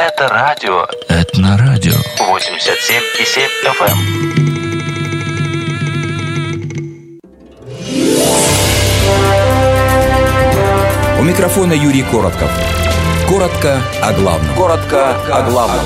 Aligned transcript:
Это 0.00 0.28
радио. 0.28 0.86
Это 1.08 1.40
на 1.40 1.58
радио. 1.58 1.90
87,7 2.20 3.48
FM. 3.66 3.98
У 11.18 11.22
микрофона 11.24 11.72
Юрий 11.72 12.04
Коротков. 12.04 12.48
Коротко 13.28 13.80
о 14.00 14.12
главном. 14.12 14.54
Коротко 14.54 15.16
о 15.32 15.50
главном. 15.50 15.84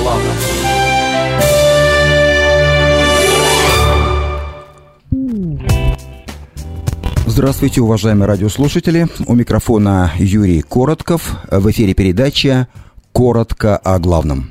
Здравствуйте, 7.25 7.81
уважаемые 7.81 8.29
радиослушатели. 8.29 9.09
У 9.27 9.35
микрофона 9.35 10.13
Юрий 10.19 10.61
Коротков. 10.61 11.35
В 11.51 11.71
эфире 11.71 11.95
передача 11.95 12.69
«Коротко 13.13 13.77
о 13.77 13.99
главном». 13.99 14.51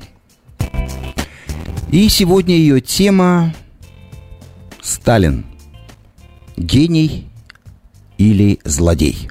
И 1.92 2.08
сегодня 2.10 2.56
ее 2.56 2.80
тема 2.80 3.54
«Сталин. 4.82 5.46
Гений 6.56 7.28
или 8.18 8.60
злодей?» 8.64 9.30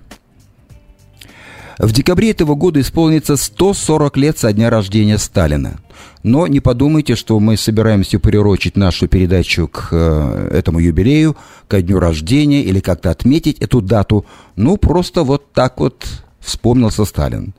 В 1.80 1.92
декабре 1.92 2.32
этого 2.32 2.56
года 2.56 2.78
исполнится 2.82 3.38
140 3.38 4.16
лет 4.18 4.38
со 4.38 4.52
дня 4.52 4.68
рождения 4.68 5.16
Сталина. 5.16 5.80
Но 6.22 6.46
не 6.46 6.60
подумайте, 6.60 7.16
что 7.16 7.40
мы 7.40 7.56
собираемся 7.56 8.18
прирочить 8.18 8.76
нашу 8.76 9.08
передачу 9.08 9.66
к 9.66 9.88
э, 9.90 10.50
этому 10.52 10.78
юбилею, 10.78 11.38
ко 11.68 11.80
дню 11.80 11.98
рождения 11.98 12.62
или 12.62 12.80
как-то 12.80 13.10
отметить 13.10 13.58
эту 13.60 13.80
дату. 13.80 14.26
Ну, 14.56 14.76
просто 14.76 15.22
вот 15.22 15.52
так 15.54 15.80
вот 15.80 16.06
вспомнился 16.40 17.06
Сталин. 17.06 17.54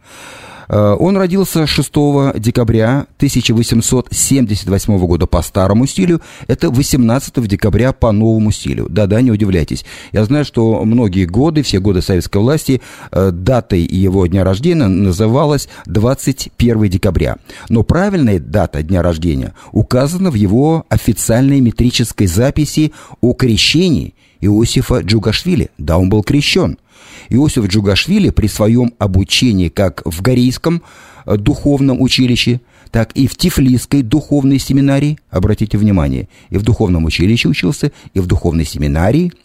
Э, 0.72 0.96
он 0.98 1.18
родился 1.18 1.68
6 1.68 1.92
декабря 2.40 3.06
1878 3.18 4.98
года 5.00 5.28
по 5.28 5.42
старому 5.42 5.86
стилю. 5.86 6.22
Это 6.48 6.70
18 6.70 7.46
декабря 7.46 7.92
по 7.92 8.12
новому 8.14 8.52
стилю. 8.52 8.88
Да-да, 8.90 9.22
не 9.22 9.32
удивляйтесь. 9.32 9.86
Я 10.14 10.24
знаю, 10.24 10.46
что 10.46 10.84
многие 10.86 11.26
годы, 11.26 11.62
все 11.62 11.80
годы 11.80 12.02
советской 12.02 12.38
власти, 12.38 12.82
э, 13.12 13.32
датой 13.32 13.82
его 13.82 14.26
дня 14.28 14.46
рождения 14.46 14.88
называлась 14.88 15.68
21 15.88 16.88
декабря. 16.88 17.36
Но 17.68 17.84
правильная 17.84 18.40
дата 18.40 18.82
дня 18.82 19.02
рождения 19.02 19.54
указана 19.74 20.32
в 20.32 20.36
его 20.36 20.86
официальной 20.88 21.60
метрической 21.60 22.28
записи 22.28 22.94
о 23.20 23.34
крещении 23.34 24.16
Иосифа 24.40 25.02
Джугашвили. 25.02 25.70
Да, 25.78 25.98
он 25.98 26.10
был 26.10 26.24
крещен. 26.24 26.78
Иосиф 27.32 27.68
Джугашвили 27.68 28.30
при 28.30 28.48
своем 28.48 28.94
обучении 29.00 29.70
как 29.70 30.02
в 30.06 30.22
Горейском 30.22 30.84
э, 31.26 31.38
духовном 31.38 32.02
училище, 32.02 32.62
так 32.92 33.12
и 33.14 33.28
в 33.28 33.36
Тифлисской 33.36 34.02
духовной 34.02 34.60
семинарии, 34.60 35.18
обратите 35.30 35.78
внимание, 35.78 36.30
и 36.50 36.58
в 36.58 36.64
духовном 36.64 37.06
училище 37.06 37.48
учился, 37.48 37.92
и 38.14 38.20
в 38.20 38.28
духовной 38.28 38.66
семинарии– 38.66 39.32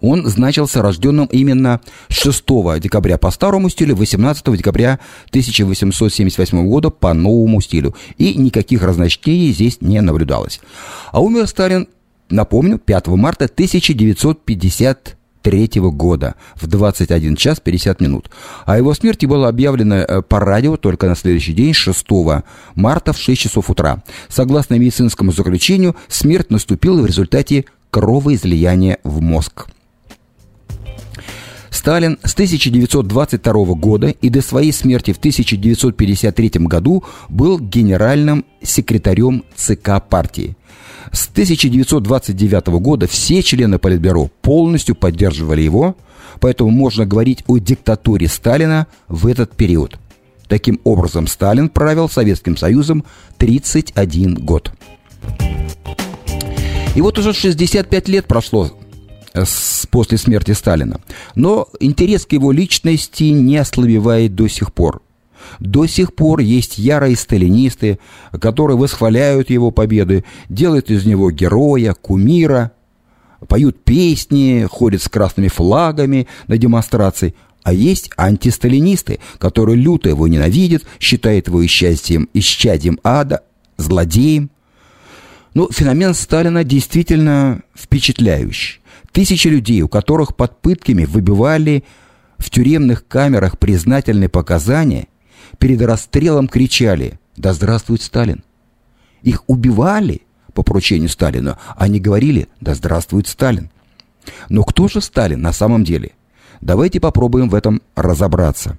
он 0.00 0.26
значился 0.26 0.82
рожденным 0.82 1.26
именно 1.26 1.80
6 2.08 2.44
декабря 2.80 3.18
по 3.18 3.30
старому 3.30 3.68
стилю, 3.68 3.96
18 3.96 4.56
декабря 4.56 5.00
1878 5.30 6.66
года 6.66 6.90
по 6.90 7.12
новому 7.14 7.60
стилю. 7.60 7.94
И 8.18 8.34
никаких 8.34 8.82
разночтений 8.82 9.52
здесь 9.52 9.80
не 9.80 10.00
наблюдалось. 10.00 10.60
А 11.10 11.20
умер 11.20 11.46
Сталин, 11.46 11.88
напомню, 12.28 12.78
5 12.78 13.08
марта 13.08 13.46
1950 13.46 15.15
1993 15.46 15.80
года 15.90 16.34
в 16.56 16.66
21 16.66 17.36
час 17.36 17.60
50 17.60 18.00
минут. 18.00 18.30
О 18.64 18.76
его 18.76 18.94
смерти 18.94 19.26
было 19.26 19.48
объявлено 19.48 19.96
э, 19.96 20.22
по 20.22 20.40
радио 20.40 20.76
только 20.76 21.06
на 21.06 21.16
следующий 21.16 21.52
день, 21.52 21.72
6 21.72 22.06
марта 22.74 23.12
в 23.12 23.18
6 23.18 23.40
часов 23.40 23.70
утра. 23.70 24.02
Согласно 24.28 24.74
медицинскому 24.74 25.32
заключению, 25.32 25.96
смерть 26.08 26.50
наступила 26.50 27.00
в 27.00 27.06
результате 27.06 27.64
кровоизлияния 27.90 28.98
в 29.04 29.20
мозг. 29.20 29.66
Сталин 31.70 32.18
с 32.24 32.32
1922 32.32 33.52
года 33.74 34.08
и 34.08 34.28
до 34.28 34.42
своей 34.42 34.72
смерти 34.72 35.12
в 35.12 35.18
1953 35.18 36.50
году 36.66 37.04
был 37.28 37.60
генеральным 37.60 38.44
секретарем 38.62 39.44
ЦК 39.54 40.02
партии. 40.08 40.56
С 41.12 41.28
1929 41.28 42.66
года 42.80 43.06
все 43.06 43.42
члены 43.42 43.78
Политбюро 43.78 44.30
полностью 44.42 44.94
поддерживали 44.94 45.62
его, 45.62 45.96
поэтому 46.40 46.70
можно 46.70 47.06
говорить 47.06 47.44
о 47.46 47.58
диктатуре 47.58 48.28
Сталина 48.28 48.86
в 49.08 49.26
этот 49.26 49.54
период. 49.54 49.98
Таким 50.48 50.80
образом, 50.84 51.26
Сталин 51.26 51.68
правил 51.68 52.08
Советским 52.08 52.56
Союзом 52.56 53.04
31 53.38 54.34
год. 54.34 54.72
И 56.94 57.00
вот 57.00 57.18
уже 57.18 57.32
65 57.32 58.08
лет 58.08 58.26
прошло 58.26 58.70
с, 59.34 59.86
после 59.90 60.18
смерти 60.18 60.52
Сталина. 60.52 61.00
Но 61.34 61.68
интерес 61.80 62.24
к 62.24 62.32
его 62.32 62.52
личности 62.52 63.24
не 63.24 63.58
ослабевает 63.58 64.34
до 64.34 64.48
сих 64.48 64.72
пор. 64.72 65.02
До 65.60 65.86
сих 65.86 66.14
пор 66.14 66.40
есть 66.40 66.78
ярые 66.78 67.16
сталинисты, 67.16 67.98
которые 68.40 68.76
восхваляют 68.76 69.50
его 69.50 69.70
победы, 69.70 70.24
делают 70.48 70.90
из 70.90 71.06
него 71.06 71.30
героя, 71.30 71.94
кумира, 71.94 72.72
поют 73.48 73.82
песни, 73.84 74.66
ходят 74.70 75.02
с 75.02 75.08
красными 75.08 75.48
флагами 75.48 76.26
на 76.46 76.58
демонстрации. 76.58 77.34
А 77.62 77.72
есть 77.72 78.10
антисталинисты, 78.16 79.18
которые 79.38 79.76
люто 79.76 80.08
его 80.08 80.28
ненавидят, 80.28 80.84
считают 81.00 81.48
его 81.48 81.64
исчадием, 81.64 82.28
исчадием 82.32 83.00
ада, 83.02 83.42
злодеем. 83.76 84.50
Ну, 85.54 85.68
феномен 85.72 86.14
Сталина 86.14 86.62
действительно 86.62 87.62
впечатляющий. 87.74 88.80
Тысячи 89.10 89.48
людей, 89.48 89.80
у 89.80 89.88
которых 89.88 90.36
под 90.36 90.60
пытками 90.60 91.06
выбивали 91.06 91.82
в 92.38 92.50
тюремных 92.50 93.08
камерах 93.08 93.58
признательные 93.58 94.28
показания– 94.28 95.08
перед 95.58 95.80
расстрелом 95.82 96.48
кричали 96.48 97.18
«Да 97.36 97.52
здравствует 97.52 98.02
Сталин!». 98.02 98.42
Их 99.22 99.42
убивали 99.46 100.22
по 100.54 100.62
поручению 100.62 101.08
Сталина, 101.08 101.58
они 101.76 102.00
говорили 102.00 102.48
«Да 102.60 102.74
здравствует 102.74 103.26
Сталин!». 103.26 103.70
Но 104.48 104.64
кто 104.64 104.88
же 104.88 105.00
Сталин 105.00 105.40
на 105.40 105.52
самом 105.52 105.84
деле? 105.84 106.12
Давайте 106.60 107.00
попробуем 107.00 107.48
в 107.48 107.54
этом 107.54 107.82
разобраться. 107.94 108.78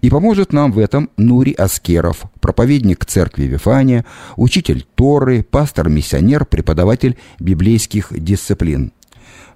И 0.00 0.10
поможет 0.10 0.52
нам 0.52 0.72
в 0.72 0.78
этом 0.78 1.10
Нури 1.16 1.52
Аскеров, 1.52 2.24
проповедник 2.40 3.04
церкви 3.06 3.44
Вифания, 3.44 4.04
учитель 4.36 4.86
Торы, 4.94 5.42
пастор-миссионер, 5.42 6.44
преподаватель 6.44 7.16
библейских 7.38 8.08
дисциплин. 8.10 8.92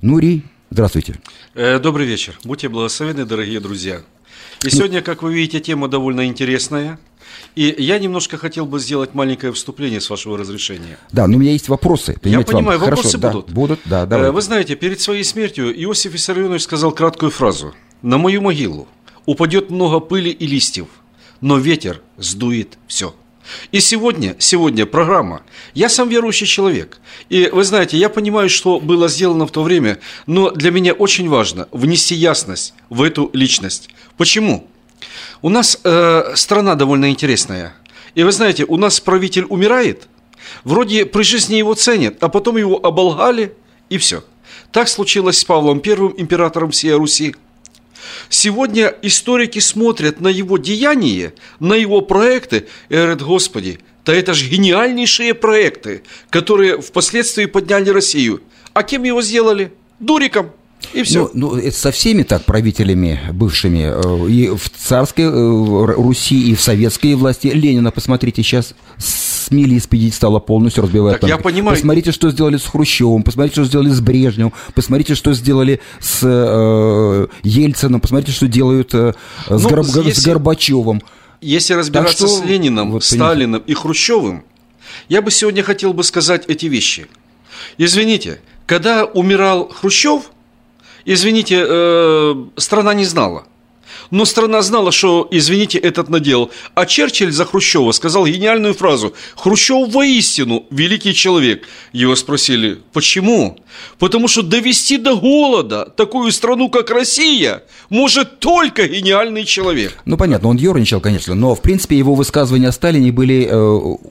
Нури, 0.00 0.44
здравствуйте. 0.70 1.16
Э, 1.54 1.78
добрый 1.78 2.06
вечер. 2.06 2.38
Будьте 2.44 2.68
благословенны, 2.68 3.24
дорогие 3.24 3.60
друзья. 3.60 4.00
И 4.64 4.70
сегодня, 4.70 5.02
как 5.02 5.22
вы 5.22 5.34
видите, 5.34 5.60
тема 5.60 5.88
довольно 5.88 6.26
интересная. 6.26 6.98
И 7.54 7.74
я 7.78 7.98
немножко 7.98 8.36
хотел 8.36 8.66
бы 8.66 8.78
сделать 8.78 9.14
маленькое 9.14 9.52
вступление 9.52 10.00
с 10.00 10.10
вашего 10.10 10.36
разрешения. 10.36 10.98
Да, 11.12 11.26
но 11.26 11.36
у 11.36 11.40
меня 11.40 11.52
есть 11.52 11.68
вопросы. 11.68 12.16
Я 12.22 12.42
понимаю, 12.42 12.78
вам. 12.78 12.90
вопросы 12.90 13.18
Хорошо, 13.18 13.32
будут. 13.32 13.46
Да, 13.46 13.54
будут, 13.54 13.80
да, 13.84 14.02
э, 14.04 14.06
давай. 14.06 14.30
Вы 14.30 14.42
знаете, 14.42 14.76
перед 14.76 15.00
своей 15.00 15.24
смертью 15.24 15.72
Иосиф 15.84 16.12
Виссарионович 16.12 16.62
сказал 16.62 16.92
краткую 16.92 17.30
фразу. 17.30 17.74
«На 18.02 18.18
мою 18.18 18.42
могилу 18.42 18.88
упадет 19.24 19.70
много 19.70 20.00
пыли 20.00 20.30
и 20.30 20.46
листьев, 20.46 20.88
но 21.40 21.58
ветер 21.58 22.02
сдует 22.18 22.78
все». 22.86 23.14
И 23.72 23.80
сегодня, 23.80 24.36
сегодня 24.38 24.86
программа. 24.86 25.42
Я 25.74 25.88
сам 25.88 26.08
верующий 26.08 26.46
человек. 26.46 26.98
И 27.28 27.48
вы 27.52 27.64
знаете, 27.64 27.96
я 27.96 28.08
понимаю, 28.08 28.48
что 28.48 28.80
было 28.80 29.08
сделано 29.08 29.46
в 29.46 29.50
то 29.50 29.62
время, 29.62 29.98
но 30.26 30.50
для 30.50 30.70
меня 30.70 30.92
очень 30.92 31.28
важно 31.28 31.68
внести 31.70 32.14
ясность 32.14 32.74
в 32.90 33.02
эту 33.02 33.30
личность. 33.32 33.88
Почему? 34.16 34.68
У 35.42 35.48
нас 35.48 35.78
э, 35.84 36.32
страна 36.34 36.74
довольно 36.74 37.10
интересная. 37.10 37.74
И 38.14 38.22
вы 38.22 38.32
знаете, 38.32 38.64
у 38.66 38.76
нас 38.76 38.98
правитель 39.00 39.44
умирает, 39.48 40.08
вроде 40.64 41.04
при 41.04 41.22
жизни 41.22 41.56
его 41.56 41.74
ценят, 41.74 42.22
а 42.22 42.28
потом 42.28 42.56
его 42.56 42.84
оболгали, 42.84 43.52
и 43.90 43.98
все. 43.98 44.24
Так 44.72 44.88
случилось 44.88 45.38
с 45.38 45.44
Павлом 45.44 45.82
I, 45.84 45.92
императором 46.16 46.70
всей 46.70 46.92
Руси. 46.92 47.34
Сегодня 48.28 48.94
историки 49.02 49.58
смотрят 49.58 50.20
на 50.20 50.28
его 50.28 50.58
деяния, 50.58 51.34
на 51.60 51.74
его 51.74 52.00
проекты 52.00 52.66
и 52.88 52.94
говорят, 52.94 53.22
Господи, 53.22 53.80
да 54.04 54.14
это 54.14 54.34
же 54.34 54.48
гениальнейшие 54.48 55.34
проекты, 55.34 56.02
которые 56.30 56.80
впоследствии 56.80 57.46
подняли 57.46 57.90
Россию. 57.90 58.42
А 58.72 58.82
кем 58.82 59.02
его 59.04 59.20
сделали? 59.22 59.72
Дуриком. 59.98 60.52
И 60.92 61.02
все. 61.02 61.30
Ну, 61.34 61.52
ну, 61.52 61.56
это 61.56 61.76
со 61.76 61.90
всеми 61.90 62.22
так 62.22 62.44
правителями 62.44 63.20
бывшими. 63.32 63.92
Э, 63.92 64.28
и 64.30 64.48
в 64.48 64.70
царской 64.70 65.24
э, 65.24 65.94
Руси, 65.94 66.50
и 66.50 66.54
в 66.54 66.60
советской 66.60 67.14
власти. 67.14 67.48
Ленина, 67.48 67.90
посмотрите, 67.90 68.42
сейчас 68.42 68.74
смели 69.46 69.78
с 69.78 69.86
пьедестала 69.86 70.38
полностью 70.38 70.82
разбивают. 70.82 71.20
Так 71.20 71.30
я 71.30 71.38
понимаю. 71.38 71.76
Посмотрите, 71.76 72.12
что 72.12 72.30
сделали 72.30 72.56
с 72.56 72.64
Хрущевым, 72.64 73.22
посмотрите, 73.22 73.54
что 73.54 73.64
сделали 73.64 73.90
с 73.90 74.00
Брежневым, 74.00 74.52
посмотрите, 74.74 75.14
что 75.14 75.32
сделали 75.34 75.80
с 76.00 76.20
э, 76.22 77.26
Ельцином, 77.42 78.00
посмотрите, 78.00 78.32
что 78.32 78.48
делают 78.48 78.94
э, 78.94 79.14
с, 79.48 79.62
ну, 79.62 79.68
Горб... 79.68 79.86
если... 79.86 80.10
с 80.12 80.24
Горбачевым. 80.24 81.02
если 81.40 81.74
разбираться 81.74 82.26
что, 82.26 82.28
с 82.28 82.44
Лениным, 82.44 82.92
вот, 82.92 83.04
Сталиным 83.04 83.62
и 83.66 83.74
Хрущевым, 83.74 84.44
я 85.08 85.22
бы 85.22 85.30
сегодня 85.30 85.62
хотел 85.62 85.92
бы 85.92 86.02
сказать 86.02 86.44
эти 86.48 86.66
вещи. 86.66 87.06
Извините, 87.78 88.40
когда 88.66 89.04
умирал 89.04 89.68
Хрущев, 89.68 90.30
извините, 91.06 91.64
э, 91.66 92.34
страна 92.56 92.94
не 92.94 93.04
знала. 93.04 93.44
Но 94.10 94.24
страна 94.24 94.62
знала, 94.62 94.92
что, 94.92 95.26
извините, 95.30 95.78
этот 95.78 96.08
надел. 96.08 96.50
А 96.74 96.86
Черчилль 96.86 97.32
за 97.32 97.44
Хрущева 97.44 97.92
сказал 97.92 98.26
гениальную 98.26 98.74
фразу 98.74 99.14
«Хрущев 99.36 99.92
воистину 99.92 100.64
великий 100.70 101.14
человек». 101.14 101.66
Его 101.92 102.16
спросили 102.16 102.78
«Почему?» 102.92 103.58
Потому 103.98 104.28
что 104.28 104.42
довести 104.42 104.98
до 104.98 105.16
голода 105.16 105.84
такую 105.96 106.32
страну, 106.32 106.68
как 106.68 106.90
Россия, 106.90 107.62
может 107.88 108.38
только 108.38 108.88
гениальный 108.88 109.44
человек. 109.44 109.98
Ну, 110.04 110.16
понятно, 110.16 110.48
он 110.48 110.56
ерничал, 110.56 111.00
конечно, 111.00 111.34
но, 111.34 111.54
в 111.54 111.62
принципе, 111.62 111.96
его 111.96 112.14
высказывания 112.14 112.68
о 112.68 112.72
Сталине 112.72 113.12
были 113.12 113.46
э, 113.50 113.56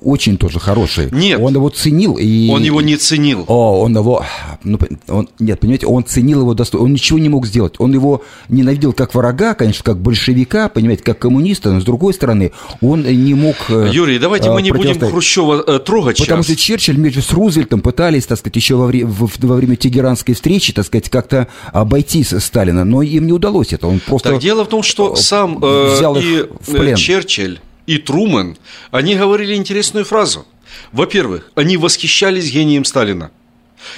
очень 0.02 0.38
тоже 0.38 0.60
хорошие. 0.60 1.10
Нет. 1.12 1.40
Он 1.40 1.54
его 1.54 1.70
ценил. 1.70 2.18
И... 2.18 2.50
Он 2.50 2.64
его 2.64 2.82
не 2.82 2.98
ценил. 2.98 3.46
О, 3.48 3.82
он 3.82 3.96
его... 3.96 4.26
Ну, 4.64 4.80
он, 5.08 5.30
нет, 5.40 5.60
понимаете, 5.60 5.88
он 5.88 6.06
ценил 6.06 6.42
его 6.42 6.54
достоинство. 6.54 6.86
Он 6.86 6.94
ничего 6.94 7.20
не 7.20 7.30
мог 7.30 7.46
сделать. 7.46 7.76
Он 7.78 7.94
его 7.94 8.24
ненавидел 8.50 8.94
как 8.94 9.14
врага, 9.14 9.54
конечно, 9.54 9.84
как 9.86 10.00
большевика, 10.00 10.68
понимаете, 10.68 11.04
как 11.04 11.20
коммуниста, 11.20 11.72
но, 11.72 11.80
с 11.80 11.84
другой 11.84 12.14
стороны, 12.16 12.52
он 12.82 13.04
не 13.04 13.36
мог... 13.36 13.56
э, 13.70 13.90
Юрий, 13.94 14.18
давайте 14.18 14.50
мы 14.50 14.62
не 14.64 14.72
будем. 14.72 15.00
Хрущева 15.00 15.64
э, 15.66 15.80
трогать 15.80 16.18
Потому 16.18 16.42
сейчас. 16.42 16.56
что 16.58 16.66
Черчилль 16.66 16.96
вместе 16.96 17.22
с 17.22 17.32
Рузвельтом 17.32 17.82
пытались, 17.82 18.26
так 18.26 18.40
сказать, 18.40 18.56
еще 18.56 18.76
во, 18.76 18.88
вре- 18.88 19.06
во 19.06 19.56
время 19.56 19.76
Тегеранской 19.76 20.34
встречи, 20.34 20.74
так 20.74 20.86
сказать, 20.88 21.10
как-то 21.10 21.48
обойти 21.72 22.24
Сталина, 22.24 22.84
но 22.84 23.04
им 23.04 23.28
не 23.28 23.32
удалось 23.32 23.74
это. 23.74 23.88
Он 23.88 24.00
просто 24.00 24.32
Так 24.32 24.42
дело 24.42 24.66
в 24.66 24.70
том, 24.70 24.82
что 24.82 25.16
сам 25.16 25.64
э, 25.64 25.94
взял 25.96 26.16
их 26.18 26.24
и 26.24 26.48
в 26.62 26.72
плен. 26.72 26.96
Черчилль, 26.96 27.60
и 27.86 28.00
Трумэн, 28.00 28.58
они 28.90 29.16
говорили 29.16 29.54
интересную 29.54 30.04
фразу. 30.04 30.48
Во-первых, 30.92 31.52
они 31.54 31.78
восхищались 31.78 32.52
гением 32.52 32.86
Сталина. 32.86 33.30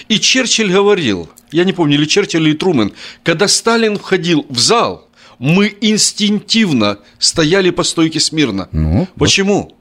И 0.09 0.19
Черчилль 0.19 0.71
говорил, 0.71 1.29
я 1.51 1.63
не 1.63 1.71
помню, 1.71 1.95
или 1.95 2.05
Черчилль, 2.05 2.45
или 2.45 2.53
Трумэн, 2.55 2.91
когда 3.23 3.47
Сталин 3.47 3.97
входил 3.97 4.45
в 4.49 4.59
зал, 4.59 5.06
мы 5.39 5.75
инстинктивно 5.81 6.99
стояли 7.19 7.69
по 7.69 7.83
стойке 7.83 8.19
смирно. 8.19 8.67
Ну, 8.71 8.99
вот. 8.99 9.09
Почему? 9.15 9.75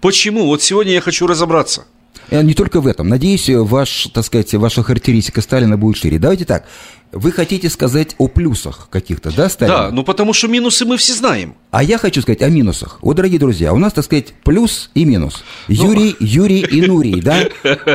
Почему? 0.00 0.46
Вот 0.46 0.62
сегодня 0.62 0.92
я 0.92 1.00
хочу 1.00 1.26
разобраться. 1.26 1.84
Э, 2.30 2.42
Не 2.42 2.54
только 2.54 2.80
в 2.80 2.86
этом. 2.86 3.08
Надеюсь, 3.08 3.48
ваш, 3.48 4.08
так 4.12 4.24
сказать, 4.24 4.52
ваша 4.54 4.82
характеристика 4.82 5.40
Сталина 5.40 5.76
будет 5.76 5.96
шире. 5.96 6.18
Давайте 6.18 6.44
так. 6.44 6.66
Вы 7.12 7.32
хотите 7.32 7.70
сказать 7.70 8.14
о 8.18 8.28
плюсах 8.28 8.88
каких-то, 8.90 9.34
да, 9.34 9.48
Сталина? 9.48 9.78
Да, 9.78 9.90
ну 9.90 10.04
потому 10.04 10.32
что 10.34 10.46
минусы 10.48 10.84
мы 10.84 10.98
все 10.98 11.14
знаем. 11.14 11.54
А 11.70 11.82
я 11.82 11.98
хочу 11.98 12.20
сказать 12.22 12.42
о 12.42 12.48
минусах. 12.48 12.98
Вот, 13.00 13.16
дорогие 13.16 13.38
друзья, 13.38 13.72
у 13.72 13.78
нас, 13.78 13.92
так 13.92 14.04
сказать, 14.04 14.34
плюс 14.44 14.90
и 14.94 15.04
минус. 15.04 15.42
Ну, 15.68 15.74
Юрий, 15.74 16.16
Юрий 16.20 16.60
и 16.60 16.82
Нурий, 16.82 17.20
да? 17.20 17.44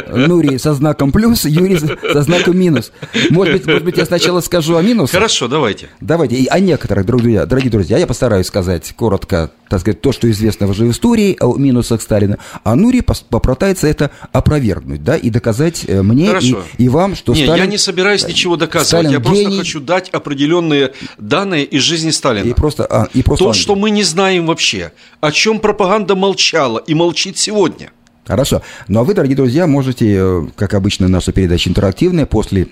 Нурий 0.07 0.59
со 0.59 0.73
знаком 0.73 1.11
плюс, 1.11 1.45
Юрий 1.45 1.77
со 1.77 2.21
знаком 2.21 2.57
минус. 2.57 2.91
Может 3.29 3.53
быть, 3.53 3.65
может 3.65 3.83
быть, 3.83 3.97
я 3.97 4.05
сначала 4.05 4.41
скажу 4.41 4.75
о 4.75 4.81
минусах? 4.81 5.13
Хорошо, 5.13 5.47
давайте. 5.47 5.89
Давайте, 6.01 6.35
и 6.35 6.47
о 6.47 6.59
некоторых, 6.59 7.05
друзья, 7.05 7.45
дорогие 7.45 7.71
друзья, 7.71 7.97
я 7.97 8.07
постараюсь 8.07 8.47
сказать 8.47 8.93
коротко, 8.95 9.51
так 9.69 9.79
сказать, 9.79 10.01
то, 10.01 10.11
что 10.11 10.29
известно 10.29 10.67
уже 10.67 10.85
в 10.85 10.91
истории 10.91 11.37
о 11.39 11.55
минусах 11.55 12.01
Сталина, 12.01 12.37
а 12.63 12.75
Нури 12.75 13.01
пос- 13.01 13.23
попытается 13.27 13.87
это 13.87 14.11
опровергнуть, 14.31 15.03
да, 15.03 15.17
и 15.17 15.29
доказать 15.29 15.83
э, 15.87 16.01
мне 16.01 16.31
и, 16.41 16.55
и 16.77 16.89
вам, 16.89 17.15
что 17.15 17.33
не, 17.33 17.43
Сталин... 17.43 17.63
я 17.63 17.69
не 17.69 17.77
собираюсь 17.77 18.27
ничего 18.27 18.55
доказывать. 18.55 19.02
Сталин 19.03 19.11
я 19.11 19.19
просто 19.19 19.43
гений. 19.43 19.57
хочу 19.57 19.79
дать 19.79 20.09
определенные 20.09 20.93
данные 21.17 21.63
из 21.65 21.81
жизни 21.83 22.11
Сталина. 22.11 22.45
И 22.45 22.53
просто, 22.53 22.85
а, 22.85 23.07
и 23.13 23.21
просто 23.23 23.43
То, 23.45 23.49
он- 23.49 23.53
что 23.53 23.75
мы 23.75 23.89
не 23.89 24.03
знаем 24.03 24.45
вообще, 24.47 24.91
о 25.21 25.31
чем 25.31 25.59
пропаганда 25.59 26.15
молчала 26.15 26.79
и 26.79 26.93
молчит 26.93 27.37
сегодня. 27.37 27.91
Хорошо. 28.25 28.61
Ну 28.87 28.99
а 28.99 29.03
вы, 29.03 29.13
дорогие 29.13 29.35
друзья, 29.35 29.67
можете, 29.67 30.15
э, 30.17 30.41
как 30.55 30.73
обычно, 30.73 31.07
наша 31.07 31.31
передача 31.31 31.69
интерактивная, 31.69 32.25
после 32.25 32.67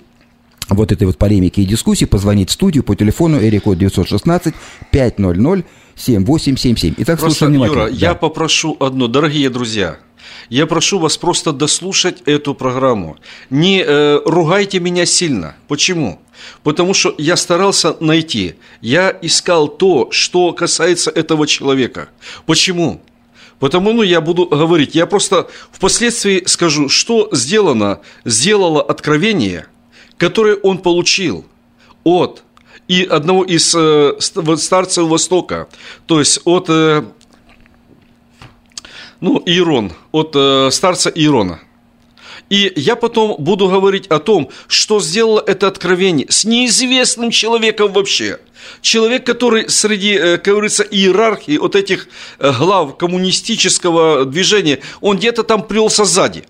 вот 0.68 0.92
этой 0.92 1.06
вот 1.06 1.18
полемики 1.18 1.60
и 1.60 1.64
дискуссии 1.66 2.06
позвонить 2.06 2.48
в 2.48 2.52
студию 2.52 2.84
по 2.84 2.94
телефону 2.94 3.38
Эрикод 3.38 3.76
916 3.78 4.54
500 4.90 5.64
7877. 5.96 6.94
Итак, 6.98 7.18
Просто, 7.18 7.38
слушаем 7.40 7.52
внимательно. 7.52 7.80
Юра, 7.82 7.90
Да. 7.90 7.96
я 8.06 8.14
попрошу 8.14 8.76
одно, 8.80 9.08
дорогие 9.08 9.50
друзья, 9.50 9.98
я 10.52 10.66
прошу 10.66 10.98
вас 10.98 11.16
просто 11.16 11.52
дослушать 11.52 12.22
эту 12.26 12.54
программу. 12.54 13.16
Не 13.48 13.82
э, 13.82 14.20
ругайте 14.26 14.80
меня 14.80 15.06
сильно. 15.06 15.56
Почему? 15.66 16.20
Потому 16.62 16.92
что 16.92 17.14
я 17.16 17.36
старался 17.36 17.96
найти, 18.00 18.56
я 18.82 19.16
искал 19.22 19.66
то, 19.66 20.08
что 20.10 20.52
касается 20.52 21.10
этого 21.10 21.46
человека. 21.46 22.10
Почему? 22.44 23.00
Потому, 23.60 23.94
ну, 23.94 24.02
я 24.02 24.20
буду 24.20 24.44
говорить, 24.44 24.94
я 24.94 25.06
просто 25.06 25.48
впоследствии 25.70 26.42
скажу, 26.44 26.90
что 26.90 27.30
сделано, 27.32 28.00
сделало 28.26 28.82
откровение, 28.82 29.68
которое 30.18 30.56
он 30.56 30.78
получил 30.78 31.46
от 32.04 32.42
и 32.88 33.04
одного 33.04 33.42
из 33.44 33.74
э, 33.74 34.16
ст- 34.18 34.58
старцев 34.58 35.08
Востока, 35.08 35.68
то 36.04 36.18
есть 36.18 36.40
от 36.44 36.66
э, 36.68 37.04
ну, 39.22 39.40
Иерон, 39.46 39.92
от 40.10 40.32
э, 40.34 40.68
старца 40.72 41.08
Иерона. 41.08 41.60
И 42.50 42.72
я 42.76 42.96
потом 42.96 43.36
буду 43.38 43.68
говорить 43.68 44.08
о 44.08 44.18
том, 44.18 44.50
что 44.66 45.00
сделало 45.00 45.42
это 45.46 45.68
откровение 45.68 46.26
с 46.28 46.44
неизвестным 46.44 47.30
человеком 47.30 47.92
вообще. 47.92 48.40
Человек, 48.80 49.24
который 49.24 49.70
среди, 49.70 50.14
э, 50.14 50.38
как 50.38 50.54
говорится, 50.54 50.82
иерархии 50.82 51.56
вот 51.56 51.76
этих 51.76 52.08
э, 52.40 52.52
глав 52.52 52.98
коммунистического 52.98 54.24
движения, 54.24 54.80
он 55.00 55.16
где-то 55.18 55.44
там 55.44 55.62
плелся 55.62 56.04
сзади. 56.04 56.44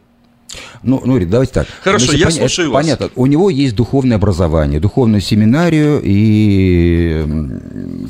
Ну, 0.82 1.00
Нурик, 1.04 1.28
давайте 1.30 1.52
так. 1.52 1.66
Хорошо, 1.82 2.12
я 2.12 2.30
слушаю 2.30 2.68
это 2.68 2.74
вас. 2.74 2.82
Понятно. 2.84 3.10
У 3.14 3.26
него 3.26 3.50
есть 3.50 3.74
духовное 3.74 4.16
образование, 4.16 4.80
духовную 4.80 5.20
семинарию, 5.20 6.00
и 6.02 7.24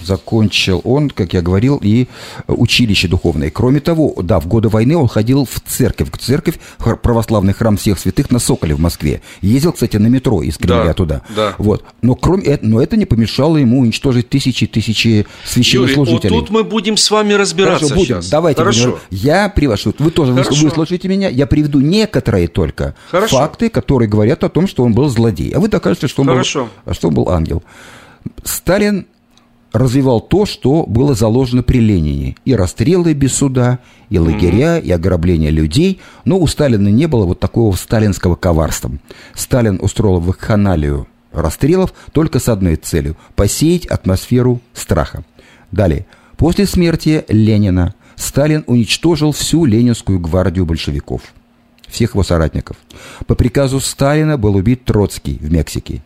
закончил 0.04 0.80
он, 0.84 1.10
как 1.10 1.32
я 1.34 1.42
говорил, 1.42 1.78
и 1.82 2.06
училище 2.48 3.08
духовное. 3.08 3.50
Кроме 3.50 3.80
того, 3.80 4.14
да, 4.22 4.40
в 4.40 4.46
годы 4.46 4.68
войны 4.68 4.96
он 4.96 5.08
ходил 5.08 5.44
в 5.44 5.60
церковь, 5.66 6.08
в 6.12 6.18
церковь, 6.18 6.54
православный 7.02 7.52
храм 7.52 7.76
всех 7.76 7.98
святых 7.98 8.30
на 8.30 8.38
Соколе 8.38 8.74
в 8.74 8.80
Москве. 8.80 9.22
Ездил, 9.40 9.72
кстати, 9.72 9.96
на 9.96 10.06
метро 10.08 10.42
из 10.42 10.56
Кремля 10.56 10.84
Да, 10.86 10.94
туда. 10.94 11.22
да. 11.36 11.54
Вот. 11.58 11.84
Но, 12.00 12.14
кроме 12.14 12.58
но 12.62 12.82
это 12.82 12.96
не 12.96 13.04
помешало 13.04 13.56
ему 13.56 13.80
уничтожить 13.80 14.28
тысячи 14.28 14.64
и 14.64 14.66
тысячи 14.66 15.08
Юрий, 15.08 15.26
вот 15.26 15.48
священнослужителей. 15.48 16.30
тут 16.38 16.50
мы 16.50 16.64
будем 16.64 16.96
с 16.96 17.10
вами 17.10 17.32
разбираться 17.34 17.84
Хорошо, 17.86 17.94
будем. 17.94 18.14
сейчас. 18.16 18.30
Давайте 18.30 18.58
Хорошо. 18.58 18.84
будем. 18.84 18.98
Я 19.10 19.48
привожу. 19.48 19.94
Вы 19.98 20.10
тоже 20.10 20.32
Хорошо. 20.32 20.64
выслушайте 20.64 21.08
меня. 21.08 21.28
Я 21.28 21.46
приведу 21.46 21.80
некоторые 21.80 22.31
только 22.46 22.94
Хорошо. 23.10 23.38
факты, 23.38 23.68
которые 23.68 24.08
говорят 24.08 24.44
о 24.44 24.48
том, 24.48 24.66
что 24.66 24.84
он 24.84 24.92
был 24.92 25.08
злодей. 25.08 25.50
А 25.50 25.60
вы 25.60 25.68
докажете, 25.68 26.08
что 26.08 26.22
он, 26.22 26.28
Хорошо. 26.28 26.68
был, 26.84 26.94
что 26.94 27.08
он 27.08 27.14
был 27.14 27.28
ангел. 27.30 27.62
Сталин 28.44 29.06
развивал 29.72 30.20
то, 30.20 30.44
что 30.44 30.84
было 30.86 31.14
заложено 31.14 31.62
при 31.62 31.78
Ленине. 31.78 32.36
И 32.44 32.54
расстрелы 32.54 33.14
без 33.14 33.34
суда, 33.34 33.78
и 34.10 34.18
лагеря, 34.18 34.78
и 34.78 34.90
ограбление 34.90 35.50
людей. 35.50 36.00
Но 36.24 36.38
у 36.38 36.46
Сталина 36.46 36.88
не 36.88 37.06
было 37.06 37.24
вот 37.24 37.40
такого 37.40 37.74
сталинского 37.74 38.36
коварства. 38.36 38.92
Сталин 39.34 39.78
устроил 39.80 40.20
вакханалию 40.20 41.06
расстрелов 41.32 41.94
только 42.12 42.38
с 42.38 42.48
одной 42.48 42.76
целью– 42.76 43.16
посеять 43.34 43.86
атмосферу 43.86 44.60
страха. 44.74 45.24
Далее. 45.70 46.06
После 46.36 46.66
смерти 46.66 47.24
Ленина 47.28 47.94
Сталин 48.16 48.64
уничтожил 48.66 49.32
всю 49.32 49.64
ленинскую 49.64 50.20
гвардию 50.20 50.66
большевиков, 50.66 51.22
всех 51.92 52.14
его 52.14 52.24
соратников. 52.24 52.76
По 53.26 53.34
приказу 53.34 53.78
Сталина 53.80 54.36
был 54.36 54.56
убит 54.56 54.84
Троцкий 54.84 55.38
в 55.40 55.52
Мексике. 55.52 56.02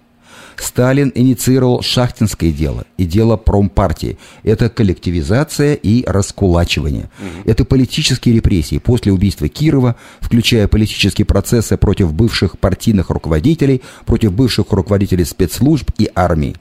Сталин 0.57 1.12
инициировал 1.14 1.83
шахтинское 1.83 2.50
дело 2.50 2.87
и 2.97 3.05
дело 3.05 3.37
промпартии. 3.37 4.16
Это 4.43 4.71
коллективизация 4.71 5.75
и 5.75 6.02
раскулачивание. 6.07 7.11
Это 7.45 7.66
политические 7.66 8.35
репрессии 8.37 8.78
после 8.78 9.12
убийства 9.12 9.49
Кирова, 9.49 9.97
включая 10.21 10.66
политические 10.66 11.26
процессы 11.26 11.76
против 11.76 12.14
бывших 12.14 12.59
партийных 12.59 13.11
руководителей, 13.11 13.83
против 14.07 14.33
бывших 14.33 14.73
руководителей 14.73 15.25
спецслужб 15.26 15.90
и 15.99 16.11
армии. 16.14 16.57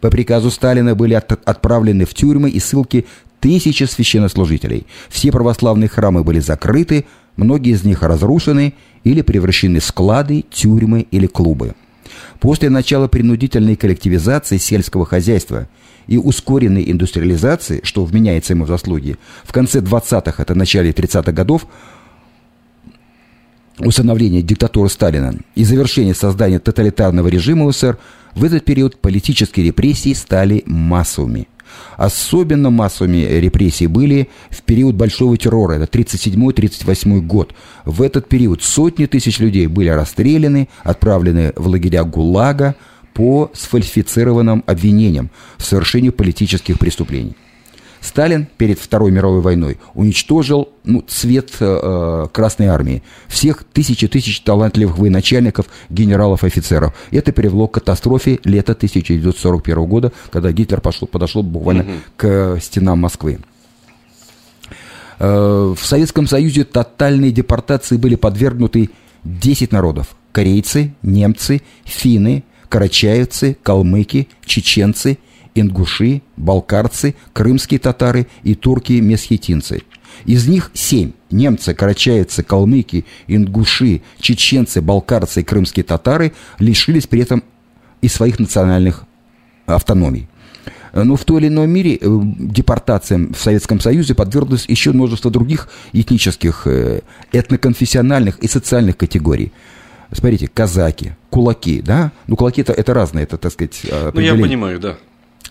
По 0.00 0.10
приказу 0.10 0.52
Сталина 0.52 0.94
были 0.94 1.14
от- 1.14 1.32
отправлены 1.32 2.04
в 2.04 2.14
тюрьмы 2.14 2.50
и 2.50 2.60
ссылки 2.60 3.06
тысячи 3.40 3.82
священнослужителей. 3.82 4.86
Все 5.08 5.32
православные 5.32 5.88
храмы 5.88 6.22
были 6.22 6.38
закрыты, 6.38 7.04
многие 7.36 7.72
из 7.72 7.84
них 7.84 8.02
разрушены 8.02 8.74
или 9.02 9.22
превращены 9.22 9.80
в 9.80 9.84
склады, 9.84 10.44
тюрьмы 10.50 11.06
или 11.10 11.26
клубы. 11.26 11.74
После 12.40 12.70
начала 12.70 13.08
принудительной 13.08 13.76
коллективизации 13.76 14.58
сельского 14.58 15.06
хозяйства 15.06 15.68
и 16.06 16.18
ускоренной 16.18 16.90
индустриализации, 16.90 17.80
что 17.82 18.04
вменяется 18.04 18.52
ему 18.52 18.64
в 18.64 18.68
заслуги, 18.68 19.16
в 19.44 19.52
конце 19.52 19.80
20-х, 19.80 20.42
это 20.42 20.54
начале 20.54 20.90
30-х 20.90 21.32
годов, 21.32 21.66
установления 23.78 24.42
диктатуры 24.42 24.88
Сталина 24.88 25.34
и 25.54 25.64
завершения 25.64 26.14
создания 26.14 26.58
тоталитарного 26.58 27.28
режима 27.28 27.70
СССР, 27.72 27.98
в 28.34 28.44
этот 28.44 28.64
период 28.64 29.00
политические 29.00 29.66
репрессии 29.66 30.12
стали 30.12 30.62
массовыми. 30.66 31.48
Особенно 31.96 32.70
массовыми 32.70 33.24
репрессии 33.24 33.86
были 33.86 34.28
в 34.50 34.62
период 34.62 34.94
Большого 34.94 35.36
террора, 35.36 35.74
это 35.74 35.98
37-38 35.98 37.20
год. 37.20 37.54
В 37.84 38.02
этот 38.02 38.28
период 38.28 38.62
сотни 38.62 39.06
тысяч 39.06 39.38
людей 39.38 39.66
были 39.66 39.88
расстреляны, 39.88 40.68
отправлены 40.82 41.52
в 41.56 41.68
лагеря 41.68 42.04
ГУЛАГа 42.04 42.74
по 43.12 43.50
сфальсифицированным 43.54 44.64
обвинениям 44.66 45.30
в 45.56 45.64
совершении 45.64 46.10
политических 46.10 46.78
преступлений. 46.78 47.36
Сталин 48.04 48.46
перед 48.58 48.78
Второй 48.78 49.10
мировой 49.10 49.40
войной 49.40 49.78
уничтожил 49.94 50.68
ну, 50.84 51.02
цвет 51.08 51.52
э, 51.58 52.26
Красной 52.32 52.66
Армии. 52.66 53.02
Всех 53.28 53.64
тысячи 53.64 54.06
тысяч 54.08 54.42
талантливых 54.42 54.98
военачальников, 54.98 55.66
генералов, 55.88 56.44
офицеров. 56.44 56.94
Это 57.10 57.32
привело 57.32 57.66
к 57.66 57.74
катастрофе 57.74 58.40
лета 58.44 58.72
1941 58.72 59.86
года, 59.86 60.12
когда 60.30 60.52
Гитлер 60.52 60.82
пошел, 60.82 61.08
подошел 61.08 61.42
буквально 61.42 61.84
угу. 61.84 61.90
к 62.18 62.58
стенам 62.60 62.98
Москвы. 62.98 63.38
Э, 65.18 65.74
в 65.74 65.82
Советском 65.82 66.26
Союзе 66.26 66.64
тотальные 66.64 67.32
депортации 67.32 67.96
были 67.96 68.16
подвергнуты 68.16 68.90
10 69.24 69.72
народов. 69.72 70.14
Корейцы, 70.32 70.94
немцы, 71.00 71.62
финны, 71.84 72.44
карачаевцы, 72.68 73.56
калмыки, 73.62 74.28
чеченцы– 74.44 75.16
ингуши, 75.54 76.22
балкарцы, 76.36 77.14
крымские 77.32 77.80
татары 77.80 78.26
и 78.42 78.54
турки-месхетинцы. 78.54 79.82
Из 80.26 80.46
них 80.46 80.70
семь– 80.74 81.12
немцы, 81.30 81.74
карачаевцы, 81.74 82.42
калмыки, 82.42 83.04
ингуши, 83.26 84.02
чеченцы, 84.20 84.80
балкарцы 84.80 85.40
и 85.40 85.44
крымские 85.44 85.84
татары– 85.84 86.32
лишились 86.58 87.06
при 87.06 87.22
этом 87.22 87.42
и 88.00 88.08
своих 88.08 88.38
национальных 88.38 89.04
автономий. 89.66 90.28
Но 90.92 91.16
в 91.16 91.24
той 91.24 91.40
или 91.40 91.48
иной 91.48 91.66
мере 91.66 91.96
э, 91.96 91.98
депортациям 92.00 93.34
в 93.34 93.40
Советском 93.40 93.80
Союзе 93.80 94.14
подверглось 94.14 94.66
еще 94.68 94.92
множество 94.92 95.28
других 95.28 95.68
этнических, 95.92 96.66
э, 96.66 97.00
этноконфессиональных 97.32 98.38
и 98.38 98.46
социальных 98.46 98.96
категорий. 98.96 99.52
Смотрите, 100.12 100.46
казаки, 100.46 101.14
кулаки, 101.30 101.82
да? 101.82 102.12
Ну, 102.28 102.36
кулаки 102.36 102.60
это, 102.60 102.72
это 102.72 102.94
разные, 102.94 103.24
это, 103.24 103.38
так 103.38 103.50
сказать, 103.52 103.80
Ну, 104.14 104.20
я 104.20 104.34
понимаю, 104.36 104.78
да 104.78 104.96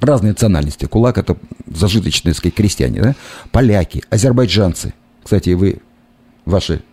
разные 0.05 0.31
национальности. 0.31 0.85
Кулак– 0.85 1.17
это 1.19 1.37
зажиточные, 1.67 2.33
так 2.33 2.39
сказать, 2.39 2.55
крестьяне, 2.55 3.01
да? 3.01 3.15
Поляки, 3.51 4.03
азербайджанцы. 4.09 4.93
Кстати, 5.23 5.51
вы, 5.51 5.79
ваши 6.45 6.83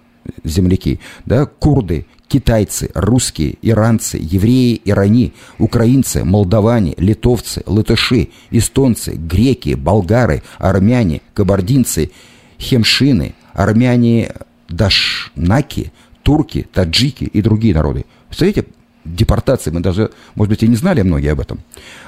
земляки, 0.44 1.00
да? 1.24 1.46
Курды, 1.46 2.06
китайцы, 2.28 2.90
русские, 2.94 3.56
иранцы, 3.60 4.18
евреи, 4.20 4.80
ирани, 4.84 5.32
украинцы, 5.58 6.24
молдаване, 6.24 6.94
литовцы, 6.96 7.62
латыши, 7.66 8.28
эстонцы, 8.50 9.12
греки, 9.12 9.74
болгары, 9.74 10.42
армяне, 10.58 11.22
кабардинцы, 11.34 12.12
хемшины, 12.58 13.34
армяне, 13.52 14.32
дашнаки, 14.68 15.92
турки, 16.22 16.68
таджики 16.72 17.24
и 17.24 17.42
другие 17.42 17.74
народы. 17.74 18.04
Представляете, 18.28 18.66
депортации, 19.04 19.70
мы 19.70 19.80
даже, 19.80 20.10
может 20.34 20.50
быть, 20.50 20.62
и 20.62 20.68
не 20.68 20.76
знали 20.76 21.02
многие 21.02 21.32
об 21.32 21.40
этом. 21.40 21.60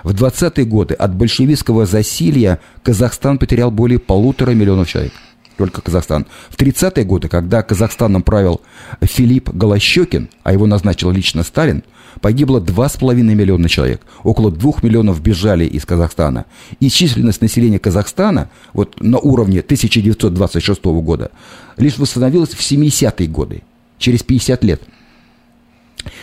В 0.02 0.12
20-е 0.12 0.64
годы 0.64 0.94
от 0.94 1.14
большевистского 1.14 1.86
засилья 1.86 2.58
Казахстан 2.82 3.38
потерял 3.38 3.70
более 3.70 3.98
полутора 3.98 4.52
миллионов 4.52 4.88
человек. 4.88 5.12
Только 5.56 5.82
Казахстан. 5.82 6.26
В 6.50 6.56
30-е 6.56 7.04
годы, 7.04 7.28
когда 7.28 7.62
Казахстаном 7.62 8.22
правил 8.22 8.62
Филипп 9.00 9.50
Голощекин, 9.50 10.28
а 10.42 10.52
его 10.52 10.66
назначил 10.66 11.10
лично 11.10 11.42
Сталин, 11.42 11.82
погибло 12.20 12.60
2,5 12.60 13.14
миллиона 13.14 13.68
человек. 13.68 14.02
Около 14.22 14.50
2 14.50 14.72
миллионов 14.82 15.20
бежали 15.20 15.64
из 15.64 15.84
Казахстана. 15.84 16.46
И 16.80 16.88
численность 16.88 17.40
населения 17.40 17.78
Казахстана 17.78 18.50
вот 18.72 19.00
на 19.00 19.18
уровне 19.18 19.60
1926 19.60 20.84
года 20.84 21.30
лишь 21.76 21.98
восстановилась 21.98 22.50
в 22.50 22.60
70-е 22.60 23.28
годы, 23.28 23.62
через 23.98 24.22
50 24.22 24.64
лет. 24.64 24.82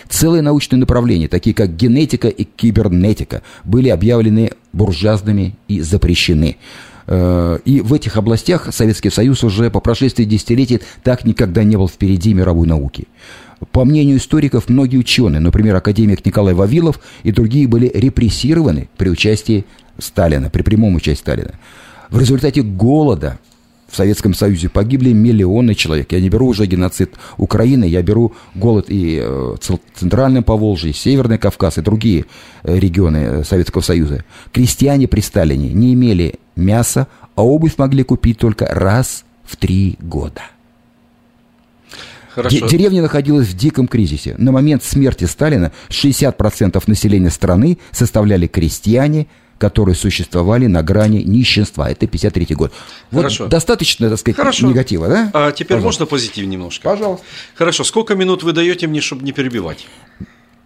Целые 0.07 0.41
научные 0.41 0.79
направления, 0.79 1.27
такие 1.27 1.53
как 1.53 1.75
генетика 1.75 2.27
и 2.27 2.43
кибернетика, 2.43 3.41
были 3.63 3.89
объявлены 3.89 4.51
буржуазными 4.73 5.55
и 5.67 5.81
запрещены. 5.81 6.57
Э, 7.07 7.59
и 7.65 7.81
в 7.81 7.93
этих 7.93 8.17
областях 8.17 8.69
Советский 8.71 9.09
Союз 9.09 9.43
уже 9.43 9.71
по 9.71 9.79
прошествии 9.79 10.25
десятилетий 10.25 10.81
так 11.03 11.25
никогда 11.25 11.63
не 11.63 11.75
был 11.75 11.87
впереди 11.87 12.33
мировой 12.33 12.67
науки. 12.67 13.07
По 13.71 13.83
мнению 13.83 14.17
историков, 14.17 14.69
многие 14.69 14.97
ученые, 14.97 15.39
например, 15.39 15.75
академик 15.75 16.25
Николай 16.25 16.53
Вавилов 16.53 16.99
и 17.23 17.31
другие 17.31 17.67
были 17.67 17.91
репрессированы 17.93 18.89
при 18.95 19.09
участии 19.09 19.65
Сталина, 19.97 20.49
при 20.49 20.61
прямом 20.61 20.95
участии 20.95 21.21
Сталина. 21.21 21.51
В 22.09 22.19
результате 22.19 22.61
голода 22.61 23.37
в 23.89 23.95
Советском 23.95 24.33
Союзе 24.33 24.69
погибли 24.69 25.11
миллионы 25.11 25.75
человек. 25.75 26.11
Я 26.11 26.19
не 26.19 26.29
беру 26.29 26.47
уже 26.47 26.65
геноцид 26.65 27.15
Украины, 27.37 27.85
я 27.85 28.01
беру 28.01 28.33
голод 28.55 28.85
и 28.89 29.19
э, 29.21 29.55
Центральное 29.95 30.41
Поволжье, 30.41 30.93
Северный 30.93 31.37
Кавказ 31.37 31.77
и 31.77 31.81
другие 31.81 32.25
э, 32.63 32.77
регионы 32.77 33.17
э, 33.17 33.43
Советского 33.43 33.81
Союза. 33.81 34.23
Крестьяне 34.51 35.07
при 35.07 35.21
Сталине 35.21 35.73
не 35.73 35.93
имели 35.93 36.35
мяса, 36.55 37.07
а 37.35 37.43
обувь 37.43 37.77
могли 37.77 38.03
купить 38.03 38.37
только 38.37 38.65
раз 38.67 39.25
в 39.43 39.55
три 39.55 39.97
года. 39.99 40.41
Хорошо. 42.29 42.67
Деревня 42.67 43.01
находилась 43.01 43.47
в 43.47 43.57
диком 43.57 43.87
кризисе. 43.87 44.35
На 44.37 44.51
момент 44.51 44.83
смерти 44.83 45.25
Сталина 45.25 45.71
60% 45.89 46.81
населения 46.87 47.31
страны 47.31 47.79
составляли 47.91 48.47
крестьяне, 48.47 49.27
которые 49.59 49.93
существовали 49.93 50.65
на 50.65 50.81
грани 50.81 51.19
нищенства. 51.21 51.91
Это 51.91 52.07
53 52.07 52.55
год. 52.55 52.73
Вот 53.11 53.21
Хорошо. 53.21 53.47
достаточно, 53.47 54.09
так 54.09 54.17
сказать, 54.17 54.37
Хорошо. 54.37 54.67
негатива, 54.67 55.07
да? 55.07 55.29
А 55.33 55.51
теперь 55.51 55.77
Пожалуйста. 55.77 56.03
можно 56.03 56.05
позитив 56.07 56.47
немножко? 56.47 56.89
Пожалуйста. 56.89 57.25
Хорошо. 57.55 57.83
Сколько 57.83 58.15
минут 58.15 58.41
вы 58.41 58.53
даете 58.53 58.87
мне, 58.87 59.01
чтобы 59.01 59.23
не 59.23 59.33
перебивать? 59.33 59.85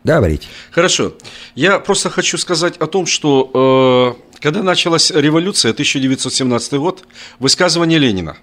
Говорите. 0.04 0.48
Хорошо. 0.72 1.14
Я 1.56 1.80
просто 1.80 2.10
хочу 2.10 2.38
сказать 2.38 2.78
о 2.78 2.88
том, 2.88 3.06
что 3.06 4.16
э, 4.20 4.40
когда 4.40 4.62
началась 4.62 5.10
революция, 5.12 5.72
1917 5.72 6.74
год, 6.74 7.04
высказывание 7.40 7.98
Ленина. 8.00 8.38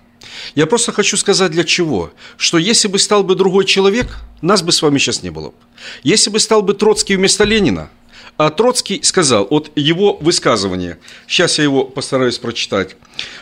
Я 0.55 0.67
просто 0.67 0.93
хочу 0.93 1.17
сказать 1.17 1.53
для 1.53 1.65
чего. 1.65 2.11
Что 2.37 2.59
если 2.59 2.89
бы 2.89 2.99
стал 2.99 3.23
бы 3.23 3.35
другой 3.35 3.67
человек, 3.67 4.09
нас 4.43 4.63
бы 4.63 4.73
с 4.73 4.83
вами 4.83 4.99
сейчас 4.99 5.23
не 5.23 5.31
было. 5.31 5.53
Если 6.03 6.31
бы 6.31 6.41
стал 6.41 6.63
бы 6.63 6.75
Троцкий 6.75 7.17
вместо 7.17 7.45
Ленина, 7.45 7.91
а 8.41 8.49
Троцкий 8.49 9.03
сказал, 9.03 9.47
от 9.51 9.71
его 9.77 10.17
высказывания, 10.17 10.99
сейчас 11.29 11.59
я 11.59 11.65
его 11.65 11.85
постараюсь 11.85 12.39
прочитать, 12.39 12.97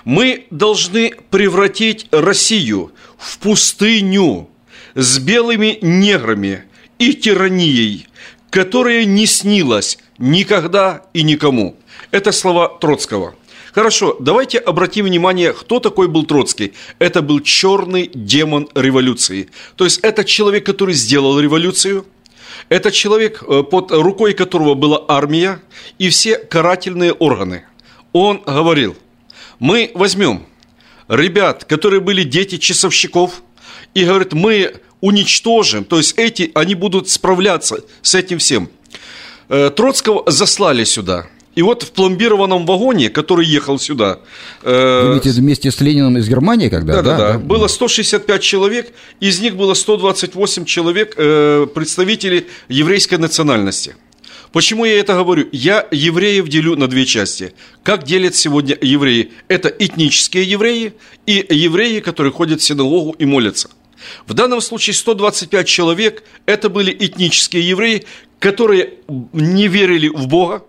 мы 0.05 0.47
должны 0.51 1.13
превратить 1.31 2.09
Россию 2.11 2.91
в 3.17 3.39
пустыню 3.39 4.49
с 4.97 5.21
белыми 5.21 5.79
неграми 5.83 6.65
и 6.99 7.15
тиранией, 7.15 8.09
которая 8.51 9.05
не 9.05 9.27
снилась 9.27 9.99
никогда 10.19 11.05
и 11.15 11.23
никому. 11.23 11.77
Это 12.11 12.33
слова 12.33 12.67
Троцкого. 12.67 13.37
Хорошо, 13.73 14.17
давайте 14.19 14.59
обратим 14.59 15.05
внимание, 15.05 15.53
кто 15.53 15.79
такой 15.79 16.09
был 16.09 16.25
Троцкий. 16.25 16.73
Это 16.99 17.23
был 17.23 17.39
черный 17.39 18.11
демон 18.13 18.69
революции. 18.75 19.49
То 19.77 19.85
есть 19.85 20.01
это 20.01 20.25
человек, 20.25 20.67
который 20.67 20.97
сделал 20.97 21.39
революцию– 21.39 22.05
это 22.69 22.91
человек, 22.91 23.43
э, 23.43 23.63
под 23.63 23.91
рукой 23.91 24.35
которого 24.35 24.75
была 24.75 25.05
армия 25.09 25.61
и 25.99 26.09
все 26.11 26.37
карательные 26.37 27.13
органы. 27.13 27.65
Он 28.13 28.43
говорил, 28.45 28.97
мы 29.59 29.91
возьмем 29.95 30.47
ребят, 31.09 31.65
которые 31.65 32.01
были 32.01 32.23
дети 32.23 32.59
часовщиков, 32.59 33.43
и 33.95 34.05
говорит, 34.05 34.33
мы 34.33 34.81
уничтожим, 35.01 35.85
то 35.85 35.97
есть 35.97 36.15
эти, 36.19 36.51
они 36.55 36.75
будут 36.75 37.09
справляться 37.09 37.85
с 38.03 38.15
этим 38.15 38.39
всем. 38.39 38.69
Э, 39.49 39.71
Троцкого 39.71 40.31
заслали 40.31 40.85
сюда– 40.85 41.27
и 41.59 41.63
вот 41.63 41.83
в 41.83 41.91
пломбированном 41.91 42.67
вагоне, 42.67 43.11
который 43.11 43.45
ехал 43.45 43.81
сюда... 43.81 44.21
Э, 44.63 45.03
Вы 45.03 45.09
имеете 45.09 45.31
вместе 45.31 45.73
с 45.73 45.81
Лениным 45.81 46.17
из 46.17 46.29
Германии 46.29 46.69
когда? 46.69 47.03
Да, 47.03 47.03
да, 47.03 47.19
да. 47.33 47.39
Было 47.39 47.67
165 47.67 48.41
человек, 48.41 48.93
из 49.19 49.41
них 49.41 49.57
было 49.57 49.75
128 49.75 50.65
человек 50.67 51.15
э, 51.17 51.67
представителей 51.75 52.47
еврейской 52.69 53.17
национальности. 53.17 53.97
Почему 54.53 54.85
я 54.85 55.01
это 55.01 55.15
говорю? 55.15 55.49
Я 55.51 55.85
евреев 55.91 56.47
делю 56.47 56.77
на 56.77 56.87
две 56.87 57.05
части. 57.05 57.53
Как 57.83 58.05
делят 58.05 58.37
сегодня 58.37 58.79
евреи? 58.81 59.33
Это 59.49 59.69
этнические 59.69 60.45
евреи 60.45 60.93
и 61.27 61.45
евреи, 61.51 61.99
которые 61.99 62.33
ходят 62.33 62.61
в 62.61 62.63
синагогу 62.63 63.17
и 63.19 63.25
молятся. 63.25 63.69
В 64.29 64.35
данном 64.35 64.61
случае 64.61 64.95
125 64.95 65.67
человек– 65.67 66.23
это 66.47 66.69
были 66.69 66.97
этнические 66.97 67.69
евреи, 67.69 68.05
которые 68.39 68.91
не 69.33 69.67
верили 69.67 70.07
в 70.07 70.29
Бога, 70.29 70.63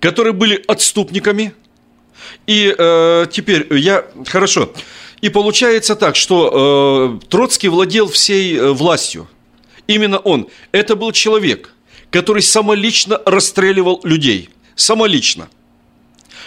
которые 0.00 0.32
были 0.32 0.62
отступниками. 0.66 1.54
И 2.46 2.74
э, 2.76 3.26
теперь 3.30 3.66
я... 3.74 4.04
Хорошо. 4.26 4.72
И 5.20 5.28
получается 5.28 5.96
так, 5.96 6.16
что 6.16 7.18
э, 7.22 7.26
Троцкий 7.28 7.68
владел 7.68 8.08
всей 8.08 8.56
э, 8.56 8.70
властью. 8.72 9.28
Именно 9.86 10.18
он. 10.18 10.48
Это 10.72 10.96
был 10.96 11.12
человек, 11.12 11.72
который 12.10 12.42
самолично 12.42 13.20
расстреливал 13.24 14.00
людей. 14.04 14.50
Самолично. 14.74 15.48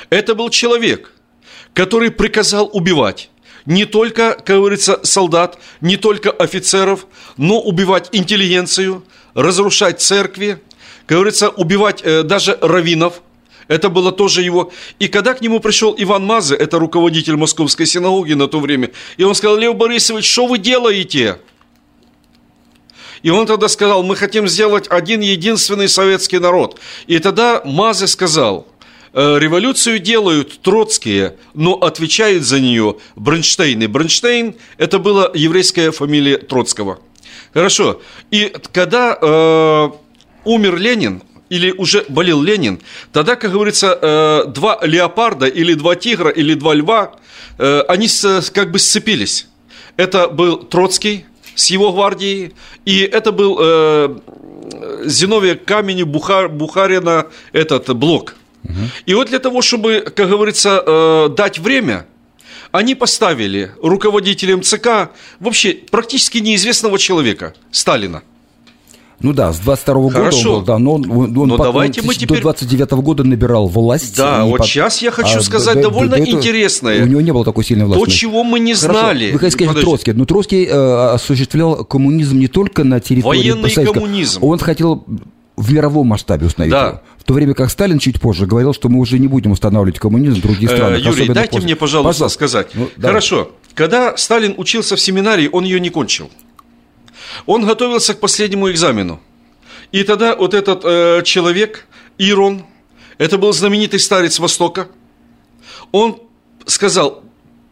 Это 0.09 0.35
был 0.35 0.49
человек, 0.49 1.11
который 1.73 2.11
приказал 2.11 2.69
убивать 2.71 3.29
не 3.65 3.85
только, 3.85 4.33
как 4.33 4.57
говорится, 4.57 4.99
солдат, 5.03 5.59
не 5.81 5.97
только 5.97 6.31
офицеров, 6.31 7.05
но 7.37 7.59
убивать 7.61 8.09
интеллигенцию, 8.11 9.03
разрушать 9.33 10.01
церкви, 10.01 10.61
как 11.05 11.17
говорится, 11.17 11.49
убивать 11.49 12.01
э, 12.03 12.23
даже 12.23 12.57
раввинов. 12.61 13.21
Это 13.69 13.89
было 13.89 14.11
тоже 14.11 14.41
его. 14.41 14.71
И 14.97 15.07
когда 15.07 15.35
к 15.35 15.41
нему 15.41 15.59
пришел 15.59 15.95
Иван 15.97 16.25
Мазы, 16.25 16.55
это 16.55 16.79
руководитель 16.79 17.37
Московской 17.37 17.85
синагоги 17.85 18.33
на 18.33 18.47
то 18.47 18.59
время, 18.59 18.89
и 19.15 19.23
он 19.23 19.35
сказал, 19.35 19.57
Лев 19.57 19.75
Борисович, 19.75 20.25
что 20.25 20.47
вы 20.47 20.57
делаете? 20.57 21.37
И 23.21 23.29
он 23.29 23.45
тогда 23.45 23.67
сказал, 23.67 24.01
мы 24.01 24.15
хотим 24.15 24.47
сделать 24.47 24.87
один 24.89 25.21
единственный 25.21 25.87
советский 25.87 26.39
народ. 26.39 26.79
И 27.05 27.19
тогда 27.19 27.61
Мазы 27.63 28.07
сказал, 28.07 28.67
«Э, 29.13 29.37
революцию 29.37 29.99
делают 29.99 30.61
троцкие, 30.61 31.35
но 31.53 31.73
отвечает 31.73 32.45
за 32.45 32.59
нее 32.59 32.95
Бронштейн. 33.15 33.83
И 33.83 33.87
Бронштейн– 33.87 34.55
это 34.77 34.99
была 34.99 35.29
еврейская 35.35 35.91
фамилия 35.91 36.37
Троцкого. 36.37 36.99
Хорошо. 37.53 38.01
И 38.31 38.53
когда 38.71 39.17
э, 39.21 39.89
умер 40.45 40.77
Ленин, 40.77 41.21
или 41.49 41.71
уже 41.71 42.05
болел 42.09 42.41
Ленин, 42.41 42.79
тогда, 43.11 43.35
как 43.35 43.51
говорится, 43.51 43.97
э, 44.01 44.43
два 44.47 44.79
леопарда 44.83 45.47
или 45.47 45.73
два 45.73 45.95
тигра 45.95 46.29
или 46.29 46.53
два 46.53 46.73
льва, 46.73 47.15
э, 47.57 47.81
они 47.87 48.07
как 48.53 48.71
бы 48.71 48.79
сцепились. 48.79 49.47
Это 49.97 50.27
был 50.27 50.57
Троцкий, 50.57 51.25
с 51.55 51.69
его 51.69 51.91
гвардией, 51.91 52.53
и 52.85 53.01
это 53.01 53.31
был 53.31 53.57
э, 53.59 54.17
Зиновия 55.05 55.55
Камени, 55.55 56.03
Бухар, 56.03 56.47
Бухарина, 56.47 57.27
этот 57.51 57.93
блок. 57.95 58.35
Угу. 58.63 58.73
И 59.07 59.13
вот 59.13 59.27
для 59.27 59.39
того, 59.39 59.61
чтобы, 59.61 60.05
как 60.15 60.29
говорится, 60.29 61.29
дать 61.35 61.59
время, 61.59 62.05
они 62.71 62.95
поставили 62.95 63.71
руководителем 63.81 64.61
ЦК 64.61 65.11
вообще 65.39 65.73
практически 65.73 66.37
неизвестного 66.37 66.99
человека, 66.99 67.55
Сталина. 67.71 68.21
Ну 69.21 69.33
да, 69.33 69.51
с 69.51 69.59
22 69.59 69.95
-го 69.95 70.11
года 70.11 70.35
он 70.35 70.43
был, 70.43 70.61
да, 70.61 70.77
но 70.77 70.93
он, 70.93 71.11
он, 71.11 71.33
но 71.33 71.57
потом, 71.57 71.73
давайте 71.73 72.01
мы 72.01 72.15
теперь... 72.15 72.37
до 72.37 72.43
29 72.43 72.89
-го 72.89 73.01
года 73.01 73.23
набирал 73.23 73.67
власть. 73.67 74.15
Да, 74.15 74.45
вот 74.45 74.59
под... 74.59 74.67
сейчас 74.67 75.01
я 75.01 75.11
хочу 75.11 75.39
а, 75.39 75.41
сказать 75.41 75.75
да, 75.75 75.83
довольно 75.83 76.15
да, 76.17 76.19
интересное. 76.19 77.03
У 77.03 77.07
него 77.07 77.21
не 77.21 77.31
было 77.31 77.43
такой 77.43 77.65
сильной 77.65 77.85
власти. 77.85 78.05
То, 78.05 78.11
чего 78.11 78.43
мы 78.43 78.59
не 78.59 78.73
Хорошо. 78.73 78.99
знали. 78.99 79.31
Вы 79.31 79.39
хотите 79.39 79.65
сказать 79.65 79.83
Троцкий, 79.83 80.13
но 80.13 80.25
Троцкий 80.25 80.65
э, 80.65 81.13
осуществлял 81.13 81.83
коммунизм 81.83 82.39
не 82.39 82.47
только 82.47 82.83
на 82.83 82.99
территории 82.99 83.51
Военный 83.51 83.71
коммунизм. 83.71 84.43
Он 84.43 84.57
хотел 84.59 85.05
в 85.57 85.73
мировом 85.73 86.07
масштабе 86.07 86.45
установить 86.45 86.71
да. 86.71 86.87
его. 86.87 87.01
В 87.17 87.23
то 87.25 87.33
время 87.33 87.53
как 87.53 87.69
Сталин 87.69 87.99
чуть 87.99 88.21
позже 88.21 88.45
говорил, 88.45 88.73
что 88.73 88.87
мы 88.87 88.99
уже 88.99 89.19
не 89.19 89.27
будем 89.27 89.51
устанавливать 89.51 89.99
коммунизм 89.99 90.39
в 90.39 90.41
других 90.41 90.71
э, 90.71 90.75
странах. 90.75 90.99
Э, 90.99 91.01
Юрий, 91.01 91.27
дайте 91.27 91.51
после. 91.51 91.65
мне, 91.65 91.75
пожалуйста, 91.75 92.23
пожалуйста. 92.23 92.35
сказать. 92.37 92.67
Ну, 92.73 92.89
Хорошо. 93.01 93.51
Когда 93.73 94.15
Сталин 94.15 94.55
учился 94.57 94.95
в 94.95 95.01
семинарии, 95.01 95.49
он 95.51 95.65
ее 95.65 95.79
не 95.81 95.89
кончил. 95.89 96.29
Он 97.45 97.65
готовился 97.65 98.13
к 98.13 98.19
последнему 98.19 98.69
экзамену. 98.71 99.21
И 99.91 100.03
тогда 100.03 100.35
вот 100.35 100.53
этот 100.53 100.81
э, 100.83 101.21
человек, 101.23 101.87
Ирон, 102.17 102.65
это 103.17 103.37
был 103.37 103.53
знаменитый 103.53 103.99
старец 103.99 104.39
Востока, 104.39 104.89
он 105.91 106.21
сказал, 106.65 107.23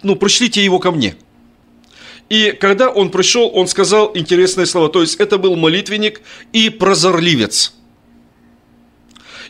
ну, 0.04 0.16
пришлите 0.16 0.64
его 0.64 0.80
ко 0.80 0.92
мне. 0.92 1.16
И 2.30 2.52
когда 2.52 2.90
он 2.90 3.10
пришел, 3.10 3.50
он 3.54 3.68
сказал 3.68 4.12
интересные 4.14 4.66
слова. 4.66 4.90
То 4.90 5.02
есть 5.02 5.16
это 5.16 5.38
был 5.38 5.56
молитвенник 5.56 6.22
и 6.52 6.70
прозорливец. 6.70 7.74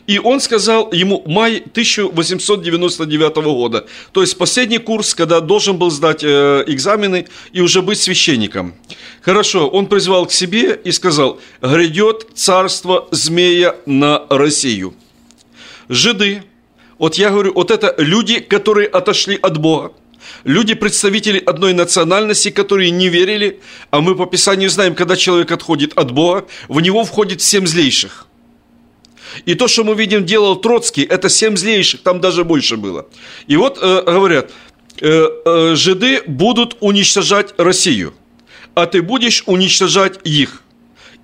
И 0.08 0.18
он 0.18 0.40
сказал 0.40 0.90
ему 0.90 1.22
май 1.26 1.58
1899 1.58 3.36
года. 3.36 3.86
То 4.12 4.22
есть 4.22 4.38
последний 4.38 4.78
курс, 4.78 5.14
когда 5.14 5.40
должен 5.40 5.76
был 5.76 5.90
сдать 5.90 6.24
э, 6.24 6.64
экзамены 6.66 7.26
и 7.52 7.60
уже 7.60 7.82
быть 7.82 7.98
священником. 7.98 8.74
Хорошо, 9.20 9.68
он 9.68 9.86
призвал 9.86 10.24
к 10.24 10.32
себе 10.32 10.80
и 10.82 10.92
сказал, 10.92 11.38
грядет 11.60 12.26
царство 12.34 13.06
змея 13.10 13.76
на 13.84 14.24
Россию. 14.30 14.94
Жиды, 15.90 16.42
вот 16.96 17.16
я 17.16 17.28
говорю, 17.28 17.52
вот 17.52 17.70
это 17.70 17.94
люди, 17.98 18.40
которые 18.40 18.88
отошли 18.88 19.38
от 19.42 19.58
Бога. 19.58 19.92
Люди, 20.44 20.72
представители 20.72 21.38
одной 21.38 21.74
национальности, 21.74 22.48
которые 22.48 22.90
не 22.92 23.10
верили, 23.10 23.60
а 23.90 24.00
мы 24.00 24.16
по 24.16 24.24
Писанию 24.24 24.70
знаем, 24.70 24.94
когда 24.94 25.16
человек 25.16 25.52
отходит 25.52 25.92
от 25.98 26.12
Бога, 26.12 26.46
в 26.68 26.80
него 26.80 27.04
входит 27.04 27.42
семь 27.42 27.66
злейших. 27.66 28.27
И 29.46 29.54
то, 29.54 29.68
что 29.68 29.84
мы 29.84 29.94
видим, 29.94 30.24
делал 30.24 30.56
Троцкий, 30.56 31.02
это 31.02 31.28
семь 31.28 31.56
злейших, 31.56 32.02
там 32.02 32.20
даже 32.20 32.44
больше 32.44 32.76
было. 32.76 33.06
И 33.46 33.56
вот 33.56 33.78
э, 33.80 34.02
говорят, 34.02 34.50
э, 35.00 35.26
э, 35.44 35.74
жиды 35.74 36.22
будут 36.26 36.76
уничтожать 36.80 37.54
Россию, 37.56 38.14
а 38.74 38.86
ты 38.86 39.02
будешь 39.02 39.42
уничтожать 39.46 40.18
их. 40.24 40.62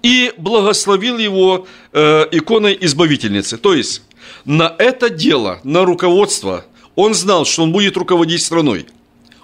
И 0.03 0.33
благословил 0.37 1.18
его 1.18 1.66
э, 1.92 2.27
иконой 2.31 2.77
избавительницы. 2.83 3.57
То 3.57 3.72
есть 3.72 4.03
на 4.44 4.74
это 4.79 5.09
дело, 5.09 5.61
на 5.64 5.85
руководство, 5.85 6.66
он 6.94 7.14
знал, 7.14 7.46
что 7.46 7.62
он 7.62 7.72
будет 7.72 7.96
руководить 7.96 8.42
страной. 8.42 8.87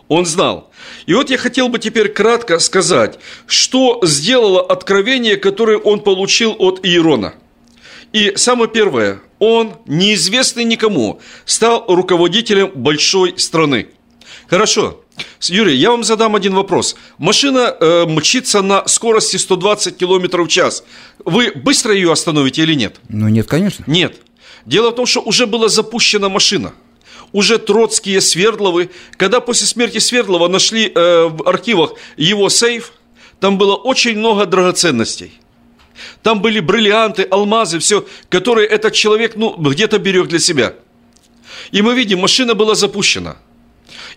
Он 0.08 0.26
знал. 0.26 0.70
И 1.06 1.14
вот 1.14 1.30
я 1.30 1.38
хотел 1.38 1.68
бы 1.68 1.78
теперь 1.78 2.08
кратко 2.08 2.58
сказать, 2.58 3.18
что 3.46 4.00
сделало 4.02 4.60
откровение, 4.60 5.36
которое 5.36 5.78
он 5.78 6.00
получил 6.00 6.54
от 6.58 6.84
Иерона– 6.84 7.34
и 8.12 8.32
самое 8.36 8.68
первое, 8.68 9.20
он, 9.38 9.74
неизвестный 9.86 10.64
никому, 10.64 11.20
стал 11.44 11.84
руководителем 11.88 12.70
большой 12.74 13.38
страны. 13.38 13.88
Хорошо. 14.48 15.04
Юрий, 15.42 15.76
я 15.76 15.90
вам 15.90 16.02
задам 16.02 16.34
один 16.34 16.54
вопрос. 16.54 16.96
Машина 17.18 17.74
э, 17.78 18.06
мчится 18.06 18.62
на 18.62 18.86
скорости 18.88 19.36
120 19.36 19.96
км 19.96 20.42
в 20.42 20.48
час. 20.48 20.82
Вы 21.24 21.52
быстро 21.54 21.94
ее 21.94 22.10
остановите 22.12 22.62
или 22.62 22.74
нет? 22.74 22.96
Ну 23.08 23.28
нет, 23.28 23.46
конечно. 23.46 23.84
Нет. 23.86 24.16
Дело 24.66 24.90
в 24.90 24.94
том, 24.94 25.06
что 25.06 25.20
уже 25.20 25.46
была 25.46 25.68
запущена 25.68 26.28
машина. 26.28 26.72
Уже 27.32 27.58
Троцкие, 27.58 28.20
Свердловы. 28.20 28.90
Когда 29.16 29.40
после 29.40 29.66
смерти 29.66 29.98
Свердлова 29.98 30.48
нашли 30.48 30.90
э, 30.92 31.24
в 31.28 31.48
архивах 31.48 31.94
его 32.16 32.48
сейф, 32.48 32.92
там 33.38 33.56
было 33.56 33.74
очень 33.76 34.18
много 34.18 34.46
драгоценностей. 34.46 35.39
Там 36.22 36.40
были 36.40 36.60
бриллианты, 36.60 37.26
алмазы, 37.30 37.78
все, 37.78 38.06
которые 38.28 38.68
этот 38.68 38.94
человек, 38.94 39.36
ну, 39.36 39.56
где-то 39.56 39.98
берег 39.98 40.28
для 40.28 40.38
себя. 40.38 40.74
И 41.72 41.82
мы 41.82 41.94
видим, 41.94 42.20
машина 42.20 42.54
была 42.54 42.74
запущена. 42.74 43.36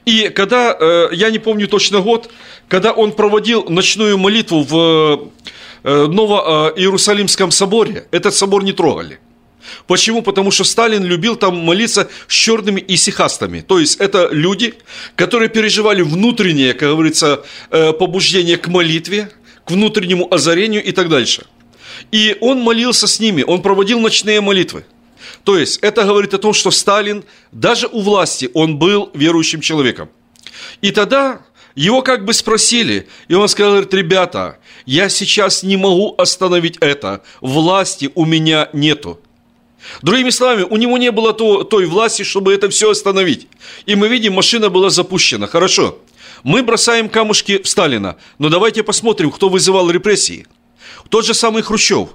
И 0.05 0.29
когда, 0.29 0.75
э, 0.79 1.09
я 1.13 1.29
не 1.29 1.39
помню 1.39 1.67
точно 1.67 2.01
год, 2.01 2.29
когда 2.67 2.91
он 2.91 3.11
проводил 3.13 3.65
ночную 3.69 4.17
молитву 4.17 4.63
в 4.63 5.31
э, 5.83 6.07
Ново-Иерусалимском 6.07 7.51
соборе, 7.51 8.07
этот 8.11 8.33
собор 8.33 8.63
не 8.63 8.73
трогали. 8.73 9.19
Почему? 9.87 10.21
Потому 10.21 10.51
что 10.51 10.63
Сталин 10.63 11.03
любил 11.03 11.35
там 11.35 11.57
молиться 11.57 12.09
с 12.27 12.33
черными 12.33 12.83
исихастами. 12.85 13.61
То 13.61 13.79
есть 13.79 13.99
это 13.99 14.29
люди, 14.31 14.73
которые 15.15 15.49
переживали 15.49 16.01
внутреннее, 16.01 16.73
как 16.73 16.89
говорится, 16.89 17.43
э, 17.69 17.93
побуждение 17.93 18.57
к 18.57 18.67
молитве, 18.67 19.31
к 19.65 19.71
внутреннему 19.71 20.33
озарению 20.33 20.83
и 20.83 20.91
так 20.91 21.09
дальше. 21.09 21.45
И 22.12 22.38
он 22.41 22.62
молился 22.62 23.08
с 23.08 23.19
ними, 23.19 23.43
он 23.43 23.62
проводил 23.62 23.99
ночные 23.99 24.41
молитвы. 24.41 24.86
То 25.43 25.58
есть 25.58 25.79
это 25.82 26.03
говорит 26.03 26.34
о 26.34 26.38
том, 26.38 26.53
что 26.53 26.71
Сталин, 26.71 27.23
даже 27.51 27.88
у 27.88 28.01
власти, 28.01 28.49
он 28.53 28.77
был 28.77 29.10
верующим 29.13 29.62
человеком. 29.62 30.10
И 30.82 30.91
тогда 30.91 31.41
его 31.75 32.01
как 32.01 32.23
бы 32.23 32.34
спросили, 32.34 33.08
и 33.27 33.34
он 33.34 33.47
сказал, 33.47 33.73
говорит, 33.73 33.93
ребята, 33.93 34.60
я 34.86 35.10
сейчас 35.10 35.63
не 35.63 35.75
могу 35.75 36.13
остановить 36.17 36.77
это, 36.79 37.23
власти 37.41 38.12
у 38.15 38.25
меня 38.25 38.69
нету. 38.73 39.19
Другими 40.01 40.29
словами, 40.29 40.65
у 40.69 40.77
него 40.77 40.97
не 40.97 41.12
было 41.12 41.34
то, 41.34 41.63
той 41.63 41.86
власти, 41.86 42.23
чтобы 42.23 42.53
это 42.53 42.69
все 42.69 42.91
остановить. 42.91 43.47
И 43.86 43.95
мы 43.95 44.08
видим, 44.08 44.34
машина 44.34 44.69
была 44.69 44.89
запущена. 44.89 45.47
Хорошо, 45.47 45.99
мы 46.43 46.63
бросаем 46.63 47.10
камушки 47.10 47.62
в 47.62 47.67
Сталина, 47.67 48.15
но 48.38 48.49
давайте 48.49 48.84
посмотрим, 48.84 49.32
кто 49.32 49.49
вызывал 49.49 49.89
репрессии– 49.89 50.47
тот 51.13 51.28
же 51.28 51.36
самый 51.36 51.62
Хрущев 51.62 52.10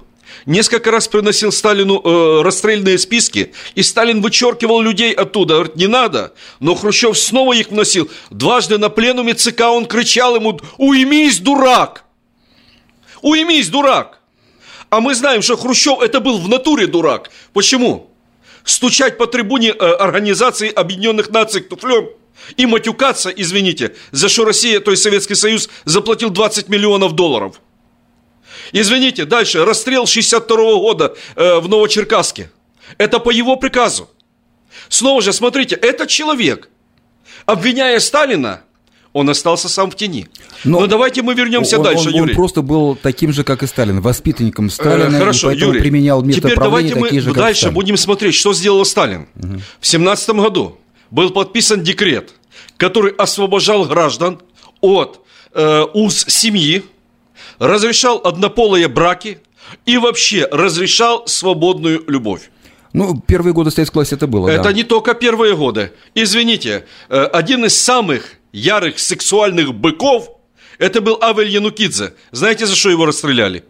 несколько 0.45 0.91
раз 0.91 1.07
приносил 1.07 1.53
Сталину 1.53 2.01
э, 2.03 2.41
расстрельные 2.41 2.97
списки, 2.97 3.53
и 3.73 3.81
Сталин 3.81 4.21
вычеркивал 4.21 4.81
людей 4.81 5.13
оттуда. 5.13 5.53
Говорит, 5.53 5.77
не 5.77 5.87
надо. 5.87 6.33
Но 6.59 6.75
Хрущев 6.75 7.17
снова 7.17 7.53
их 7.53 7.69
вносил. 7.69 8.11
Дважды 8.29 8.77
на 8.77 8.89
пленуме 8.89 9.35
ЦК 9.35 9.61
он 9.69 9.85
кричал 9.85 10.35
ему, 10.35 10.59
уймись, 10.77 11.39
дурак! 11.39 12.03
Уймись, 13.21 13.69
дурак! 13.69 14.19
А 14.89 14.99
мы 14.99 15.15
знаем, 15.15 15.41
что 15.43 15.55
Хрущев 15.55 16.01
это 16.01 16.19
был 16.19 16.37
в 16.37 16.49
натуре 16.49 16.85
дурак. 16.85 17.31
Почему? 17.53 18.11
Стучать 18.65 19.17
по 19.17 19.27
трибуне 19.27 19.69
э, 19.69 19.91
Организации 19.93 20.69
Объединенных 20.69 21.29
Наций 21.29 21.61
туфлем 21.61 22.09
и 22.57 22.65
матюкаться, 22.65 23.29
извините, 23.29 23.95
за 24.11 24.27
что 24.27 24.43
Россия, 24.43 24.81
то 24.81 24.91
есть 24.91 25.03
Советский 25.03 25.35
Союз, 25.35 25.69
заплатил 25.85 26.31
20 26.31 26.67
миллионов 26.67 27.13
долларов– 27.13 27.61
Извините, 28.71 29.25
дальше, 29.25 29.65
расстрел 29.65 30.05
62 30.05 30.57
-го 30.57 30.79
года 30.79 31.15
э, 31.35 31.59
в 31.59 31.67
Новочеркасске. 31.69 32.51
Это 32.97 33.19
по 33.19 33.29
его 33.31 33.55
приказу. 33.55 34.09
Снова 34.89 35.21
же, 35.21 35.33
смотрите, 35.33 35.75
этот 35.75 36.09
человек, 36.09 36.69
обвиняя 37.45 37.99
Сталина, 37.99 38.61
он 39.13 39.29
остался 39.29 39.69
сам 39.69 39.89
в 39.89 39.95
тени. 39.95 40.27
Но, 40.63 40.81
Но 40.81 40.87
давайте 40.87 41.21
мы 41.21 41.33
вернемся 41.33 41.77
он, 41.77 41.83
дальше, 41.83 42.09
он, 42.09 42.15
Юрий. 42.15 42.31
Он 42.31 42.35
просто 42.35 42.61
был 42.61 42.95
таким 42.95 43.33
же, 43.33 43.43
как 43.43 43.63
и 43.63 43.67
Сталин, 43.67 44.01
воспитанником 44.01 44.69
Сталина, 44.69 45.15
э, 45.15 45.19
хорошо, 45.19 45.49
и 45.49 45.53
поэтому 45.53 45.71
Юрий, 45.71 45.81
применял 45.81 46.21
методы 46.21 46.49
теперь 46.49 46.63
давайте 46.63 46.93
такие 46.95 47.21
мы 47.21 47.27
же, 47.27 47.33
дальше 47.33 47.61
Сталин. 47.61 47.75
будем 47.75 47.97
смотреть, 47.97 48.35
что 48.35 48.53
сделал 48.53 48.85
Сталин. 48.85 49.27
Угу. 49.35 49.61
В 49.79 49.87
семнадцатом 49.87 50.41
году 50.41 50.77
был 51.09 51.31
подписан 51.31 51.83
декрет, 51.83 52.33
который 52.77 53.11
освобождал 53.13 53.85
граждан 53.85 54.41
от 54.81 55.25
э, 55.53 55.85
уз 55.93 56.25
семьи, 56.27 56.83
разрешал 57.59 58.21
однополые 58.23 58.87
браки 58.87 59.39
и 59.85 59.97
вообще 59.97 60.47
разрешал 60.51 61.27
свободную 61.27 62.03
любовь. 62.07 62.49
Ну, 62.93 63.21
первые 63.27 63.53
годы 63.53 63.69
советской 63.69 63.97
власти 63.97 64.15
это 64.15 64.25
было, 64.25 64.49
Это 64.49 64.63
да. 64.63 64.73
не 64.73 64.83
только 64.83 65.13
первые 65.13 65.55
годы. 65.55 65.91
Извините, 66.15 66.85
э, 67.09 67.23
один 67.25 67.65
из 67.65 67.79
самых 67.79 68.37
ярых 68.51 68.97
сексуальных 68.97 69.75
быков 69.75 70.31
это 70.79 71.01
был 71.01 71.19
Авель 71.21 71.49
Янукидзе. 71.49 72.13
Знаете, 72.31 72.65
за 72.65 72.75
что 72.75 72.89
его 72.89 73.05
расстреляли? 73.05 73.63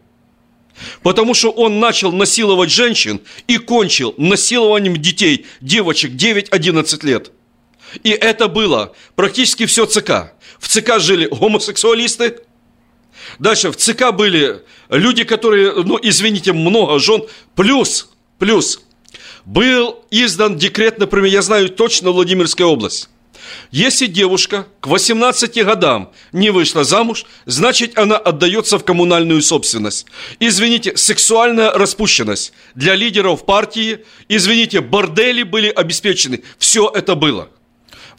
Потому 1.03 1.33
что 1.33 1.49
он 1.49 1.79
начал 1.79 2.11
насиловать 2.13 2.71
женщин 2.71 3.19
и 3.47 3.57
кончил 3.57 4.13
насилованием 4.17 4.95
детей, 4.95 5.45
девочек 5.59 6.11
9-11 6.11 7.05
лет. 7.05 7.31
И 8.03 8.11
это 8.11 8.47
было 8.47 8.93
практически 9.15 9.65
все 9.65 9.85
ЦК. 9.85 10.33
В 10.59 10.67
ЦК 10.67 10.99
жили 10.99 11.25
гомосексуалисты, 11.25 12.37
Дальше 13.37 13.71
в 13.71 13.77
ЦК 13.77 14.11
были 14.11 14.61
люди, 14.89 15.23
которые, 15.23 15.73
ну, 15.83 15.99
извините, 16.01 16.53
много 16.53 16.99
жен. 16.99 17.23
Плюс, 17.55 18.09
плюс, 18.37 18.81
был 19.45 20.03
издан 20.11 20.57
декрет, 20.57 20.99
например, 20.99 21.31
я 21.31 21.41
знаю 21.41 21.69
точно 21.69 22.11
Владимирская 22.11 22.67
область. 22.67 23.09
Если 23.71 24.07
девушка 24.07 24.67
к 24.79 24.87
18 24.87 25.63
годам 25.63 26.11
не 26.31 26.49
вышла 26.49 26.83
замуж, 26.83 27.25
значит 27.45 27.97
она 27.97 28.17
отдается 28.17 28.77
в 28.77 28.83
коммунальную 28.83 29.41
собственность. 29.41 30.05
Извините, 30.39 30.95
сексуальная 30.97 31.71
распущенность 31.71 32.53
для 32.75 32.95
лидеров 32.95 33.45
партии, 33.45 34.05
извините, 34.27 34.81
бордели 34.81 35.43
были 35.43 35.69
обеспечены. 35.69 36.43
Все 36.57 36.91
это 36.93 37.15
было. 37.15 37.49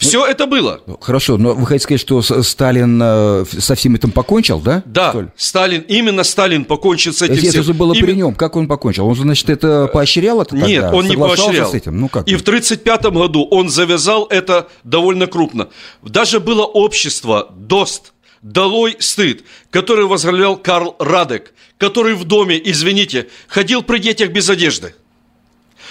Все 0.00 0.24
это 0.26 0.46
было. 0.46 0.80
Ну, 0.86 0.96
Хорошо, 1.00 1.36
но 1.36 1.52
вы 1.54 1.66
хотите 1.66 1.84
сказать, 1.84 2.00
что 2.00 2.22
Сталин 2.22 2.98
э, 3.02 3.44
со 3.58 3.74
всем 3.74 3.94
этим 3.94 4.10
покончил, 4.10 4.58
да? 4.58 4.82
Да? 4.86 5.28
Сталин, 5.36 5.82
именно 5.82 6.24
Сталин 6.24 6.64
покончил 6.64 7.12
с 7.12 7.20
этим 7.20 7.34
Если 7.34 7.50
всем. 7.50 7.60
это 7.60 7.66
же 7.66 7.74
было 7.74 7.92
при 7.92 8.00
Именно- 8.00 8.16
нем, 8.16 8.34
как 8.34 8.56
он 8.56 8.66
покончил? 8.66 9.06
Он 9.06 9.14
значит, 9.14 9.50
это 9.50 9.88
поощрял 9.92 10.40
это 10.40 10.56
Нет, 10.56 10.82
тогда? 10.82 10.96
он 10.96 11.06
не 11.06 11.16
поощрял. 11.16 11.70
с 11.70 11.74
этим? 11.74 12.00
Ну 12.00 12.08
как? 12.08 12.26
И 12.26 12.34
в 12.34 12.40
1935 12.42 13.12
году 13.12 13.46
он 13.50 13.68
завязал 13.68 14.24
это 14.30 14.68
довольно 14.84 15.26
крупно. 15.26 15.68
Даже 16.02 16.40
было 16.40 16.64
общество 16.64 17.48
ДОСТ, 17.56 18.12
«Долой 18.42 18.96
стыд», 19.00 19.44
который 19.70 20.06
возглавлял 20.06 20.56
Карл 20.56 20.96
Радек, 20.98 21.52
который 21.76 22.14
в 22.14 22.24
доме, 22.24 22.58
извините, 22.64 23.28
ходил 23.48 23.82
при 23.82 23.98
детях 23.98 24.30
без 24.30 24.48
одежды. 24.48 24.94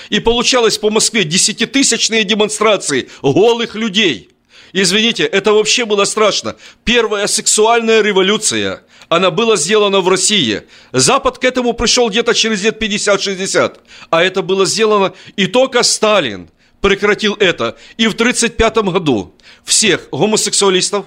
И 0.09 0.19
получалось 0.19 0.77
по 0.77 0.89
Москве 0.89 1.23
десятитысячные 1.23 2.23
демонстрации 2.23 3.09
голых 3.21 3.75
людей. 3.75 4.29
Извините, 4.73 5.23
это 5.23 5.53
вообще 5.53 5.85
было 5.85 6.05
страшно. 6.05 6.55
Первая 6.83 7.27
сексуальная 7.27 8.01
революция, 8.01 8.83
она 9.07 9.31
была 9.31 9.55
сделана 9.55 10.01
в 10.01 10.07
России. 10.07 10.63
Запад 10.91 11.39
к 11.39 11.43
этому 11.43 11.73
пришел 11.73 12.09
где-то 12.09 12.33
через 12.33 12.63
лет 12.63 12.81
50-60. 12.81 13.79
А 14.09 14.23
это 14.23 14.41
было 14.41 14.65
сделано, 14.65 15.13
и 15.35 15.47
только 15.47 15.81
Сталин 15.81 16.49
прекратил 16.81 17.35
это. 17.39 17.77
И 17.97 18.07
в 18.07 18.13
1935 18.13 18.93
году 18.93 19.33
всех 19.63 20.07
гомосексуалистов, 20.11 21.05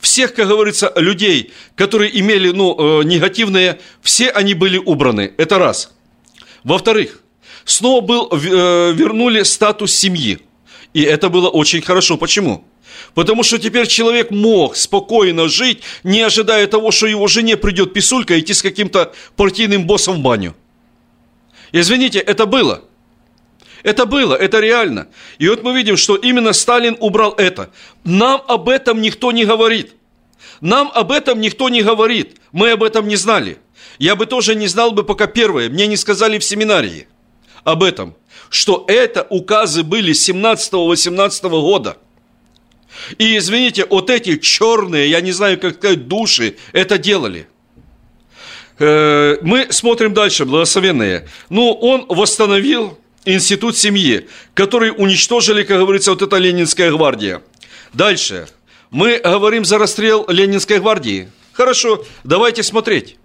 всех, 0.00 0.34
как 0.34 0.48
говорится, 0.48 0.92
людей, 0.96 1.52
которые 1.76 2.18
имели 2.18 2.50
ну, 2.50 3.00
э, 3.00 3.04
негативные, 3.04 3.80
все 4.02 4.28
они 4.30 4.54
были 4.54 4.76
убраны. 4.76 5.32
Это 5.38 5.58
раз. 5.58 5.92
Во-вторых, 6.64 7.20
снова 7.70 8.00
был, 8.00 8.28
э, 8.32 8.92
вернули 8.92 9.42
статус 9.42 9.94
семьи. 9.94 10.38
И 10.94 11.02
это 11.02 11.28
было 11.28 11.48
очень 11.48 11.82
хорошо. 11.82 12.16
Почему? 12.16 12.64
Потому 13.14 13.42
что 13.42 13.58
теперь 13.58 13.86
человек 13.86 14.30
мог 14.30 14.76
спокойно 14.76 15.48
жить, 15.48 15.82
не 16.02 16.22
ожидая 16.22 16.66
того, 16.66 16.90
что 16.90 17.06
его 17.06 17.26
жене 17.28 17.56
придет 17.56 17.92
писулька 17.92 18.38
идти 18.38 18.54
с 18.54 18.62
каким-то 18.62 19.12
партийным 19.36 19.86
боссом 19.86 20.16
в 20.16 20.20
баню. 20.20 20.54
Извините, 21.72 22.18
это 22.18 22.46
было. 22.46 22.84
Это 23.82 24.06
было, 24.06 24.34
это 24.34 24.60
реально. 24.60 25.08
И 25.38 25.48
вот 25.48 25.62
мы 25.62 25.72
видим, 25.72 25.96
что 25.96 26.16
именно 26.16 26.52
Сталин 26.52 26.96
убрал 26.98 27.34
это. 27.36 27.70
Нам 28.04 28.42
об 28.48 28.68
этом 28.68 29.00
никто 29.00 29.30
не 29.30 29.44
говорит. 29.44 29.92
Нам 30.60 30.90
об 30.94 31.12
этом 31.12 31.40
никто 31.40 31.68
не 31.68 31.82
говорит. 31.82 32.36
Мы 32.50 32.72
об 32.72 32.82
этом 32.82 33.06
не 33.06 33.16
знали. 33.16 33.58
Я 33.98 34.16
бы 34.16 34.26
тоже 34.26 34.54
не 34.54 34.66
знал 34.66 34.90
бы 34.90 35.04
пока 35.04 35.26
первое. 35.26 35.68
Мне 35.68 35.86
не 35.86 35.96
сказали 35.96 36.38
в 36.38 36.44
семинарии 36.44 37.06
об 37.64 37.82
этом. 37.82 38.14
Что 38.50 38.84
это 38.88 39.26
указы 39.28 39.82
были 39.82 40.12
17-18 40.12 41.48
года. 41.48 41.98
И 43.18 43.36
извините, 43.36 43.86
вот 43.88 44.10
эти 44.10 44.38
черные, 44.38 45.10
я 45.10 45.20
не 45.20 45.32
знаю, 45.32 45.60
как 45.60 45.76
сказать, 45.76 46.08
души 46.08 46.56
это 46.72 46.98
делали. 46.98 47.46
Э, 48.78 49.36
Мы 49.42 49.68
смотрим 49.70 50.14
дальше, 50.14 50.44
благословенные. 50.44 51.28
Ну, 51.50 51.72
он 51.72 52.06
восстановил 52.08 52.98
институт 53.24 53.76
семьи, 53.76 54.28
который 54.54 54.90
уничтожили, 54.90 55.62
как 55.62 55.78
говорится, 55.78 56.10
вот 56.10 56.22
эта 56.22 56.36
Ленинская 56.36 56.90
гвардия. 56.90 57.42
Дальше. 57.92 58.48
Мы 58.90 59.18
говорим 59.18 59.64
за 59.64 59.78
расстрел 59.78 60.24
Ленинской 60.28 60.78
гвардии. 60.78 61.30
Хорошо, 61.52 62.04
давайте 62.24 62.62
смотреть. 62.62 63.16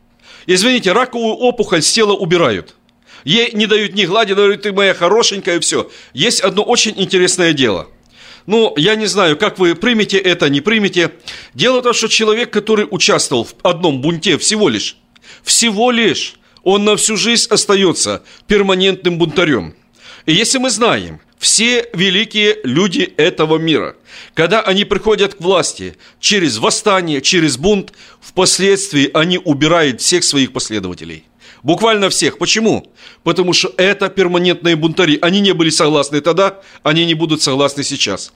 Извините, 0.46 0.91
раковую 0.91 1.36
опухоль 1.36 1.82
с 1.82 1.91
тела 1.91 2.13
убирают. 2.13 2.76
Ей 3.23 3.51
не 3.53 3.67
дают 3.67 3.93
ни 3.93 4.05
глади, 4.05 4.33
говорят, 4.33 4.63
ты 4.63 4.73
моя 4.73 4.93
хорошенькая, 4.93 5.57
и 5.57 5.59
все. 5.59 5.89
Есть 6.13 6.41
одно 6.41 6.63
очень 6.63 6.93
интересное 6.97 7.53
дело. 7.53 7.88
Ну, 8.45 8.73
я 8.75 8.95
не 8.95 9.05
знаю, 9.05 9.38
как 9.38 9.57
вы 9.57 9.75
примете 9.75 10.17
это, 10.17 10.49
не 10.49 10.62
примете. 10.62 11.12
Дело 11.53 11.79
в 11.79 11.83
том, 11.83 11.93
что 11.93 12.07
человек, 12.07 12.51
который 12.51 12.88
участвовал 12.89 13.45
в 13.45 13.55
одном 13.63 14.01
бунте 14.01 14.38
всего 14.38 14.67
лишь, 14.67 14.97
всего 15.43 15.91
лишь, 15.91 16.36
он 16.63 16.83
на 16.83 16.95
всю 16.97 17.15
жизнь 17.15 17.47
остается 17.49 18.23
перманентным 18.47 19.17
бунтарем. 19.17 19.75
И 20.25 20.33
если 20.33 20.57
мы 20.57 20.69
знаем, 20.69 21.19
все 21.38 21.89
великие 21.93 22.57
люди 22.63 23.01
этого 23.17 23.57
мира, 23.57 23.97
когда 24.33 24.62
они 24.62 24.86
приходят 24.86 25.36
к 25.36 25.41
власти 25.41 25.97
через 26.21 26.57
восстание, 26.57 27.21
через 27.21 27.57
бунт, 27.57 27.91
впоследствии 28.21 29.12
они 29.13 29.38
убирают 29.38 29.99
всех 29.99 30.23
своих 30.23 30.53
последователей. 30.53 31.25
Буквально 31.63 32.10
всех. 32.10 32.38
Почему? 32.38 32.93
Потому 33.23 33.54
что 33.54 33.73
это 33.78 34.10
перманентные 34.10 34.76
бунтари. 34.76 35.17
Они 35.21 35.39
не 35.39 35.54
были 35.54 35.69
согласны 35.69 36.19
тогда, 36.19 36.60
они 36.84 37.06
не 37.06 37.13
будут 37.13 37.41
согласны 37.41 37.84
сейчас. 37.84 38.34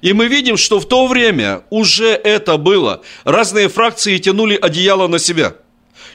И 0.00 0.12
мы 0.12 0.28
видим, 0.28 0.56
что 0.56 0.78
в 0.78 0.86
то 0.86 1.06
время 1.08 1.64
уже 1.70 2.08
это 2.10 2.56
было. 2.56 3.02
Разные 3.24 3.68
фракции 3.68 4.18
тянули 4.18 4.56
одеяло 4.56 5.08
на 5.08 5.18
себя. 5.18 5.54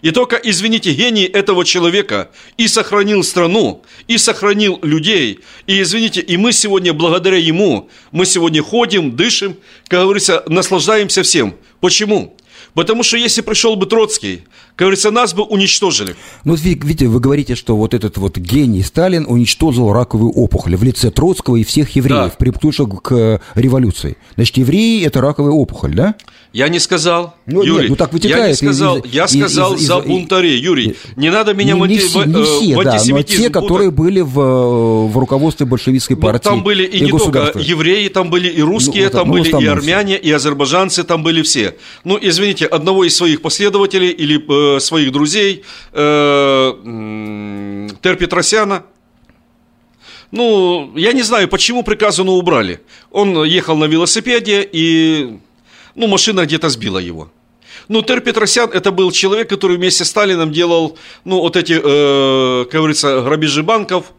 И 0.01 0.11
только, 0.11 0.35
извините, 0.37 0.93
гений 0.93 1.23
этого 1.23 1.63
человека 1.63 2.29
и 2.57 2.67
сохранил 2.67 3.23
страну, 3.23 3.83
и 4.07 4.17
сохранил 4.17 4.79
людей. 4.81 5.39
И, 5.65 5.81
извините, 5.81 6.21
и 6.21 6.35
мы 6.35 6.51
сегодня, 6.51 6.93
благодаря 6.93 7.37
ему, 7.37 7.89
мы 8.11 8.25
сегодня 8.25 8.61
ходим, 8.61 9.15
дышим, 9.15 9.57
как 9.87 10.01
говорится, 10.01 10.43
наслаждаемся 10.47 11.23
всем. 11.23 11.55
Почему? 11.79 12.35
Потому 12.73 13.03
что 13.03 13.17
если 13.17 13.41
пришел 13.41 13.75
бы 13.75 13.85
Троцкий, 13.85 14.43
как 14.75 14.85
говорится, 14.85 15.11
нас 15.11 15.33
бы 15.33 15.43
уничтожили. 15.43 16.15
Ну, 16.43 16.55
видите, 16.55 17.07
вы 17.07 17.19
говорите, 17.19 17.55
что 17.55 17.75
вот 17.77 17.93
этот 17.93 18.17
вот 18.17 18.37
гений 18.37 18.81
Сталин 18.83 19.25
уничтожил 19.27 19.93
раковую 19.93 20.31
опухоль 20.31 20.75
в 20.75 20.83
лице 20.83 21.11
Троцкого 21.11 21.57
и 21.57 21.63
всех 21.63 21.95
евреев, 21.95 22.31
Да. 22.31 22.35
примкнувших 22.37 22.87
к 23.01 23.11
э, 23.13 23.39
революции. 23.55 24.17
Значит, 24.35 24.57
евреи– 24.57 25.03
это 25.05 25.21
раковая 25.21 25.51
опухоль, 25.51 25.93
да? 25.93 26.15
Я 26.53 26.67
не 26.69 26.77
сказал, 26.77 27.33
Ну, 27.47 27.63
нет, 27.63 27.67
Юрий, 27.67 27.89
ну 27.89 27.95
так 27.95 28.09
я 28.09 28.13
не 28.13 28.19
вытекает 28.21 28.57
сказал, 28.57 28.97
из- 28.99 29.11
я 29.11 29.27
сказал 29.27 29.73
из- 29.73 29.81
за 29.87 29.97
из- 29.97 30.05
бунтарей, 30.05 30.59
Юрий, 30.59 30.95
не 31.15 31.31
надо 31.31 31.55
меня 31.55 31.73
не, 31.73 31.81
не 31.87 31.97
все, 31.97 32.25
не 32.25 32.41
э, 32.41 32.43
все, 32.43 32.75
в 32.77 32.83
да, 32.83 32.91
но 33.07 33.21
те, 33.23 33.37
путать. 33.37 33.53
которые 33.53 33.89
были 33.89 34.21
в, 34.21 34.39
э, 34.39 35.07
в 35.07 35.17
руководстве 35.17 35.65
большевистской 35.65 36.15
Ну, 36.15 36.21
партии 36.21 36.43
там 36.43 36.61
были 36.63 36.83
и, 36.85 36.99
не 37.01 37.09
только 37.09 37.53
евреи, 37.59 38.07
там 38.07 38.29
были 38.29 38.49
и 38.49 38.61
русские, 38.61 39.05
Ну, 39.05 39.09
вот, 39.09 39.11
там 39.17 39.27
ну, 39.29 39.33
были 39.33 39.63
и 39.63 39.65
армяне, 39.65 40.15
и 40.15 40.31
азербайджанцы, 40.31 41.03
там 41.03 41.23
были 41.23 41.41
все. 41.41 41.75
Ну, 42.03 42.19
извините, 42.21 42.67
одного 42.67 43.03
из 43.03 43.15
своих 43.15 43.41
последователей 43.41 44.11
или 44.11 44.75
э, 44.75 44.79
своих 44.79 45.11
друзей, 45.11 45.63
э, 45.91 46.73
м, 46.85 47.89
Тер 48.03 48.15
Петросяна, 48.15 48.83
ну, 50.31 50.91
я 50.95 51.13
не 51.13 51.21
знаю, 51.23 51.47
почему 51.47 51.83
приказано 51.83 52.31
убрали. 52.33 52.81
Он 53.11 53.43
ехал 53.43 53.75
на 53.75 53.85
велосипеде, 53.85 54.67
и, 54.71 55.37
ну, 55.95 56.07
машина 56.07 56.45
где-то 56.45 56.69
сбила 56.69 56.99
его. 56.99 57.31
Ну, 57.87 58.01
Тер 58.01 58.21
Петросян 58.21 58.69
это 58.71 58.91
был 58.91 59.11
человек, 59.11 59.49
который 59.49 59.77
вместе 59.77 60.05
с 60.05 60.09
Сталином 60.09 60.51
делал, 60.51 60.97
ну, 61.25 61.41
вот 61.41 61.55
эти, 61.55 61.73
э, 61.73 62.65
как 62.65 62.79
говорится, 62.79 63.21
грабежи 63.21 63.63
банков, 63.63 64.13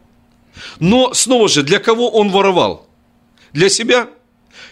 Но 0.79 1.13
снова 1.13 1.49
же, 1.49 1.63
для 1.63 1.79
кого 1.79 2.09
он 2.09 2.29
воровал? 2.29 2.87
Для 3.53 3.69
себя? 3.69 4.07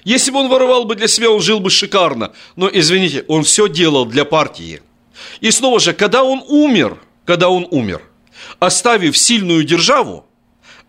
Если 0.03 0.31
бы 0.31 0.39
он 0.39 0.49
воровал 0.49 0.85
бы 0.85 0.95
для 0.95 1.07
себя, 1.07 1.29
он 1.29 1.41
жил 1.41 1.59
бы 1.59 1.69
шикарно. 1.69 2.31
Но, 2.55 2.69
извините, 2.71 3.25
он 3.27 3.43
все 3.43 3.67
делал 3.67 4.05
для 4.05 4.25
партии. 4.25 4.81
И 5.41 5.51
снова 5.51 5.79
же, 5.79 5.93
когда 5.93 6.23
он 6.23 6.43
умер, 6.47 6.97
когда 7.25 7.49
он 7.49 7.67
умер, 7.71 8.01
оставив 8.59 9.17
сильную 9.17 9.63
державу, 9.63 10.25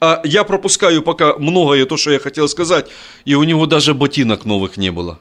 а 0.00 0.20
я 0.24 0.44
пропускаю 0.44 1.02
пока 1.02 1.36
многое 1.38 1.86
то, 1.86 1.96
что 1.96 2.10
я 2.10 2.18
хотел 2.18 2.48
сказать, 2.48 2.86
и 3.24 3.34
у 3.34 3.44
него 3.44 3.66
даже 3.66 3.94
ботинок 3.94 4.44
новых 4.44 4.76
не 4.76 4.90
было. 4.90 5.18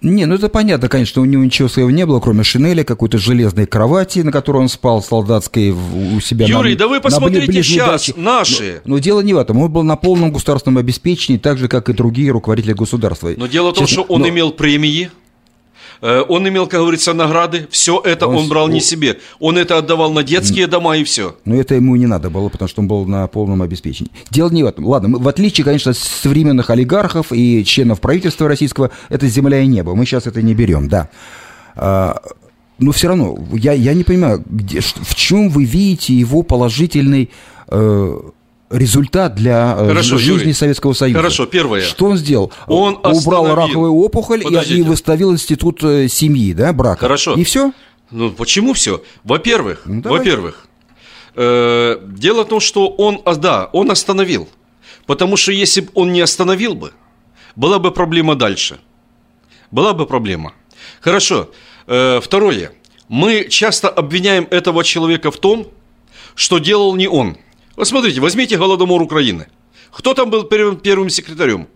Не, 0.00 0.26
ну 0.26 0.36
это 0.36 0.48
понятно, 0.48 0.88
конечно, 0.88 1.20
у 1.22 1.24
него 1.24 1.44
ничего 1.44 1.68
своего 1.68 1.90
не 1.90 2.06
было, 2.06 2.20
кроме 2.20 2.44
шинели, 2.44 2.82
какой-то 2.82 3.18
железной 3.18 3.66
кровати, 3.66 4.20
на 4.20 4.32
которой 4.32 4.58
он 4.58 4.68
спал 4.68 5.02
солдатской 5.02 5.70
у 5.70 6.20
себя. 6.20 6.46
Юрий, 6.46 6.72
на, 6.72 6.78
да 6.78 6.88
вы 6.88 7.00
посмотрите 7.00 7.62
сейчас, 7.62 8.06
даче. 8.06 8.14
наши. 8.16 8.80
Но, 8.84 8.94
но 8.94 8.98
дело 8.98 9.20
не 9.20 9.34
в 9.34 9.38
этом, 9.38 9.58
он 9.58 9.70
был 9.70 9.82
на 9.82 9.96
полном 9.96 10.32
государственном 10.32 10.78
обеспечении, 10.78 11.38
так 11.38 11.58
же, 11.58 11.68
как 11.68 11.88
и 11.88 11.92
другие 11.92 12.30
руководители 12.30 12.72
государства. 12.72 13.30
Но 13.36 13.46
дело 13.46 13.72
в 13.72 13.74
том, 13.74 13.86
что 13.86 14.02
он 14.02 14.22
но... 14.22 14.28
имел 14.28 14.52
премии, 14.52 15.10
он 16.00 16.48
имел, 16.48 16.66
как 16.66 16.80
говорится, 16.80 17.12
награды, 17.12 17.66
все 17.70 18.00
это 18.04 18.26
он, 18.26 18.36
он 18.36 18.48
брал 18.48 18.68
не 18.68 18.80
себе. 18.80 19.18
Он 19.38 19.58
это 19.58 19.78
отдавал 19.78 20.12
на 20.12 20.22
детские 20.22 20.66
дома 20.66 20.96
и 20.96 21.04
все. 21.04 21.36
Но 21.44 21.56
это 21.56 21.74
ему 21.74 21.96
не 21.96 22.06
надо 22.06 22.30
было, 22.30 22.48
потому 22.48 22.68
что 22.68 22.80
он 22.80 22.88
был 22.88 23.04
на 23.06 23.26
полном 23.26 23.62
обеспечении. 23.62 24.12
Дело 24.30 24.50
не 24.50 24.62
в 24.62 24.66
этом. 24.66 24.86
Ладно, 24.86 25.08
мы, 25.08 25.18
в 25.18 25.28
отличие, 25.28 25.64
конечно, 25.64 25.90
от 25.90 25.96
современных 25.96 26.70
олигархов 26.70 27.32
и 27.32 27.64
членов 27.64 28.00
правительства 28.00 28.48
российского, 28.48 28.90
это 29.08 29.26
земля 29.26 29.60
и 29.60 29.66
небо. 29.66 29.94
Мы 29.94 30.06
сейчас 30.06 30.26
это 30.26 30.42
не 30.42 30.54
берем, 30.54 30.88
да. 30.88 31.08
А, 31.74 32.20
но 32.78 32.92
все 32.92 33.08
равно, 33.08 33.36
я, 33.52 33.72
я 33.72 33.94
не 33.94 34.04
понимаю, 34.04 34.42
где, 34.46 34.80
в 34.80 35.14
чем 35.14 35.48
вы 35.48 35.64
видите 35.64 36.14
его 36.14 36.42
положительный 36.42 37.30
э, 37.68 38.20
результат 38.70 39.34
для 39.34 39.76
э, 39.78 39.88
Хорошо, 39.88 40.18
жизни 40.18 40.40
Юрий. 40.40 40.52
Советского 40.52 40.92
Союза. 40.92 41.18
Хорошо, 41.18 41.46
первое. 41.46 41.82
Что 41.82 42.06
он 42.06 42.16
сделал? 42.16 42.52
Он 42.66 42.98
убрал 43.02 43.54
раковую 43.54 43.92
опухоль 43.94 44.42
и, 44.42 44.74
и 44.74 44.82
выставил 44.82 45.32
институт 45.32 45.82
э, 45.82 46.08
семьи, 46.08 46.52
да, 46.52 46.72
брака. 46.72 47.00
Хорошо. 47.00 47.34
И 47.34 47.44
все? 47.44 47.72
Ну, 48.10 48.30
почему 48.30 48.72
все? 48.72 49.02
Во-первых, 49.24 49.82
ну, 49.84 50.02
во-первых, 50.02 50.66
э, 51.34 51.98
дело 52.06 52.44
в 52.44 52.48
том, 52.48 52.60
что 52.60 52.88
он, 52.88 53.20
а, 53.24 53.34
да, 53.34 53.68
он 53.72 53.90
остановил. 53.90 54.48
Потому 55.06 55.36
что 55.36 55.52
если 55.52 55.82
бы 55.82 55.90
он 55.94 56.12
не 56.12 56.20
остановил 56.20 56.74
бы, 56.74 56.92
была 57.56 57.78
бы 57.78 57.90
проблема 57.90 58.34
дальше. 58.34 58.78
Была 59.70 59.94
бы 59.94 60.06
проблема. 60.06 60.52
Хорошо. 61.00 61.50
Э, 61.86 62.20
второе. 62.22 62.72
Мы 63.08 63.46
часто 63.48 63.88
обвиняем 63.88 64.46
этого 64.50 64.84
человека 64.84 65.30
в 65.30 65.38
том, 65.38 65.68
что 66.34 66.58
делал 66.58 66.94
не 66.94 67.08
он– 67.08 67.38
вот 67.78 67.86
смотрите, 67.86 68.20
возьмите 68.20 68.58
Голодомор 68.58 69.00
Украины. 69.00 69.46
Кто 69.92 70.12
там 70.12 70.30
был 70.30 70.42
первым, 70.42 70.78
первым 70.78 71.10
секретарем? 71.10 71.68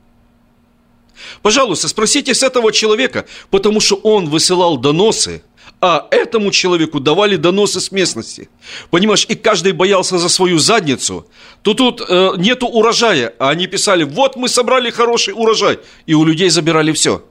Пожалуйста, 1.43 1.87
спросите 1.87 2.35
с 2.35 2.43
этого 2.43 2.73
человека, 2.73 3.25
потому 3.51 3.81
что 3.81 3.95
он 4.03 4.29
высылал 4.29 4.79
доносы, 4.79 5.45
а 5.81 6.09
этому 6.11 6.51
человеку 6.51 6.99
давали 6.99 7.37
доносы 7.37 7.81
с 7.81 7.93
местности. 7.93 8.49
Понимаешь, 8.91 9.27
и 9.29 9.37
каждый 9.37 9.73
боялся 9.73 10.19
за 10.19 10.29
свою 10.29 10.59
задницу. 10.59 11.29
То 11.63 11.73
тут 11.75 12.01
э, 12.01 12.33
нету 12.37 12.67
урожая, 12.67 13.33
а 13.39 13.51
они 13.51 13.69
писали, 13.69 14.03
вот 14.03 14.35
мы 14.35 14.49
собрали 14.49 14.91
хороший 14.91 15.35
урожай, 15.35 15.79
и 16.07 16.15
у 16.15 16.25
людей 16.25 16.51
забирали 16.51 16.91
все. 16.91 17.25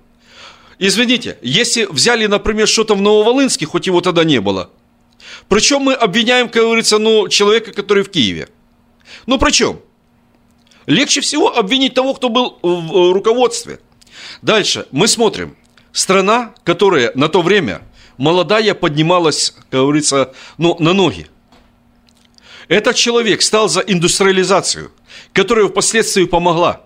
Извините, 0.80 1.38
если 1.42 1.84
взяли, 1.84 2.26
например, 2.26 2.70
что-то 2.70 2.96
в 2.96 3.02
Нововолынске, 3.02 3.66
хоть 3.66 3.88
его 3.88 4.00
тогда 4.00 4.24
не 4.24 4.40
было, 4.40 4.70
причем 5.50 5.82
мы 5.82 5.94
обвиняем, 5.94 6.48
как 6.48 6.64
говорится, 6.64 7.00
ну, 7.00 7.28
человека, 7.28 7.74
который 7.74 8.04
в 8.04 8.10
Киеве– 8.10 8.48
ну, 9.26 9.38
причем? 9.38 9.80
Легче 10.86 11.22
всего 11.22 11.56
обвинить 11.56 11.94
того, 11.94 12.14
кто 12.14 12.30
был 12.30 12.58
в 12.62 13.14
руководстве. 13.14 13.80
Дальше 14.42 14.88
мы 14.92 15.08
смотрим. 15.08 15.56
Страна, 15.92 16.54
которая 16.64 17.12
на 17.16 17.28
то 17.28 17.42
время 17.42 17.82
молодая 18.18 18.74
поднималась, 18.74 19.52
как 19.70 19.82
говорится, 19.82 20.34
ну, 20.58 20.76
на 20.80 20.94
ноги. 20.94 21.28
Этот 22.68 22.96
человек 22.96 23.42
стал 23.42 23.68
за 23.68 23.82
индустриализацию, 23.82 24.92
которая 25.34 25.68
впоследствии 25.68 26.24
помогла. 26.26 26.82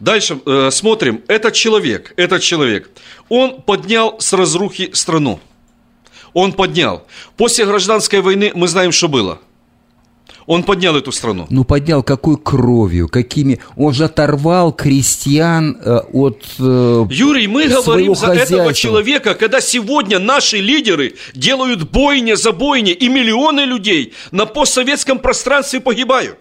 Дальше 0.00 0.40
э, 0.44 0.70
смотрим. 0.70 1.22
Этот 1.28 1.54
человек, 1.54 2.14
этот 2.16 2.42
человек, 2.42 2.90
он 3.28 3.60
поднял 3.62 4.18
с 4.18 4.32
разрухи 4.32 4.90
страну. 4.94 5.40
Он 6.32 6.52
поднял. 6.52 7.06
После 7.36 7.66
гражданской 7.66 8.20
войны 8.20 8.52
мы 8.54 8.68
знаем, 8.68 8.92
что 8.92 9.08
было– 9.08 9.40
он 10.46 10.62
поднял 10.62 10.96
эту 10.96 11.12
страну. 11.12 11.46
Ну, 11.50 11.64
поднял 11.64 12.02
какой 12.02 12.36
кровью, 12.36 13.08
какими... 13.08 13.60
Он 13.76 13.92
же 13.92 14.04
оторвал 14.04 14.72
крестьян 14.72 15.76
э, 15.84 15.98
от 16.12 16.44
э, 16.58 17.06
Юрий, 17.10 17.46
мы 17.48 17.68
говорим 17.68 18.14
за 18.14 18.26
хозяйства. 18.26 18.54
этого 18.54 18.74
человека, 18.74 19.34
когда 19.34 19.60
сегодня 19.60 20.18
наши 20.18 20.58
лидеры 20.58 21.14
делают 21.34 21.90
бойня 21.90 22.36
за 22.36 22.52
бойня, 22.52 22.92
и 22.92 23.08
миллионы 23.08 23.62
людей 23.62 24.14
на 24.30 24.46
постсоветском 24.46 25.18
пространстве 25.18 25.80
погибают. 25.80 26.38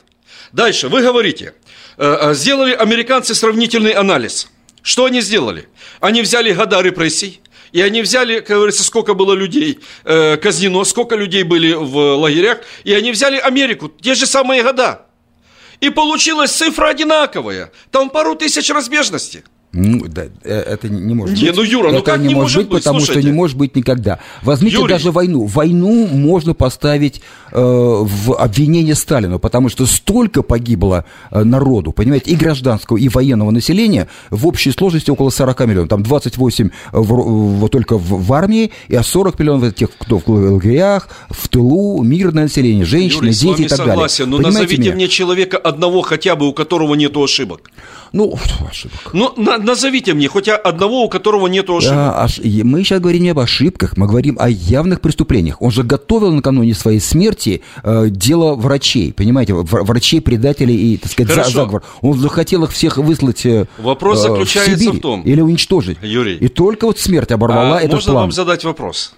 Дальше, 0.51 0.87
вы 0.87 1.01
говорите, 1.01 1.53
э, 1.97 2.17
э, 2.21 2.33
сделали 2.35 2.73
американцы 2.73 3.33
сравнительный 3.33 3.91
анализ. 3.91 4.49
Что 4.81 5.05
они 5.05 5.21
сделали? 5.21 5.67
Они 5.99 6.21
взяли 6.21 6.53
года 6.53 6.81
репрессий, 6.81 7.41
и 7.71 7.81
они 7.81 8.01
взяли, 8.01 8.39
как 8.39 8.57
говорится, 8.57 8.83
сколько 8.83 9.13
было 9.13 9.33
людей 9.33 9.79
э, 10.03 10.37
казнено, 10.37 10.83
сколько 10.83 11.15
людей 11.15 11.43
были 11.43 11.73
в 11.73 12.15
лагерях, 12.15 12.59
и 12.83 12.93
они 12.93 13.11
взяли 13.11 13.37
Америку, 13.37 13.89
те 13.89 14.15
же 14.15 14.25
самые 14.25 14.63
года. 14.63 15.05
И 15.81 15.89
получилась 15.89 16.51
цифра 16.51 16.89
одинаковая. 16.89 17.71
Там 17.91 18.09
пару 18.09 18.35
тысяч 18.35 18.69
разбежности– 18.69 19.43
ну, 19.75 20.05
да, 20.07 20.23
э, 20.43 20.53
это 20.53 20.87
не 20.87 21.13
может 21.13 21.37
не, 21.37 21.47
быть. 21.47 21.57
ну, 21.57 21.63
Юра, 21.63 21.89
ну 21.89 21.97
это 21.97 22.05
как 22.05 22.21
не, 22.21 22.29
не 22.29 22.35
может 22.35 22.57
быть, 22.59 22.69
быть 22.69 22.83
потому 22.83 22.99
Слушайте. 22.99 23.21
что 23.21 23.29
не 23.29 23.35
может 23.35 23.57
быть 23.57 23.75
никогда. 23.75 24.19
Возьмите 24.41 24.77
Юрий. 24.77 24.87
даже 24.93 25.11
войну. 25.11 25.45
Войну 25.45 26.07
можно 26.07 26.53
поставить 26.53 27.21
э, 27.51 27.59
в 27.61 28.33
обвинение 28.35 28.95
Сталину, 28.95 29.37
потому 29.37 29.67
что 29.67 29.85
столько 29.85 30.43
погибло 30.43 31.03
э, 31.29 31.43
народу, 31.43 31.91
понимаете, 31.91 32.31
и 32.31 32.35
гражданского, 32.35 32.95
и 32.95 33.09
военного 33.09 33.51
населения 33.51 34.07
в 34.29 34.47
общей 34.47 34.71
сложности 34.71 35.11
около 35.11 35.29
40 35.29 35.59
миллионов. 35.67 35.89
Там 35.89 36.03
28 36.03 36.69
в, 36.93 37.59
в, 37.61 37.69
только 37.69 37.97
в, 37.97 38.25
в 38.25 38.33
армии, 38.33 38.71
и 38.87 38.97
40 38.97 39.37
миллионов 39.39 39.75
тех, 39.75 39.89
кто 39.97 40.19
в 40.19 40.27
лагерях, 40.29 41.09
в 41.29 41.49
тылу, 41.49 42.01
мирное 42.01 42.43
население, 42.43 42.85
женщины, 42.85 43.25
Юрий, 43.25 43.37
дети 43.37 43.61
и 43.63 43.67
так 43.67 43.77
согласен, 43.79 44.31
далее. 44.31 44.41
Но 44.41 44.49
назовите 44.49 44.81
меня? 44.81 44.95
мне 44.95 45.07
человека 45.09 45.57
одного 45.57 46.01
хотя 46.01 46.37
бы, 46.37 46.47
у 46.47 46.53
которого 46.53 46.95
нет 46.95 47.17
ошибок. 47.17 47.71
Ну, 48.15 48.33
ошибок. 48.69 49.09
Ну, 49.11 49.33
на, 49.35 49.57
назовите 49.57 50.13
мне 50.13 50.29
хоть 50.29 50.47
одного, 50.47 51.03
у 51.03 51.09
которого 51.09 51.47
нет 51.47 51.69
ошибок. 51.69 51.95
Да, 51.97 52.23
ош... 52.23 52.39
Мы 52.39 52.81
сейчас 52.85 53.01
говорим 53.01 53.23
не 53.23 53.31
об 53.31 53.39
ошибках, 53.39 53.97
мы 53.97 54.07
говорим 54.07 54.37
о 54.39 54.47
явных 54.47 55.01
преступлениях. 55.01 55.61
Он 55.61 55.69
же 55.69 55.83
готовил 55.83 56.31
накануне 56.31 56.73
своей 56.75 57.01
смерти 57.01 57.61
э, 57.83 58.05
дело 58.09 58.55
врачей, 58.55 59.11
понимаете, 59.11 59.53
врачей-предателей 59.53 60.93
и, 60.93 60.97
так 60.97 61.11
сказать, 61.11 61.33
Хорошо. 61.33 61.51
заговор. 61.51 61.83
Он 62.01 62.17
же 62.17 62.29
хотел 62.29 62.63
их 62.63 62.71
всех 62.71 62.95
выслать 62.95 63.45
э, 63.45 63.65
Вопрос 63.79 64.21
заключается 64.21 64.75
в, 64.75 64.79
Сибирь, 64.79 64.99
в 64.99 65.01
том... 65.01 65.21
Или 65.23 65.41
уничтожить. 65.41 65.97
Юрий. 66.01 66.37
И 66.37 66.47
только 66.47 66.85
вот 66.85 66.97
смерть 66.97 67.33
оборвала 67.33 67.79
а 67.79 67.81
этот 67.81 67.95
можно 67.95 68.13
план. 68.13 68.23
вам 68.23 68.31
задать 68.31 68.63
вопрос? 68.63 69.13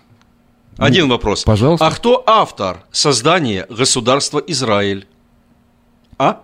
Один 0.75 1.05
ну, 1.05 1.13
вопрос. 1.13 1.43
Пожалуйста. 1.43 1.85
А 1.85 1.91
кто 1.91 2.23
автор 2.25 2.83
создания 2.91 3.67
государства 3.69 4.39
Израиль? 4.47 5.05
А? 6.17 6.41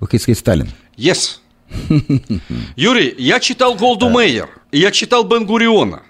Вы 0.00 0.06
хотите 0.06 0.24
сказать 0.24 0.38
Сталин? 0.38 0.68
Yes. 0.98 1.38
Юрий, 2.76 3.14
я 3.18 3.40
читал 3.40 3.74
Голду 3.74 4.08
Мейер, 4.08 4.48
я 4.72 4.90
читал 4.90 5.24
Бен-Гуриона. 5.24 6.02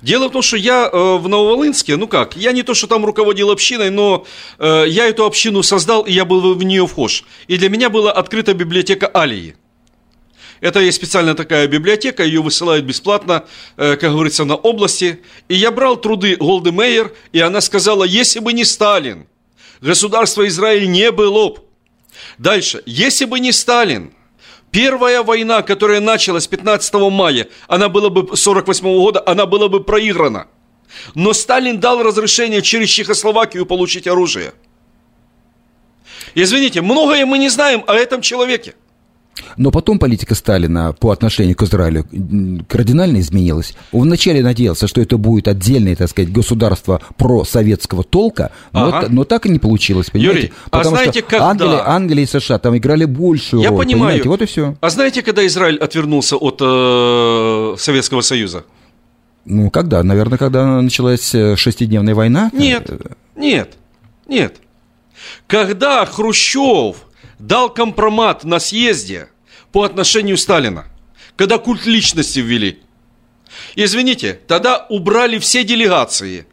Дело 0.00 0.28
в 0.28 0.32
том, 0.32 0.42
что 0.42 0.56
я 0.56 0.88
э, 0.92 1.16
в 1.16 1.28
Нововолынске, 1.28 1.96
ну 1.96 2.06
как, 2.06 2.36
я 2.36 2.52
не 2.52 2.62
то, 2.62 2.74
что 2.74 2.86
там 2.86 3.04
руководил 3.04 3.50
общиной, 3.50 3.90
но 3.90 4.26
э, 4.58 4.84
я 4.88 5.08
эту 5.08 5.24
общину 5.24 5.62
создал, 5.62 6.02
и 6.02 6.12
я 6.12 6.24
был 6.24 6.54
в 6.54 6.62
нее 6.62 6.86
вхож. 6.86 7.24
И 7.48 7.56
для 7.56 7.68
меня 7.68 7.90
была 7.90 8.12
открыта 8.12 8.54
библиотека 8.54 9.08
Алии. 9.08 9.56
Это 10.60 10.80
есть 10.80 10.96
специальная 10.96 11.34
такая 11.34 11.66
библиотека, 11.66 12.24
ее 12.24 12.42
высылают 12.42 12.84
бесплатно, 12.84 13.44
э, 13.76 13.96
как 13.96 14.12
говорится, 14.12 14.44
на 14.44 14.54
области. 14.54 15.20
И 15.48 15.54
я 15.56 15.72
брал 15.72 15.96
труды 15.96 16.36
Голды 16.36 16.70
Мейер, 16.70 17.12
и 17.32 17.40
она 17.40 17.60
сказала, 17.60 18.04
если 18.04 18.38
бы 18.38 18.52
не 18.52 18.64
Сталин, 18.64 19.26
государство 19.80 20.46
Израиль 20.46 20.88
не 20.88 21.10
было 21.10 21.50
бы. 21.50 21.58
Дальше, 22.38 22.82
если 22.86 23.24
бы 23.24 23.40
не 23.40 23.52
Сталин, 23.52 24.12
Первая 24.70 25.22
война, 25.22 25.62
которая 25.62 26.00
началась 26.00 26.46
15 26.46 26.94
мая, 27.10 27.48
она 27.68 27.88
была 27.88 28.10
бы 28.10 28.36
48 28.36 28.84
года, 28.84 29.22
она 29.24 29.46
была 29.46 29.68
бы 29.68 29.82
проиграна. 29.82 30.48
Но 31.14 31.32
Сталин 31.32 31.80
дал 31.80 32.02
разрешение 32.02 32.62
через 32.62 32.88
Чехословакию 32.88 33.66
получить 33.66 34.06
оружие. 34.06 34.52
Извините, 36.34 36.82
многое 36.82 37.24
мы 37.24 37.38
не 37.38 37.48
знаем 37.48 37.82
о 37.86 37.94
этом 37.94 38.20
человеке. 38.20 38.74
Но 39.56 39.70
потом 39.70 39.98
политика 39.98 40.34
Сталина 40.34 40.92
по 40.98 41.10
отношению 41.10 41.56
к 41.56 41.62
Израилю 41.62 42.04
кардинально 42.68 43.20
изменилась. 43.20 43.74
Он 43.92 44.02
вначале 44.08 44.42
надеялся, 44.42 44.86
что 44.86 45.00
это 45.00 45.16
будет 45.18 45.48
отдельное, 45.48 45.96
так 45.96 46.08
сказать, 46.10 46.32
государство 46.32 47.00
просоветского 47.16 48.04
толка, 48.04 48.50
но, 48.72 48.88
Ага. 48.88 49.06
но 49.10 49.24
так 49.24 49.46
и 49.46 49.48
не 49.48 49.58
получилось, 49.58 50.10
понимаете? 50.10 50.40
Юрий, 50.40 50.52
а 50.70 50.84
знаете, 50.84 51.20
что 51.20 51.28
когда? 51.28 51.50
Англия, 51.50 51.88
Англия 51.88 52.24
и 52.24 52.26
США 52.26 52.58
там 52.58 52.76
играли 52.76 53.04
большую 53.04 53.62
Я 53.62 53.70
роль, 53.70 53.78
понимаю. 53.78 53.98
понимаете? 54.22 54.28
Вот 54.28 54.42
и 54.42 54.46
все. 54.46 54.76
А 54.80 54.90
знаете, 54.90 55.22
когда 55.22 55.46
Израиль 55.46 55.76
отвернулся 55.78 56.36
от 56.36 56.58
э, 56.60 57.74
Советского 57.78 58.20
Союза? 58.20 58.64
Ну, 59.44 59.70
когда? 59.70 60.02
Наверное, 60.02 60.38
когда 60.38 60.80
началась 60.82 61.34
э, 61.34 61.56
шестидневная 61.56 62.14
война? 62.14 62.50
Нет, 62.52 62.90
нет, 63.36 63.74
нет. 64.26 64.56
Когда 65.46 66.04
Хрущев 66.06 66.96
дал 67.38 67.72
компромат 67.72 68.44
на 68.44 68.58
съезде 68.58 69.28
по 69.72 69.82
отношению 69.82 70.36
Сталина, 70.36 70.86
когда 71.36 71.58
культ 71.58 71.86
личности 71.86 72.40
ввели, 72.40 72.80
извините, 73.76 74.40
тогда 74.46 74.86
убрали 74.88 75.38
все 75.38 75.64
делегации. 75.64 76.46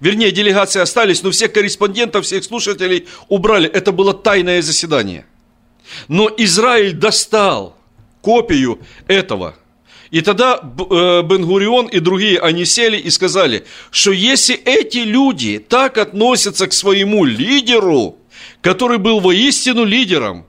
Вернее, 0.00 0.30
делегации 0.30 0.80
остались, 0.80 1.22
но 1.22 1.30
всех 1.30 1.52
корреспондентов, 1.52 2.24
всех 2.24 2.44
слушателей 2.44 3.08
убрали. 3.28 3.68
Это 3.68 3.92
было 3.92 4.14
тайное 4.14 4.62
заседание. 4.62 5.26
Но 6.08 6.30
Израиль 6.36 6.92
достал 6.92 7.76
копию 8.20 8.80
этого. 9.08 9.56
И 10.10 10.22
тогда 10.22 10.60
э, 10.60 11.22
Бен-Гурион 11.22 11.86
и 11.86 12.00
другие, 12.00 12.40
они 12.40 12.64
сели 12.64 12.96
и 12.96 13.10
сказали, 13.10 13.64
что 13.90 14.10
если 14.10 14.56
эти 14.56 14.98
люди 14.98 15.58
так 15.58 15.98
относятся 15.98 16.66
к 16.66 16.72
своему 16.72 17.24
лидеру, 17.24 18.19
который 18.60 18.98
был 18.98 19.20
воистину 19.20 19.84
лидером, 19.84 20.46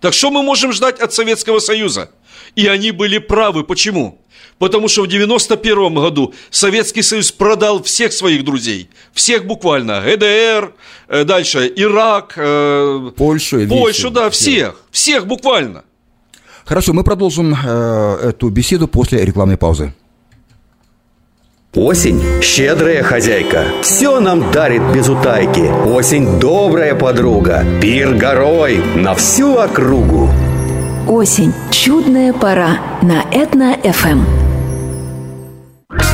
так 0.00 0.12
что 0.12 0.30
мы 0.30 0.42
можем 0.42 0.72
ждать 0.72 1.00
от 1.00 1.12
Советского 1.12 1.60
Союза? 1.60 2.10
И 2.56 2.66
они 2.66 2.90
были 2.90 3.18
правы. 3.18 3.64
Почему? 3.64 4.20
Потому 4.58 4.88
что 4.88 5.02
в 5.02 5.08
91 5.08 5.94
году 5.94 6.34
Советский 6.50 7.02
Союз 7.02 7.32
продал 7.32 7.82
всех 7.82 8.12
своих 8.12 8.44
друзей. 8.44 8.88
Всех 9.12 9.46
буквально. 9.46 10.02
ГДР, 10.02 10.74
э, 11.08 11.24
дальше 11.24 11.72
Ирак, 11.74 12.34
э, 12.36 13.10
Польшу 13.16 13.66
Польшу, 13.68 14.10
да, 14.10 14.30
всех. 14.30 14.80
Всех 14.90 15.26
буквально. 15.26 15.84
Хорошо, 16.64 16.92
мы 16.92 17.02
продолжим 17.02 17.54
э, 17.54 18.28
эту 18.28 18.48
беседу 18.48 18.88
после 18.88 19.24
рекламной 19.24 19.56
паузы. 19.56 19.92
Осень– 21.76 22.22
щедрая 22.40 23.02
хозяйка. 23.02 23.64
Все 23.82 24.20
нам 24.20 24.52
дарит 24.52 24.82
без 24.94 25.08
утайки. 25.08 25.72
Осень– 25.84 26.38
добрая 26.40 26.94
подруга. 26.94 27.64
Пир 27.82 28.14
горой 28.14 28.80
на 28.94 29.16
всю 29.16 29.56
округу. 29.56 30.28
Осень. 31.08 31.52
Чудная 31.72 32.32
пора 32.32 32.78
на 33.02 33.24
Этно-ФМ. 33.32 34.20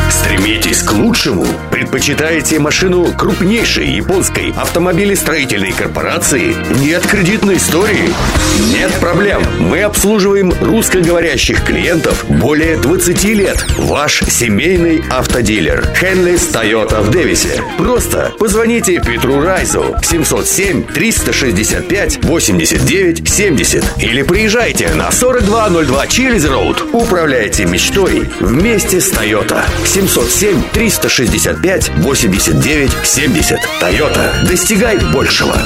Стремитесь 0.09 0.83
к 0.83 0.95
лучшему? 0.95 1.45
Предпочитаете 1.81 2.59
машину 2.59 3.07
крупнейшей 3.17 3.89
японской 3.89 4.53
автомобилестроительной 4.55 5.73
корпорации? 5.73 6.55
Нет 6.79 7.07
кредитной 7.07 7.57
истории? 7.57 8.13
Нет 8.75 8.93
проблем. 9.01 9.43
Мы 9.59 9.81
обслуживаем 9.85 10.53
русскоговорящих 10.61 11.65
клиентов 11.65 12.27
более 12.29 12.77
20 12.77 13.25
лет. 13.25 13.65
Ваш 13.79 14.21
семейный 14.29 15.03
автодилер. 15.09 15.87
Хенлис 15.97 16.49
Тойота 16.49 17.01
в 17.01 17.11
Дэвисе. 17.11 17.63
Просто 17.79 18.35
позвоните 18.39 19.01
Петру 19.01 19.41
Райзу 19.41 19.97
707 20.03 20.85
365 20.85 22.23
89 22.23 23.27
70 23.27 23.85
или 24.03 24.23
приезжайте 24.23 24.91
на 24.91 25.11
4202 25.11 26.07
Чилиз 26.09 26.45
Роуд. 26.45 26.83
Управляйте 26.93 27.65
мечтой 27.65 28.29
вместе 28.41 29.01
с 29.01 29.09
Тойота. 29.09 29.65
707 29.87 30.63
365 30.75 31.70
89 31.79 32.91
70. 33.05 33.61
Тойота. 33.79 34.45
Достигай 34.49 34.99
большего. 35.13 35.57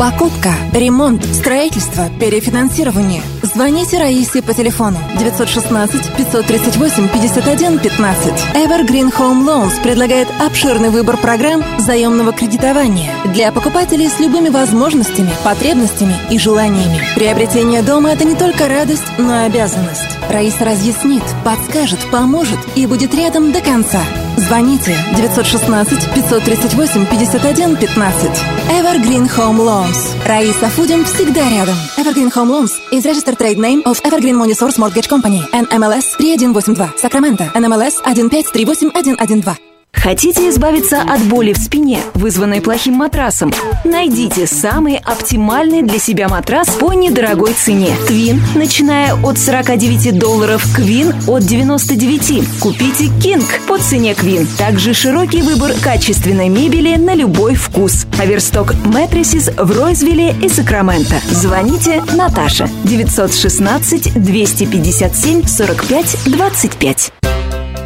Покупка, 0.00 0.54
ремонт, 0.72 1.22
строительство, 1.26 2.08
перефинансирование. 2.18 3.20
Звоните 3.42 3.98
Раисе 3.98 4.40
по 4.40 4.54
телефону 4.54 4.96
916 5.18 6.16
538 6.16 7.08
51 7.10 7.78
15. 7.78 8.32
Evergreen 8.54 9.12
Home 9.18 9.44
Loans 9.44 9.82
предлагает 9.82 10.28
обширный 10.40 10.88
выбор 10.88 11.18
программ 11.18 11.62
заемного 11.78 12.32
кредитования 12.32 13.12
для 13.26 13.52
покупателей 13.52 14.08
с 14.08 14.18
любыми 14.20 14.48
возможностями, 14.48 15.32
потребностями 15.44 16.14
и 16.30 16.38
желаниями. 16.38 17.02
Приобретение 17.14 17.82
дома– 17.82 18.10
это 18.12 18.24
не 18.24 18.36
только 18.36 18.68
радость, 18.68 19.04
но 19.18 19.42
и 19.42 19.46
обязанность. 19.48 20.16
Раиса 20.30 20.64
разъяснит, 20.64 21.24
подскажет, 21.44 22.00
поможет 22.10 22.58
и 22.74 22.86
будет 22.86 23.14
рядом 23.14 23.52
до 23.52 23.60
конца. 23.60 24.00
Звоните 24.36 24.90
916 25.16 25.68
538 26.14 27.06
51 27.10 27.76
15. 27.76 28.60
Evergreen 28.70 29.28
Home 29.28 29.58
Loans. 29.58 30.26
Раиса 30.26 30.68
Фудин 30.68 31.04
всегда 31.04 31.40
рядом. 31.50 31.76
Evergreen 31.98 32.30
Home 32.34 32.50
Loans 32.50 32.72
is 32.92 33.04
registered 33.06 33.36
trade 33.36 33.58
name 33.58 33.82
of 33.84 34.00
Evergreen 34.02 34.36
Money 34.36 34.54
Source 34.54 34.78
Mortgage 34.78 35.08
Company. 35.08 35.40
NMLS 35.52 36.16
3182. 36.18 36.92
Сакраменто. 36.96 37.44
NMLS 37.54 37.94
1538112. 38.04 39.69
Хотите 40.02 40.48
избавиться 40.48 41.02
от 41.02 41.20
боли 41.24 41.52
в 41.52 41.58
спине, 41.58 42.00
вызванной 42.14 42.62
плохим 42.62 42.94
матрасом? 42.94 43.52
Найдите 43.84 44.46
самый 44.46 44.96
оптимальный 44.96 45.82
для 45.82 45.98
себя 45.98 46.26
матрас 46.28 46.70
по 46.70 46.94
недорогой 46.94 47.52
цене. 47.52 47.90
Твин, 48.06 48.40
начиная 48.54 49.14
от 49.14 49.38
49 49.38 50.18
долларов, 50.18 50.64
Квин 50.74 51.14
от 51.28 51.42
99. 51.44 52.60
Купите 52.60 53.10
Кинг 53.22 53.60
по 53.68 53.76
цене 53.76 54.14
Квин. 54.14 54.46
Также 54.56 54.94
широкий 54.94 55.42
выбор 55.42 55.72
качественной 55.82 56.48
мебели 56.48 56.96
на 56.96 57.14
любой 57.14 57.54
вкус. 57.54 58.06
Аверсток 58.18 58.74
Мэтрисис 58.86 59.50
в 59.54 59.78
Ройзвилле 59.78 60.34
и 60.42 60.48
Сакраменто. 60.48 61.16
Звоните 61.30 62.02
Наташа 62.14 62.70
916 62.84 64.14
257 64.14 65.46
45 65.46 66.16
25. 66.24 67.12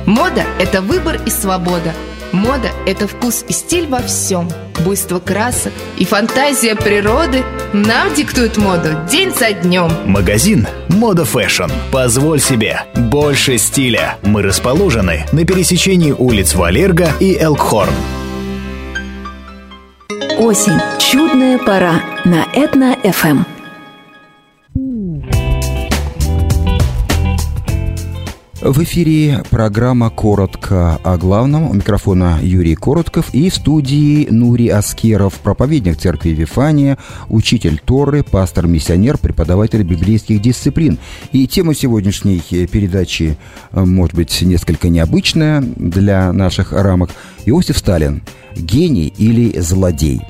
Мода– 0.06 0.44
это 0.58 0.82
выбор 0.82 1.18
и 1.24 1.30
свобода. 1.30 1.92
Мода– 2.32 2.70
это 2.86 3.08
вкус 3.08 3.44
и 3.48 3.52
стиль 3.52 3.86
во 3.86 4.02
всем. 4.02 4.50
Буйство 4.84 5.18
красок 5.18 5.72
и 5.98 6.04
фантазия 6.04 6.74
природы 6.74 7.42
нам 7.72 8.12
диктуют 8.12 8.58
моду 8.58 8.88
день 9.10 9.32
за 9.32 9.52
днем. 9.52 9.90
Магазин 10.04 10.66
Мода 10.88 11.24
Fashion. 11.24 11.70
Позволь 11.90 12.40
себе 12.40 12.82
больше 12.94 13.56
стиля. 13.56 14.18
Мы 14.22 14.42
расположены 14.42 15.24
на 15.32 15.44
пересечении 15.46 16.12
улиц 16.12 16.54
Walerga 16.54 17.12
и 17.20 17.38
Elkhorn. 17.38 17.94
Осень. 20.38 20.80
Чудная 20.98 21.58
пора 21.58 22.02
на 22.24 22.44
Этно-ФМ. 22.52 23.53
В 28.64 28.82
эфире 28.82 29.44
программа 29.50 30.08
«Коротко 30.08 30.98
о 31.04 31.18
главном». 31.18 31.68
У 31.68 31.74
микрофона 31.74 32.38
Юрий 32.40 32.74
Коротков 32.74 33.34
и 33.34 33.50
в 33.50 33.54
студии 33.54 34.26
Нури 34.30 34.68
Аскеров, 34.68 35.34
проповедник 35.34 35.98
церкви 35.98 36.30
Вифания, 36.30 36.96
учитель 37.28 37.78
Торы, 37.84 38.22
пастор-миссионер, 38.22 39.18
преподаватель 39.18 39.82
библейских 39.82 40.40
дисциплин. 40.40 40.96
И 41.30 41.46
тема 41.46 41.74
сегодняшней 41.74 42.40
передачи, 42.40 43.36
э, 43.72 43.84
может 43.84 44.14
быть, 44.14 44.40
несколько 44.40 44.88
необычная 44.88 45.60
для 45.60 46.32
наших 46.32 46.72
рамок. 46.72 47.10
Иосиф 47.44 47.76
Сталин– 47.76 48.22
гений 48.56 49.12
или 49.18 49.60
злодей? 49.60 50.22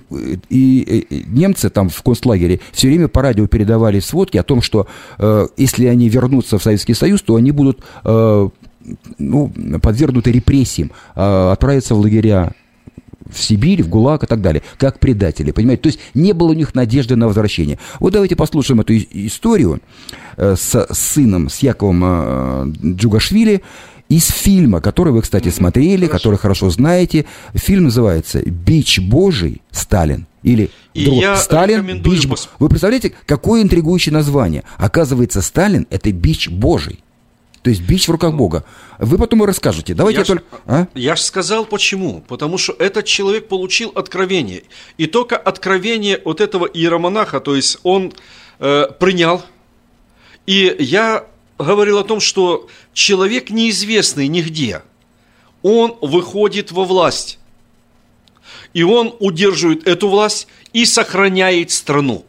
и, 0.49 1.05
и 1.09 1.25
немцы 1.27 1.69
там 1.69 1.89
в 1.89 2.01
концлагере 2.01 2.59
все 2.71 2.87
время 2.87 3.07
по 3.07 3.21
радио 3.21 3.47
передавали 3.47 3.99
сводки 3.99 4.37
о 4.37 4.43
том, 4.43 4.61
что 4.61 4.87
э, 5.17 5.47
если 5.57 5.85
они 5.87 6.09
вернутся 6.09 6.57
в 6.57 6.63
Советский 6.63 6.93
Союз, 6.93 7.21
то 7.21 7.35
они 7.35 7.51
будут 7.51 7.79
э, 8.03 8.49
ну, 9.17 9.51
подвергнуты 9.81 10.31
репрессиям, 10.31 10.91
э, 11.15 11.51
отправятся 11.51 11.95
в 11.95 11.99
лагеря 11.99 12.53
в 13.31 13.39
Сибирь, 13.41 13.83
в 13.83 13.89
ГУЛАГ 13.89 14.23
и 14.23 14.27
так 14.27 14.41
далее, 14.41 14.63
как 14.77 14.99
предатели, 14.99 15.51
понимаете? 15.51 15.83
То 15.83 15.87
есть 15.87 15.99
не 16.13 16.33
было 16.33 16.49
у 16.49 16.53
них 16.53 16.75
надежды 16.75 17.15
на 17.15 17.27
возвращение. 17.27 17.79
Вот 17.99 18.13
давайте 18.13 18.35
послушаем 18.35 18.81
эту 18.81 18.97
историю 18.97 19.81
э, 20.37 20.55
с 20.57 20.87
сыном, 20.91 21.49
с 21.49 21.59
Яковом 21.59 22.01
э, 22.05 22.73
Джугашвили 22.95 23.61
из 24.09 24.27
фильма, 24.27 24.79
который 24.79 25.11
вы, 25.11 25.21
кстати, 25.21 25.49
смотрели, 25.49 26.07
который 26.07 26.37
хорошо 26.37 26.69
знаете. 26.69 27.25
Фильм 27.53 27.85
называется 27.85 28.41
«Бич 28.41 28.99
Божий. 28.99 29.61
Сталин». 29.71 30.27
Или 30.43 30.69
И 30.93 31.03
другой, 31.03 31.21
я 31.23 31.35
«Сталин. 31.35 32.01
Бич 32.01 32.25
Бо-». 32.25 32.35
пос- 32.35 32.47
Вы 32.59 32.69
представляете, 32.69 33.11
какое 33.25 33.61
интригующее 33.61 34.13
название? 34.13 34.63
Оказывается, 34.77 35.41
Сталин– 35.41 35.87
это 35.89 36.09
бич 36.13 36.49
Божий. 36.49 37.03
То 37.67 37.71
есть 37.71 37.81
бич 37.81 38.07
в 38.07 38.11
руках 38.11 38.33
Бога. 38.33 38.63
Вы 38.97 39.17
потом 39.17 39.43
и 39.43 39.45
расскажете. 39.45 39.93
Давайте 39.93 40.19
Я 40.19 40.21
я 40.21 40.23
ж- 40.23 40.27
только... 40.27 40.45
А? 40.67 40.87
Я 40.93 41.17
же 41.17 41.21
сказал 41.21 41.65
почему. 41.65 42.23
Потому 42.25 42.57
что 42.57 42.71
этот 42.71 43.03
человек 43.03 43.49
получил 43.49 43.91
откровение. 43.93 44.63
И 44.97 45.05
только 45.05 45.35
откровение 45.35 46.15
от 46.15 46.39
этого 46.39 46.65
иеромонаха, 46.65 47.41
то 47.41 47.57
есть 47.57 47.79
он 47.83 48.13
э, 48.59 48.85
принял. 49.01 49.41
И 50.45 50.77
я 50.79 51.25
говорил 51.59 51.97
о 51.97 52.05
том, 52.05 52.21
что 52.21 52.69
человек 52.93 53.49
неизвестный 53.49 54.29
нигде. 54.29 54.81
Он 55.61 55.97
выходит 56.01 56.71
во 56.71 56.85
власть. 56.85 57.37
И 58.73 58.83
он 58.83 59.13
удерживает 59.19 59.85
эту 59.85 60.07
власть 60.07 60.47
и 60.71 60.85
сохраняет 60.85 61.71
страну, 61.71 62.23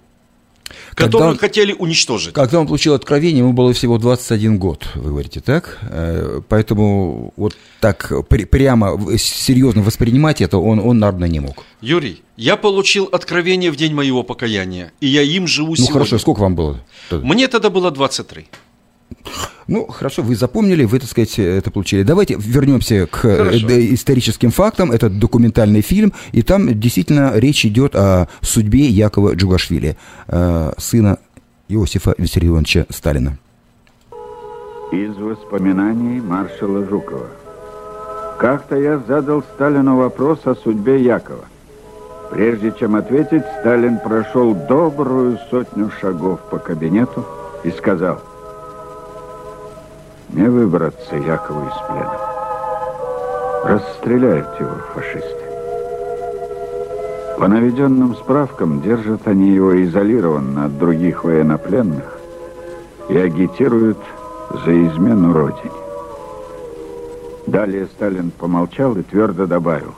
которую 1.07 1.31
он- 1.33 1.39
хотели 1.39 1.73
уничтожить. 1.73 2.35
Когда 2.35 2.61
он 2.61 2.67
получил 2.67 2.95
откровение, 2.95 3.39
ему 3.39 3.53
было 3.53 3.73
всего 3.73 3.99
21 3.99 4.59
год, 4.59 4.87
вы 4.95 5.11
говорите, 5.11 5.41
так? 5.41 5.79
Э, 5.83 6.41
Поэтому 6.49 7.33
вот 7.37 7.57
так 7.81 8.13
прямо 8.51 8.99
серьезно 9.19 9.83
воспринимать 9.83 10.41
это 10.41 10.59
он, 10.59 10.79
он, 10.81 10.99
наверное, 10.99 11.29
не 11.29 11.41
мог. 11.41 11.65
Юрий, 11.81 12.23
я 12.37 12.57
получил 12.57 13.09
откровение 13.13 13.71
в 13.71 13.77
день 13.77 13.95
моего 13.95 14.23
покаяния, 14.23 14.93
и 15.01 15.07
я 15.07 15.23
им 15.23 15.47
живу 15.47 15.71
Ну 15.71 15.77
сегодня. 15.77 15.93
хорошо, 15.93 16.19
сколько 16.19 16.41
вам 16.41 16.55
было? 16.57 16.81
Мне 17.11 17.49
тогда 17.49 17.71
было 17.71 17.91
23. 17.91 18.47
Ну, 19.69 19.87
хорошо, 19.87 20.23
вы 20.23 20.35
запомнили, 20.35 20.85
вы, 20.85 20.99
так 20.99 21.11
сказать, 21.11 21.39
это 21.39 21.71
получили. 21.71 22.03
Давайте 22.03 22.37
вернемся 22.39 23.07
к 23.07 23.25
э, 23.27 23.37
Хорошо. 23.37 23.67
историческим 23.95 24.51
фактам. 24.51 24.91
Это 24.91 25.11
документальный 25.11 25.83
фильм, 25.83 26.15
и 26.33 26.43
там 26.43 26.81
действительно 26.81 27.33
речь 27.35 27.67
идет 27.67 27.95
о 27.95 28.29
судьбе 28.41 28.87
Якова 28.87 29.35
Джугашвили, 29.35 29.99
э, 30.29 30.73
сына 30.79 31.19
Иосифа 31.69 32.15
Виссарионовича 32.17 32.87
Сталина. 32.89 33.39
Из 34.91 35.15
воспоминаний 35.17 36.23
маршала 36.23 36.87
Жукова. 36.87 37.27
Как-то 38.39 38.77
я 38.77 38.99
задал 39.07 39.43
Сталину 39.43 39.97
вопрос 39.97 40.39
о 40.45 40.55
судьбе 40.55 41.03
Якова. 41.03 41.45
Прежде 42.31 42.73
чем 42.79 42.97
ответить, 42.97 43.43
Сталин 43.61 43.99
прошел 43.99 44.55
добрую 44.55 45.39
сотню 45.51 45.91
шагов 46.01 46.41
по 46.51 46.59
кабинету 46.59 47.27
и 47.65 47.71
сказал, 47.71 48.23
«Не 50.31 50.49
выбраться 50.49 51.17
Якову 51.17 51.67
из 51.67 51.75
плена. 51.89 52.19
Расстреляют 53.65 54.61
его 54.61 54.75
фашисты». 54.95 55.49
По 57.39 57.47
наведенным 57.47 58.17
справкам 58.17 58.83
держат 58.83 59.29
они 59.29 59.51
его 59.51 59.83
изолированно 59.85 60.65
от 60.65 60.77
других 60.77 61.23
военнопленных 61.23 62.19
и 63.09 63.17
агитируют 63.17 63.99
за 64.65 64.87
измену 64.87 65.33
Родине. 65.33 65.71
Далее 67.47 67.87
Сталин 67.87 68.31
помолчал 68.31 68.97
и 68.97 69.03
твердо 69.03 69.47
добавил. 69.47 69.95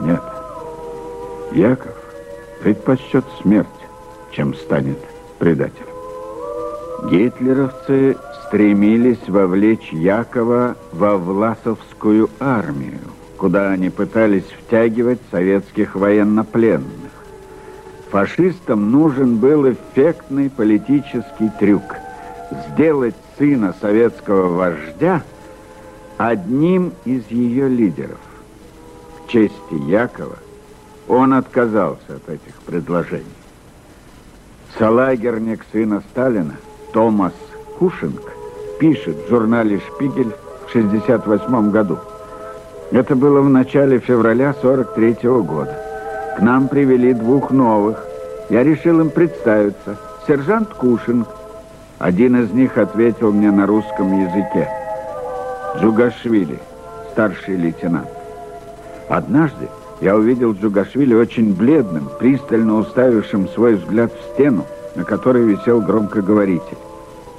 Нет, 0.00 0.22
Яков 1.52 1.96
предпочтет 2.62 3.24
смерть, 3.42 3.66
чем 4.30 4.54
станет 4.54 4.98
предателем. 5.38 5.86
Гитлеровцы 7.10 8.16
стремились 8.50 9.28
вовлечь 9.28 9.92
Якова 9.92 10.76
во 10.90 11.16
Власовскую 11.16 12.28
армию, 12.40 12.98
куда 13.36 13.70
они 13.70 13.90
пытались 13.90 14.44
втягивать 14.44 15.20
советских 15.30 15.94
военнопленных. 15.94 17.12
Фашистам 18.10 18.90
нужен 18.90 19.36
был 19.36 19.70
эффектный 19.70 20.50
политический 20.50 21.48
трюк– 21.60 21.94
сделать 22.72 23.14
сына 23.38 23.72
советского 23.80 24.48
вождя 24.48 25.22
одним 26.18 26.92
из 27.04 27.24
ее 27.30 27.68
лидеров. 27.68 28.18
К 29.16 29.30
чести 29.30 29.74
Якова 29.88 30.38
он 31.06 31.34
отказался 31.34 32.16
от 32.16 32.28
этих 32.28 32.56
предложений. 32.66 33.26
Салагерник 34.76 35.64
сына 35.70 36.02
Сталина 36.10 36.56
Томас 36.92 37.34
Кушинг 37.78 38.39
пишет 38.80 39.16
в 39.26 39.28
журнале 39.28 39.78
«Шпигель» 39.78 40.32
в 40.66 40.70
1968 40.70 41.70
году. 41.70 41.98
Это 42.90 43.14
было 43.14 43.42
в 43.42 43.50
начале 43.50 43.98
февраля 43.98 44.54
43 44.60 45.18
года. 45.42 45.78
К 46.36 46.40
нам 46.40 46.66
привели 46.66 47.12
двух 47.12 47.50
новых. 47.50 48.02
Я 48.48 48.64
решил 48.64 49.00
им 49.00 49.10
представиться. 49.10 49.96
Сержант 50.26 50.70
Кушинг. 50.70 51.28
Один 51.98 52.42
из 52.42 52.50
них 52.52 52.78
ответил 52.78 53.32
мне 53.32 53.50
на 53.50 53.66
русском 53.66 54.18
языке. 54.18 54.66
Джугашвили, 55.78 56.58
старший 57.12 57.56
лейтенант. 57.56 58.08
Однажды 59.10 59.68
я 60.00 60.16
увидел 60.16 60.54
Джугашвили 60.54 61.14
очень 61.14 61.54
бледным, 61.54 62.08
пристально 62.18 62.78
уставившим 62.78 63.46
свой 63.48 63.74
взгляд 63.74 64.10
в 64.10 64.34
стену, 64.34 64.64
на 64.94 65.04
которой 65.04 65.42
висел 65.44 65.82
громкоговоритель. 65.82 66.78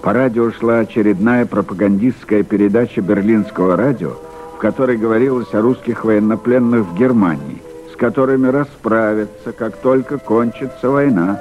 По 0.02 0.14
радио 0.14 0.52
шла 0.52 0.80
очередная 0.80 1.46
пропагандистская 1.46 2.42
передача 2.42 3.02
берлинского 3.02 3.76
радио, 3.76 4.14
в 4.56 4.58
которой 4.58 4.98
говорилось 4.98 5.54
о 5.54 5.62
русских 5.62 6.06
военнопленных 6.06 6.88
в 6.88 6.98
Германии, 6.98 7.62
с 7.94 7.96
которыми 7.96 8.48
расправятся, 8.48 9.52
как 9.52 9.78
только 9.78 10.18
кончится 10.18 10.90
война. 10.90 11.40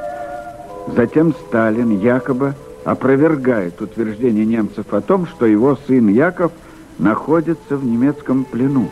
Затем 0.94 1.32
Сталин 1.32 2.00
якобы 2.00 2.54
опровергает 2.84 3.80
утверждение 3.80 4.44
немцев 4.44 4.92
о 4.92 5.00
том, 5.00 5.26
что 5.26 5.46
его 5.46 5.78
сын 5.86 6.08
Яков 6.08 6.52
находится 6.98 7.78
в 7.78 7.84
немецком 7.84 8.44
плену. 8.44 8.90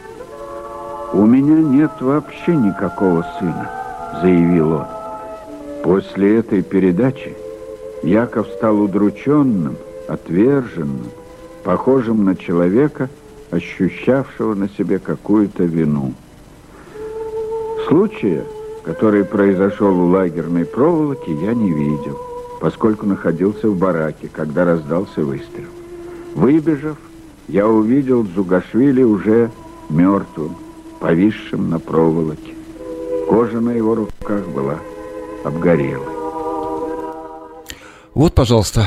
«У 1.13 1.27
меня 1.27 1.57
нет 1.57 1.91
вообще 2.01 2.57
никакого 2.57 3.27
сына»,— 3.39 3.71
заявил 4.23 4.73
он. 4.73 4.87
После 5.83 6.39
этой 6.39 6.63
передачи 6.63 7.37
Яков 8.03 8.47
стал 8.57 8.81
удрученным, 8.81 9.77
отверженным, 10.09 11.11
похожим 11.65 12.25
на 12.25 12.37
человека, 12.37 13.09
ощущавшего 13.51 14.55
на 14.55 14.69
себе 14.69 14.99
какую-то 14.99 15.65
вину. 15.65 16.13
Случая 17.89 18.45
который 18.89 19.23
произошел 19.23 20.01
у 20.01 20.07
лагерной 20.07 20.65
проволоки, 20.65 21.29
я 21.29 21.53
не 21.53 21.71
видел, 21.71 22.19
поскольку 22.59 23.05
находился 23.05 23.69
в 23.69 23.77
бараке, 23.77 24.31
когда 24.33 24.65
раздался 24.65 25.21
выстрел. 25.21 25.69
Выбежав, 26.35 26.97
я 27.49 27.69
увидел 27.69 28.25
Джугашвили 28.25 29.03
уже 29.03 29.51
мертвым, 29.91 30.57
повисшим 31.01 31.69
на 31.69 31.79
проволоке. 31.79 32.55
Кожа 33.29 33.61
на 33.61 33.73
его 33.73 33.95
руках 33.95 34.47
была 34.49 34.79
обгорелой. 35.45 36.18
Вот, 38.19 38.35
пожалуйста, 38.35 38.85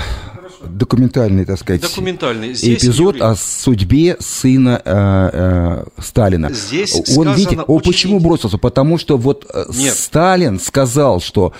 документальный, 0.62 1.46
так 1.46 1.58
сказать, 1.58 1.82
Документальный. 1.82 2.54
Здесь, 2.54 2.84
эпизод 2.84 3.16
Юрий, 3.16 3.26
о 3.26 3.36
судьбе 3.36 4.18
сына 4.20 4.82
э, 4.84 5.30
э, 5.32 6.02
Сталина. 6.02 6.52
Здесь 6.52 6.94
Он, 6.94 7.06
сказано 7.06 7.34
видите, 7.36 7.56
о, 7.62 7.76
очень 7.76 7.92
почему 7.94 8.20
бросился? 8.20 8.58
Потому 8.58 8.98
что 8.98 9.16
вот 9.18 9.46
э, 9.54 9.64
Нет. 9.74 9.94
Сталин 9.94 10.60
сказал, 10.60 11.22
что 11.22 11.54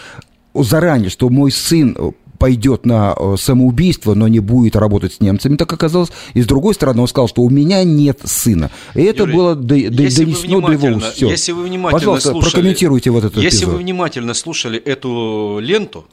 заранее, 0.54 1.10
что 1.10 1.30
мой 1.30 1.50
сын 1.50 1.96
э, 1.98 2.12
пойдет 2.38 2.86
на 2.86 3.16
э, 3.18 3.36
самоубийство, 3.40 4.16
но 4.16 4.28
не 4.28 4.42
будет 4.42 4.76
работать 4.76 5.14
с 5.14 5.22
немцами, 5.22 5.56
так 5.56 5.72
оказалось. 5.72 6.10
И 6.34 6.42
с 6.42 6.46
другой 6.46 6.74
стороны, 6.74 7.02
он 7.04 7.08
сказал, 7.08 7.30
что 7.30 7.42
у 7.42 7.50
меня 7.50 7.86
нет 7.86 8.20
сына. 8.26 8.70
И 8.96 9.02
это 9.02 9.20
Юрий, 9.24 9.34
было 9.34 9.56
до- 9.56 9.64
до- 9.64 9.92
донесено 9.92 10.60
до 10.60 10.74
его 10.74 10.88
уст. 10.98 11.16
Если 11.22 11.54
вы 11.54 11.64
внимательно 11.64 12.00
Пожалуйста, 12.00 12.32
слушали, 12.32 12.52
прокомментируйте 12.52 13.12
вот 13.12 13.24
этот 13.24 13.42
Если 13.42 13.60
эпизод. 13.60 13.76
вы 13.76 13.80
внимательно 13.80 14.34
слушали 14.34 14.78
эту 14.78 15.60
ленту, 15.62 16.04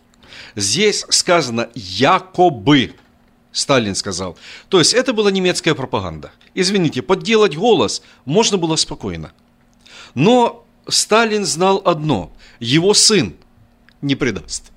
здесь 0.59 1.05
сказано 1.09 1.69
якобы. 1.75 2.95
Сталин 3.53 3.95
сказал. 3.95 4.37
То 4.69 4.79
есть 4.79 4.95
это 4.95 5.13
была 5.13 5.31
немецкая 5.31 5.75
пропаганда. 5.75 6.31
Извините, 6.55 7.03
подделать 7.03 7.57
голос 7.57 8.03
можно 8.25 8.59
было 8.59 8.77
спокойно. 8.77 9.33
Но 10.15 10.65
Сталин 10.87 11.45
знал 11.45 11.83
одно. 11.85 12.33
Его 12.61 12.95
сын 12.95 13.35
не 14.03 14.15
предаст. 14.17 14.71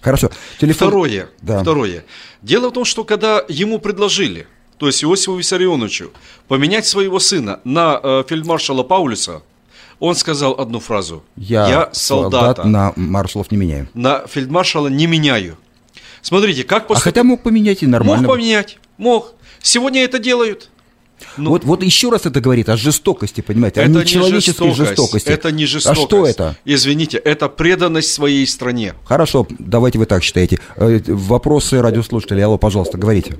Хорошо. 0.00 0.30
Телефон... 0.60 0.88
Второе, 0.88 1.30
Да. 1.42 1.62
второе. 1.62 2.04
Дело 2.42 2.68
в 2.68 2.72
том, 2.72 2.84
что 2.84 3.04
когда 3.04 3.44
ему 3.48 3.78
предложили, 3.78 4.46
то 4.78 4.86
есть 4.86 5.02
Иосифу 5.04 5.36
Виссарионовичу, 5.36 6.12
поменять 6.48 6.86
своего 6.86 7.18
сына 7.18 7.60
на 7.64 8.00
э, 8.02 8.24
фельдмаршала 8.28 8.82
Паулюса, 8.82 9.42
он 10.00 10.14
сказал 10.16 10.54
одну 10.58 10.80
фразу. 10.80 11.22
Я, 11.36 11.90
солдата. 11.92 12.64
на 12.64 12.92
маршалов 12.96 13.50
не 13.52 13.56
меняю. 13.58 13.88
на 13.94 14.26
фельдмаршала 14.26 14.88
не 14.88 15.06
меняю. 15.06 15.56
Смотрите, 16.22 16.64
как 16.64 16.84
А 16.84 16.86
поступил... 16.88 17.12
хотя 17.12 17.22
мог 17.24 17.42
поменять 17.42 17.82
и 17.82 17.86
нормально. 17.86 18.26
Мог 18.26 18.36
поменять, 18.36 18.78
мог. 18.98 19.34
Сегодня 19.62 20.02
это 20.02 20.18
делают. 20.18 20.70
Ну, 21.36 21.50
Вот, 21.50 21.64
вот 21.64 21.82
еще 21.82 22.08
раз 22.08 22.24
это 22.24 22.40
говорит 22.40 22.70
о 22.70 22.76
жестокости, 22.78 23.42
понимаете, 23.42 23.80
о 23.80 23.84
это 23.84 23.92
не 23.92 23.98
нечеловеческой 24.00 24.68
жестокость, 24.68 24.88
жестокости. 24.96 25.28
Это 25.28 25.52
не 25.52 25.64
А 25.64 25.66
жестокость. 25.66 26.02
что 26.06 26.26
это? 26.26 26.56
Извините, 26.64 27.18
это 27.18 27.48
преданность 27.50 28.10
своей 28.12 28.46
стране. 28.46 28.94
Хорошо, 29.04 29.46
давайте 29.58 29.98
вы 29.98 30.06
так 30.06 30.22
считаете. 30.22 30.60
Э, 30.76 30.98
Вопросы 31.08 31.82
радиослушателей. 31.82 32.42
Алло, 32.42 32.56
пожалуйста, 32.56 32.96
говорите. 32.96 33.36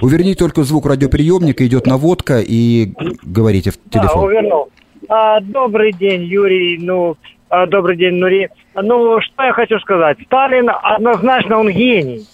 Уверните 0.00 0.38
только 0.40 0.64
звук 0.64 0.86
радиоприемника, 0.86 1.64
идет 1.66 1.86
наводка 1.86 2.40
и 2.40 2.92
говорите 3.22 3.70
в 3.70 3.78
Да, 3.86 4.00
телефон. 4.00 4.24
увернул. 4.24 4.68
А, 5.08 5.40
добрый 5.40 5.92
день, 5.92 6.22
Юрий. 6.24 6.78
Ну, 6.78 7.16
а, 7.48 7.66
добрый 7.66 7.96
день, 7.96 8.16
Нури. 8.16 8.48
Ну, 8.74 9.20
что 9.22 9.42
я 9.42 9.52
хочу 9.52 9.78
сказать. 9.80 10.18
Сталин 10.26 10.70
однозначно 10.70 11.58
он 11.58 11.70
гений. 11.70 12.26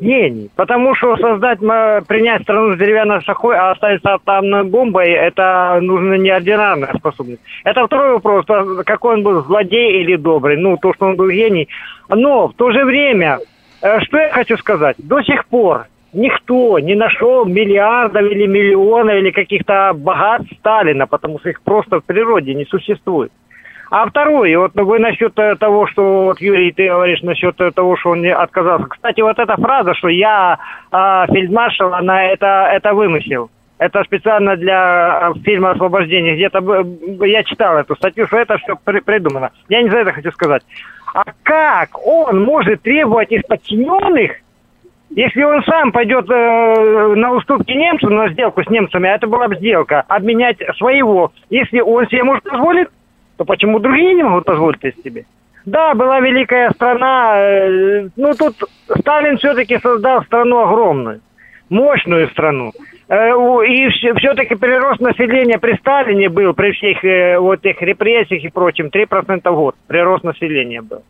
Гений. 0.00 0.50
Потому 0.54 0.94
что 0.94 1.16
создать, 1.16 1.58
принять 1.58 2.42
страну 2.42 2.74
с 2.74 2.78
деревянной 2.78 3.22
шахой, 3.22 3.56
а 3.56 3.72
оставить 3.72 4.02
с 4.02 4.06
атомной 4.06 4.64
бомбой, 4.64 5.10
это 5.10 5.78
нужна 5.82 6.16
неординарная 6.16 6.94
способность. 6.96 7.40
Это 7.64 7.86
второй 7.86 8.12
вопрос, 8.12 8.44
то, 8.46 8.84
какой 8.84 9.14
он 9.14 9.22
был, 9.24 9.42
злодей 9.42 10.02
или 10.02 10.14
добрый. 10.14 10.56
Ну, 10.58 10.76
то, 10.76 10.94
что 10.94 11.06
он 11.06 11.16
был 11.16 11.28
гений. 11.28 11.68
Но 12.08 12.48
в 12.48 12.54
то 12.54 12.70
же 12.70 12.84
время, 12.84 13.40
э, 13.82 14.00
что 14.00 14.18
я 14.18 14.30
хочу 14.30 14.56
сказать, 14.58 14.96
до 14.98 15.22
сих 15.22 15.44
пор 15.46 15.86
никто 16.12 16.78
не 16.78 16.94
нашел 16.94 17.44
миллиардов 17.44 18.22
или 18.22 18.46
миллионов 18.46 19.16
или 19.16 19.30
каких-то 19.30 19.92
богатств 19.94 20.52
Сталина, 20.58 21.06
потому 21.06 21.38
что 21.38 21.50
их 21.50 21.60
просто 21.62 22.00
в 22.00 22.04
природе 22.04 22.54
не 22.54 22.64
существует. 22.64 23.32
А 23.90 24.06
второе, 24.08 24.58
вот 24.58 24.72
вы 24.74 24.98
насчет 24.98 25.38
э, 25.38 25.54
того, 25.56 25.86
что 25.86 26.24
вот 26.24 26.40
Юрий, 26.40 26.72
ты 26.72 26.88
говоришь 26.88 27.22
насчет 27.22 27.60
э, 27.60 27.70
того, 27.70 27.96
что 27.96 28.10
он 28.10 28.22
не 28.22 28.34
отказался. 28.34 28.86
Кстати, 28.88 29.20
вот 29.20 29.38
эта 29.38 29.54
фраза, 29.56 29.94
что 29.94 30.08
я 30.08 30.58
э, 30.90 31.32
фельдмаршал, 31.32 31.94
она 31.94 32.24
это 32.24 32.68
это 32.72 32.94
вымысел. 32.94 33.48
Это 33.78 34.02
специально 34.04 34.56
для 34.56 35.30
э, 35.34 35.38
фильма 35.40 35.72
«Освобождение». 35.72 36.34
Где-то 36.34 36.84
я 37.26 37.44
читал 37.44 37.76
эту 37.76 37.94
статью, 37.94 38.26
что 38.26 38.38
это 38.38 38.58
все 38.58 38.74
придумано. 38.76 39.50
Я 39.68 39.82
не 39.82 39.90
за 39.90 39.98
это 39.98 40.12
хочу 40.12 40.32
сказать. 40.32 40.62
А 41.14 41.24
как 41.42 42.04
он 42.04 42.42
может 42.42 42.82
требовать 42.82 43.30
из 43.30 43.42
подчиненных, 43.42 44.32
если 45.10 45.42
он 45.42 45.62
сам 45.64 45.92
пойдет 45.92 46.28
э, 46.28 47.14
на 47.14 47.32
уступки 47.32 47.72
немцам, 47.72 48.16
на 48.16 48.28
сделку 48.30 48.62
с 48.62 48.68
немцами, 48.68 49.08
а 49.08 49.14
это 49.14 49.26
была 49.26 49.48
бы 49.48 49.56
сделка, 49.56 50.04
обменять 50.08 50.58
своего, 50.76 51.32
если 51.48 51.80
он 51.80 52.06
себе 52.08 52.24
может 52.24 52.42
позволить, 52.44 52.88
то 53.36 53.44
почему 53.44 53.78
другие 53.78 54.14
не 54.14 54.22
могут 54.22 54.44
позволить 54.44 54.80
себе? 55.04 55.24
Да, 55.64 55.94
была 55.94 56.20
великая 56.20 56.70
страна, 56.70 57.38
э, 57.38 58.08
ну 58.16 58.34
тут 58.34 58.56
Сталин 59.00 59.36
все-таки 59.38 59.78
создал 59.78 60.22
страну 60.24 60.60
огромную, 60.60 61.20
мощную 61.70 62.28
страну. 62.28 62.72
Э, 63.08 63.30
И 63.66 63.88
все-таки 64.18 64.56
прирост 64.56 65.00
населения 65.00 65.58
при 65.58 65.76
Сталине 65.76 66.28
был, 66.28 66.52
при 66.52 66.72
всех 66.72 67.04
э, 67.04 67.38
вот 67.38 67.64
этих 67.64 67.80
репрессиях 67.82 68.42
и 68.44 68.48
прочем, 68.48 68.88
3% 68.88 69.50
в 69.50 69.54
год 69.54 69.76
прирост 69.86 70.24
населения 70.24 70.82
был. 70.82 71.02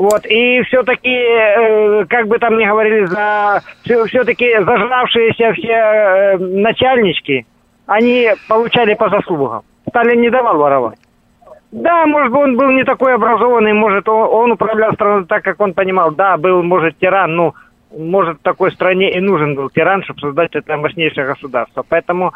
Вот, 0.00 0.24
и 0.24 0.62
все-таки, 0.62 1.14
э, 1.14 2.06
как 2.06 2.26
бы 2.26 2.38
там 2.38 2.56
ни 2.56 2.64
говорили, 2.64 3.04
за, 3.04 3.60
все-таки 3.84 4.58
зажравшиеся 4.58 5.52
все 5.52 5.72
э, 5.72 6.38
начальнички, 6.38 7.44
они 7.84 8.30
получали 8.48 8.94
по 8.94 9.10
заслугам. 9.10 9.60
Сталин 9.90 10.22
не 10.22 10.30
давал 10.30 10.56
воровать. 10.56 10.98
Да, 11.70 12.06
может 12.06 12.32
он 12.32 12.56
был 12.56 12.70
не 12.70 12.84
такой 12.84 13.14
образованный, 13.14 13.74
может, 13.74 14.08
он, 14.08 14.26
он 14.32 14.52
управлял 14.52 14.94
страной 14.94 15.26
так, 15.26 15.44
как 15.44 15.60
он 15.60 15.74
понимал. 15.74 16.12
Да, 16.12 16.38
был, 16.38 16.62
может, 16.62 16.96
тиран, 16.96 17.36
ну, 17.36 17.54
может, 17.94 18.40
такой 18.40 18.72
стране 18.72 19.12
и 19.12 19.20
нужен 19.20 19.54
был 19.54 19.68
тиран, 19.68 20.02
чтобы 20.04 20.20
создать 20.20 20.54
это 20.54 20.78
мощнейшее 20.78 21.26
государство. 21.26 21.84
Поэтому 21.86 22.32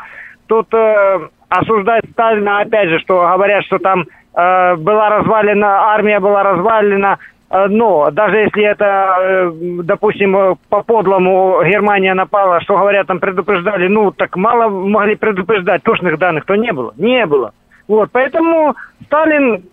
тут 0.49 0.67
э, 0.75 1.29
осуждать 1.49 2.05
Сталина, 2.13 2.61
опять 2.61 2.91
же, 2.91 2.99
что 2.99 3.23
говорят, 3.23 3.65
что 3.65 3.79
там 3.79 4.05
э, 4.35 4.77
была 4.77 5.09
развалена, 5.09 5.95
армия 5.95 6.21
была 6.21 6.43
развалена, 6.43 7.19
э, 7.51 7.67
но 7.69 8.11
даже 8.11 8.37
если 8.37 8.65
это, 8.65 9.17
э, 9.21 9.51
допустим, 9.83 10.37
э, 10.37 10.55
по-подлому 10.69 11.63
Германия 11.65 12.15
напала, 12.15 12.61
что 12.61 12.77
говорят, 12.77 13.07
там 13.07 13.21
предупреждали, 13.21 13.89
ну, 13.89 14.11
так 14.11 14.37
мало 14.37 14.69
могли 14.69 15.17
предупреждать, 15.17 15.83
точных 15.83 16.19
данных 16.19 16.45
то 16.45 16.55
не 16.57 16.73
было, 16.73 16.93
не 16.97 17.27
было. 17.27 17.53
Вот, 17.87 18.11
поэтому 18.13 18.75
Сталин, 19.07 19.65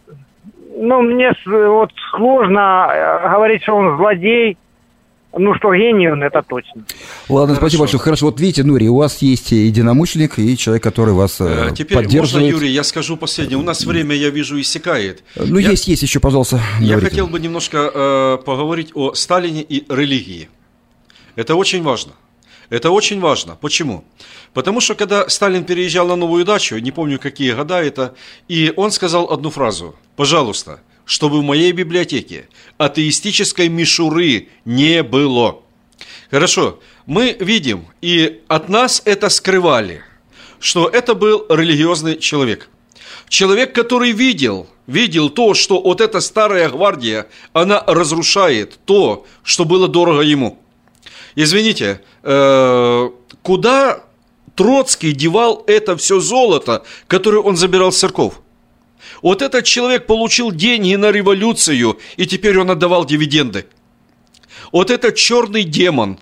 ну, 0.77 1.01
мне 1.01 1.31
вот 1.45 1.91
сложно 2.11 3.19
говорить, 3.23 3.63
что 3.63 3.75
он 3.75 3.97
злодей, 3.97 4.57
ну, 5.37 5.53
что 5.55 5.73
гений 5.73 6.09
он, 6.09 6.21
это 6.23 6.41
точно. 6.47 6.83
Ладно, 7.29 7.55
спасибо 7.55 7.81
большое. 7.83 8.01
Хорошо, 8.01 8.25
вот 8.27 8.39
видите, 8.39 8.63
Нури, 8.63 8.89
у 8.89 8.97
вас 8.97 9.21
есть 9.21 9.51
единомышленник 9.51 10.37
и 10.39 10.57
человек, 10.57 10.83
который 10.83 11.13
вас 11.13 11.39
э, 11.41 11.69
Э, 11.69 11.75
Теперь 11.75 11.97
можно, 11.97 12.09
поддерживает. 12.09 12.51
Юрий, 12.51 12.69
я 12.71 12.83
скажу 12.83 13.17
последнее. 13.17 13.57
У 13.57 13.61
нас 13.63 13.85
время, 13.85 14.15
я 14.15 14.29
вижу, 14.29 14.59
иссякает. 14.59 15.23
Ну, 15.35 15.57
Я- 15.57 15.71
есть, 15.71 15.87
есть 15.87 16.03
еще, 16.03 16.19
пожалуйста, 16.19 16.59
Я 16.79 16.91
говорите. 16.93 17.09
хотел 17.09 17.27
бы 17.27 17.39
немножко 17.39 17.91
э, 17.93 18.37
поговорить 18.45 18.91
о 18.93 19.13
Сталине 19.13 19.61
и 19.61 19.85
религии. 19.89 20.49
Это 21.35 21.55
очень 21.55 21.81
важно. 21.83 22.13
Это 22.69 22.89
очень 22.91 23.19
важно. 23.19 23.57
Почему? 23.59 24.03
Потому 24.53 24.79
что 24.81 24.95
когда 24.95 25.27
Сталин 25.29 25.63
переезжал 25.65 26.07
на 26.07 26.15
новую 26.15 26.45
дачу, 26.45 26.77
не 26.77 26.91
помню 26.91 27.19
какие 27.19 27.51
года 27.53 27.81
это, 27.81 28.13
и 28.47 28.71
он 28.77 28.91
сказал 28.91 29.29
одну 29.31 29.49
фразу. 29.49 29.95
Пожалуйста, 30.15 30.79
чтобы 31.05 31.39
в 31.39 31.43
моей 31.43 31.71
библиотеке 31.71 32.47
атеистической 32.77 33.69
мишуры 33.69 34.49
не 34.65 35.03
было. 35.03 35.61
Хорошо, 36.29 36.79
мы 37.05 37.35
видим, 37.39 37.87
и 38.01 38.41
от 38.47 38.69
нас 38.69 39.01
это 39.05 39.29
скрывали, 39.29 40.03
что 40.59 40.87
это 40.87 41.13
был 41.13 41.45
религиозный 41.49 42.17
человек. 42.17 42.69
Человек, 43.27 43.73
который 43.73 44.11
видел, 44.11 44.67
видел 44.87 45.29
то, 45.29 45.53
что 45.53 45.81
вот 45.81 46.01
эта 46.01 46.19
старая 46.19 46.69
гвардия, 46.69 47.27
она 47.53 47.83
разрушает 47.87 48.79
то, 48.85 49.25
что 49.43 49.65
было 49.65 49.87
дорого 49.87 50.21
ему. 50.21 50.59
Извините, 51.35 52.01
э, 52.23 53.09
куда 53.41 54.03
Троцкий 54.55 55.13
девал 55.13 55.63
это 55.67 55.95
все 55.95 56.19
золото, 56.19 56.83
которое 57.07 57.41
он 57.41 57.55
забирал 57.55 57.91
с 57.91 57.99
церков? 57.99 58.41
Вот 59.21 59.41
этот 59.41 59.65
человек 59.65 60.05
получил 60.05 60.51
деньги 60.51 60.95
на 60.95 61.11
революцию, 61.11 61.99
и 62.17 62.25
теперь 62.25 62.59
он 62.59 62.71
отдавал 62.71 63.05
дивиденды. 63.05 63.65
Вот 64.71 64.89
этот 64.89 65.15
черный 65.15 65.63
демон. 65.63 66.19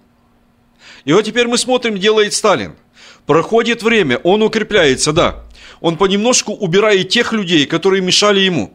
И 1.05 1.13
вот 1.13 1.23
теперь 1.23 1.47
мы 1.47 1.57
смотрим, 1.57 1.97
делает 1.97 2.33
Сталин. 2.33 2.75
Проходит 3.25 3.83
время, 3.83 4.17
он 4.23 4.41
укрепляется, 4.41 5.13
да. 5.13 5.43
Он 5.81 5.97
понемножку 5.97 6.53
убирает 6.53 7.09
тех 7.09 7.31
людей, 7.31 7.65
которые 7.65 8.01
мешали 8.01 8.39
ему. 8.39 8.73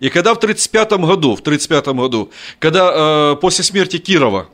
И 0.00 0.08
когда 0.10 0.34
в 0.34 0.38
1935 0.38 1.00
году, 1.06 1.36
в 1.36 1.42
35 1.42 1.86
году, 1.88 2.30
когда 2.58 3.32
э, 3.32 3.36
после 3.40 3.64
смерти 3.64 3.98
Кирова, 3.98 4.48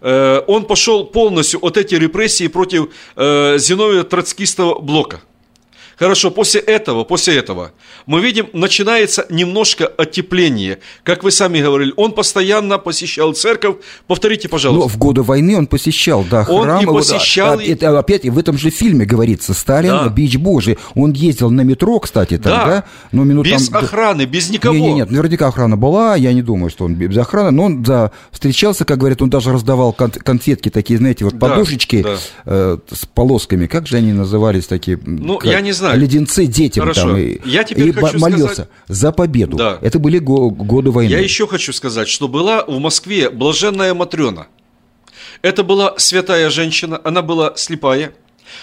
э, 0.00 0.42
он 0.46 0.64
пошел 0.64 1.04
полностью 1.06 1.64
от 1.64 1.76
эти 1.76 1.94
репрессии 1.94 2.48
против 2.48 2.88
э, 3.14 3.58
Зиновия 3.58 4.04
троцкистого 4.04 4.80
блока. 4.80 5.20
Хорошо, 5.98 6.30
после 6.30 6.60
этого, 6.60 7.04
после 7.04 7.36
этого 7.36 7.72
мы 8.04 8.20
видим, 8.20 8.48
начинается 8.52 9.24
немножко 9.30 9.86
оттепление. 9.86 10.78
Как 11.04 11.24
вы 11.24 11.30
сами 11.30 11.60
говорили, 11.60 11.92
он 11.96 12.12
постоянно 12.12 12.78
посещал 12.78 13.32
церковь. 13.32 13.76
Повторите, 14.06 14.48
пожалуйста. 14.48 14.82
Но 14.82 14.88
в 14.88 14.98
годы 14.98 15.22
войны 15.22 15.56
он 15.56 15.66
посещал, 15.66 16.24
да, 16.30 16.44
Он 16.48 16.64
храм. 16.64 16.82
и 16.82 16.86
вот, 16.86 16.98
посещал, 16.98 17.58
а, 17.58 17.62
и- 17.62 17.72
это 17.72 17.98
опять 17.98 18.24
и 18.26 18.30
в 18.30 18.38
этом 18.38 18.58
же 18.58 18.68
фильме 18.70 19.06
говорится, 19.06 19.54
Сталин, 19.54 19.90
Да. 19.90 20.08
бич 20.08 20.36
Божий. 20.36 20.76
Он 20.94 21.12
ездил 21.12 21.50
на 21.50 21.62
метро, 21.62 21.98
кстати, 21.98 22.36
там, 22.36 22.52
да? 22.52 22.66
Да. 22.66 22.84
Ну, 23.12 23.24
минут 23.24 23.46
без 23.46 23.68
там- 23.70 23.82
охраны, 23.82 24.26
без 24.26 24.50
никого. 24.50 24.74
Не, 24.74 24.80
не, 24.80 24.92
нет, 24.94 25.10
наверняка 25.10 25.46
охрана 25.48 25.76
была, 25.78 26.14
я 26.16 26.32
не 26.34 26.42
думаю, 26.42 26.68
что 26.68 26.84
он 26.84 26.94
без 26.94 27.16
охраны, 27.16 27.52
но 27.52 27.64
он, 27.64 27.82
да, 27.82 28.10
встречался, 28.32 28.84
как 28.84 28.98
говорят, 28.98 29.22
он 29.22 29.30
даже 29.30 29.50
раздавал 29.52 29.94
кон- 29.94 30.10
конфетки 30.10 30.68
такие, 30.68 30.98
знаете, 30.98 31.24
вот 31.24 31.38
Да, 31.38 31.48
подушечки 31.48 32.02
да. 32.02 32.16
э, 32.44 32.78
с 32.90 33.06
полосками, 33.06 33.66
как 33.66 33.86
же 33.86 33.96
они 33.96 34.12
назывались 34.12 34.66
такие? 34.66 34.98
Ну, 35.06 35.38
как 35.38 35.50
я 35.50 35.60
не 35.62 35.72
знаю. 35.72 35.85
Леденцы 35.94 36.46
детям 36.46 36.82
Хорошо. 36.82 37.00
там. 37.02 37.16
И, 37.16 37.38
Я 37.44 37.64
теперь 37.64 37.88
и 37.88 37.92
хочу 37.92 38.18
молился 38.18 38.54
сказать- 38.54 38.70
за 38.88 39.12
победу. 39.12 39.56
Да. 39.56 39.78
Это 39.82 39.98
были 39.98 40.18
го- 40.18 40.50
годы 40.50 40.90
войны. 40.90 41.10
Я 41.12 41.20
еще 41.20 41.46
хочу 41.46 41.72
сказать, 41.72 42.08
что 42.08 42.28
была 42.28 42.64
в 42.66 42.78
Москве 42.78 43.30
блаженная 43.30 43.94
Матрена. 43.94 44.48
Это 45.42 45.62
была 45.62 45.94
святая 45.98 46.50
женщина, 46.50 47.00
она 47.04 47.22
была 47.22 47.52
слепая. 47.56 48.12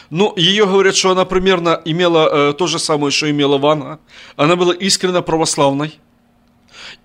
Но 0.10 0.34
ее 0.36 0.66
говорят, 0.66 0.96
что 0.96 1.12
она 1.12 1.26
примерно 1.26 1.80
имела 1.86 2.50
э, 2.50 2.54
то 2.54 2.68
же 2.68 2.80
самое, 2.80 3.12
что 3.12 3.30
имела 3.30 3.58
Ванна. 3.58 4.00
Она 4.36 4.56
была 4.56 4.74
искренне 4.74 5.22
православной. 5.22 6.00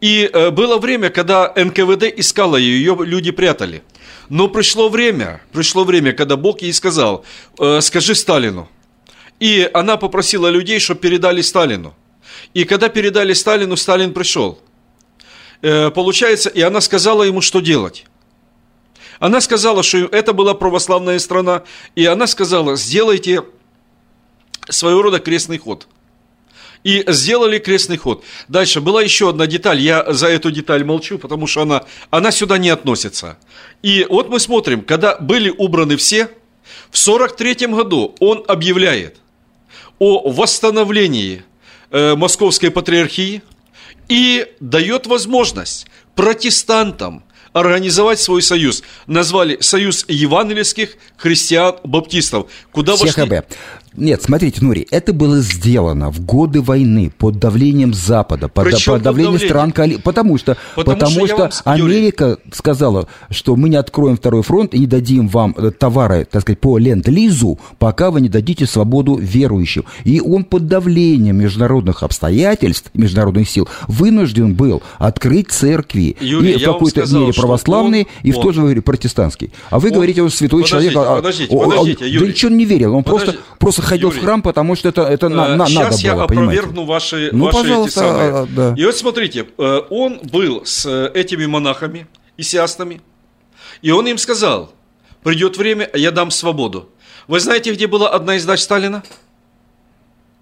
И 0.01 0.29
э, 0.33 0.51
было 0.51 0.79
время, 0.79 1.11
когда 1.11 1.53
НКВД 1.57 2.05
искала 2.17 2.57
ее, 2.57 2.79
ее 2.79 2.97
люди 3.05 3.31
прятали. 3.31 3.83
Но 4.29 4.49
пришло 4.49 4.89
время, 4.89 5.41
пришло 5.53 5.85
время, 5.85 6.13
когда 6.13 6.37
Бог 6.37 6.63
ей 6.63 6.73
сказал, 6.73 7.25
э, 7.59 7.81
скажи 7.81 8.15
Сталину. 8.15 8.69
И 9.41 9.69
она 9.73 9.97
попросила 9.97 10.49
людей, 10.49 10.81
чтобы 10.81 11.01
передали 11.01 11.43
Сталину. 11.43 11.95
И 12.55 12.65
когда 12.65 12.89
передали 12.89 13.33
Сталину, 13.33 13.77
Сталин 13.77 14.13
пришел. 14.13 14.59
Э, 15.63 15.91
получается, 15.91 16.49
и 16.49 16.61
она 16.61 16.81
сказала 16.81 17.23
ему, 17.23 17.41
что 17.41 17.61
делать. 17.61 18.05
Она 19.19 19.41
сказала, 19.41 19.83
что 19.83 19.99
это 19.99 20.33
была 20.33 20.55
православная 20.55 21.19
страна, 21.19 21.65
и 21.97 22.05
она 22.05 22.27
сказала, 22.27 22.77
сделайте 22.77 23.43
своего 24.69 25.03
рода 25.03 25.19
крестный 25.19 25.59
ход. 25.59 25.89
И 26.85 27.05
сделали 27.09 27.59
крестный 27.59 27.97
ход. 27.97 28.23
Дальше 28.47 28.81
была 28.81 29.03
еще 29.03 29.31
одна 29.31 29.49
деталь, 29.49 29.81
я 29.81 30.13
за 30.13 30.29
эту 30.29 30.53
деталь 30.53 30.85
молчу, 30.85 31.19
потому 31.19 31.49
что 31.49 31.63
она, 31.63 31.85
она 32.11 32.31
сюда 32.31 32.57
не 32.57 32.71
относится. 32.71 33.37
И 33.83 34.07
вот 34.09 34.29
мы 34.29 34.39
смотрим, 34.39 34.83
когда 34.83 35.17
были 35.17 35.51
убраны 35.51 35.97
все, 35.97 36.31
в 36.91 36.99
43 36.99 37.67
году 37.67 38.15
он 38.21 38.45
объявляет 38.47 39.17
о 39.99 40.31
восстановлении 40.31 41.45
э, 41.91 42.15
Московской 42.15 42.71
Патриархии 42.71 43.43
и 44.09 44.47
дает 44.61 45.07
возможность 45.07 45.87
протестантам 46.15 47.25
организовать 47.53 48.21
свой 48.21 48.43
союз. 48.43 48.83
Назвали 49.07 49.59
Союз 49.61 50.05
евангельских 50.09 50.97
христиан-баптистов, 51.17 52.51
куда 52.73 52.93
вошли... 52.93 53.43
Нет, 53.97 54.23
смотрите, 54.23 54.65
Нури, 54.65 54.87
это 54.91 55.13
было 55.13 55.41
сделано 55.41 56.11
в 56.11 56.21
годы 56.25 56.61
войны 56.63 57.11
под 57.17 57.39
давлением 57.39 57.93
Запада, 57.95 58.49
под, 58.49 58.65
Причем 58.65 58.93
под 58.95 59.03
давлением 59.03 59.39
стран 59.41 59.73
коали- 59.73 60.01
Потому 60.01 60.39
что, 60.39 60.57
Потому 60.77 60.97
потому 60.99 61.27
что 61.27 61.51
что 61.51 61.63
вам. 61.65 61.75
Америка 61.81 62.39
сказала, 62.53 63.09
что 63.31 63.57
мы 63.57 63.69
не 63.69 63.77
откроем 63.77 64.17
второй 64.17 64.43
фронт 64.43 64.75
и 64.75 64.79
не 64.79 64.87
дадим 64.87 65.27
вам 65.29 65.55
э, 65.57 65.71
товары, 65.71 66.27
так 66.31 66.43
сказать, 66.43 66.61
по 66.61 66.79
ленд-лизу, 66.79 67.59
пока 67.79 68.11
вы 68.11 68.21
не 68.21 68.29
дадите 68.29 68.67
свободу 68.67 69.17
верующим. 69.17 69.85
И 70.05 70.21
он 70.21 70.45
под 70.45 70.67
давлением 70.67 71.37
международных 71.39 72.03
обстоятельств, 72.03 72.91
международных 72.95 73.49
сил 73.49 73.69
вынужден 73.89 74.55
был 74.55 74.83
открыть 74.99 75.51
церкви. 75.51 76.17
Юрий, 76.21 76.53
и 76.53 76.59
в 76.59 76.65
какой-то 76.65 77.01
сказал, 77.01 77.23
мере 77.23 77.33
православные, 77.33 78.03
он- 78.05 78.09
и 78.23 78.33
в 78.33 78.37
он- 78.39 78.43
то 78.45 78.53
же 78.53 78.63
время 78.63 78.83
протестантский. 78.83 79.51
А 79.71 79.79
вы 79.81 79.89
Он- 79.89 79.95
говорите, 79.95 80.23
он 80.23 80.31
святой 80.31 80.63
Подождите, 80.63 80.93
человек. 80.93 81.11
а- 81.13 81.17
подождите, 81.17 81.55
о- 81.55 81.59
о- 81.63 81.69
подождите, 81.71 81.99
Да 82.01 82.07
Юрий. 82.07 82.29
ничего 82.29 82.51
он 82.53 82.59
не 82.59 82.65
верил, 82.65 82.95
он 82.95 83.03
просто, 83.05 83.27
Подожди. 83.27 83.45
Просто 83.79 83.91
ходил 83.91 84.09
Юрий. 84.11 84.21
в 84.21 84.25
храм, 84.25 84.43
потому 84.43 84.77
что 84.77 84.89
это, 84.89 85.03
это 85.03 85.29
на, 85.29 85.57
на- 85.57 85.67
Сейчас 85.67 85.91
надо 85.91 85.97
я 86.03 86.15
было, 86.15 86.27
понимаете. 86.27 86.61
опровергну 86.61 86.85
ваши, 86.87 87.31
Ну, 87.33 87.45
ваши 87.47 87.59
эти 87.59 87.63
пожалуйста, 87.67 88.01
самые. 88.01 88.31
а, 88.31 88.47
да. 88.51 88.75
И 88.77 88.85
вот 88.85 88.97
смотрите, 88.97 89.47
э, 89.59 89.81
он 89.91 90.21
был 90.23 90.63
с 90.65 90.87
э, 90.87 91.11
этими 91.15 91.47
монахами 91.47 92.07
и 92.37 92.43
сиастами, 92.43 93.01
и 93.83 93.91
он 93.91 94.07
им 94.07 94.19
сказал, 94.19 94.73
придет 95.23 95.57
время, 95.57 95.89
я 95.95 96.11
дам 96.11 96.31
свободу. 96.31 96.89
Вы 97.27 97.41
знаете, 97.41 97.73
где 97.75 97.87
была 97.87 98.09
одна 98.09 98.37
из 98.37 98.45
дач 98.45 98.61
Сталина? 98.61 99.03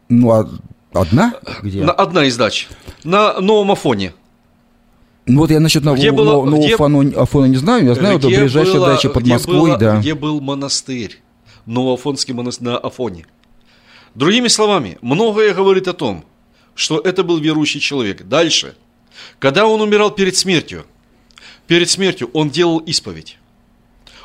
Ну, 0.09 0.31
а 0.33 0.49
одна? 0.93 1.35
Где? 1.63 1.83
На, 1.83 1.93
одна 1.93 2.25
из 2.25 2.37
дач. 2.37 2.69
На 3.05 3.41
Новом 3.41 3.73
Афоне. 3.73 4.13
Ну, 5.27 5.41
вот 5.41 5.51
я 5.51 5.59
насчет 5.59 5.83
нового, 5.83 5.99
Где 5.99 6.13
было- 6.13 6.45
нового 6.45 6.57
где- 6.65 6.75
Афона, 6.75 7.13
Афона 7.21 7.47
не 7.47 7.57
знаю, 7.57 7.85
я 7.85 7.95
знаю, 7.95 8.19
это 8.19 8.29
Где 8.29 8.39
ближайшая 8.43 8.75
было- 8.77 8.87
дача 8.87 9.09
под 9.09 9.27
Москвой, 9.27 9.71
было- 9.71 9.77
да. 9.79 9.97
Где 9.99 10.15
был 10.15 10.41
монастырь. 10.41 11.21
Новоафонский 11.67 12.35
монастырь 12.35 12.65
на 12.69 12.79
Афоне. 12.79 13.27
Другими 14.15 14.49
словами, 14.49 14.99
многое 15.03 15.53
говорит 15.55 15.89
о 15.89 15.93
том, 15.93 16.25
что 16.75 16.99
это 17.01 17.23
был 17.23 17.39
верующий 17.39 17.81
человек. 17.81 18.23
Дальше. 18.27 18.75
Когда 19.39 19.67
он 19.67 19.81
умирал 19.81 20.11
перед 20.11 20.37
смертью, 20.37 20.85
перед 21.67 21.91
смертью 21.91 22.31
он 22.33 22.51
делал 22.51 22.79
исповедь. 22.79 23.39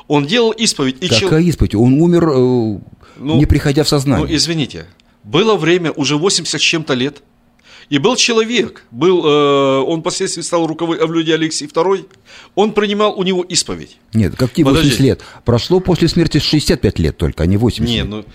Он 0.07 0.25
делал 0.25 0.51
исповедь. 0.51 0.97
И 1.03 1.09
чел- 1.09 1.29
Какая 1.29 1.43
исповедь? 1.43 1.75
Он 1.75 1.93
умер, 2.01 2.29
э, 2.29 2.33
Ну, 3.17 3.37
не 3.37 3.45
приходя 3.45 3.83
в 3.83 3.87
сознание. 3.89 4.25
Ну, 4.27 4.33
извините, 4.33 4.85
было 5.23 5.55
время, 5.55 5.91
уже 5.91 6.17
80 6.17 6.59
с 6.59 6.63
чем-то 6.63 6.93
лет, 6.93 7.21
и 7.91 7.97
был 7.97 8.15
человек, 8.15 8.85
был, 8.89 9.25
э, 9.25 9.79
он 9.79 9.99
впоследствии 9.99 10.41
стал 10.41 10.65
руководителем 10.65 11.11
люди 11.11 11.31
Алексей 11.31 11.67
II, 11.67 12.07
он 12.55 12.71
принимал 12.71 13.19
у 13.19 13.23
него 13.23 13.43
исповедь. 13.43 13.97
Нет, 14.13 14.33
какие 14.37 14.63
80 14.63 14.81
Подождите. 14.83 15.03
лет? 15.03 15.21
Прошло 15.43 15.81
после 15.81 16.07
смерти 16.07 16.39
65 16.39 16.99
лет 16.99 17.17
только, 17.17 17.43
а 17.43 17.45
не 17.45 17.57
80 17.57 17.89
Не, 17.89 17.97
лет. 17.97 18.07
ну, 18.07 18.25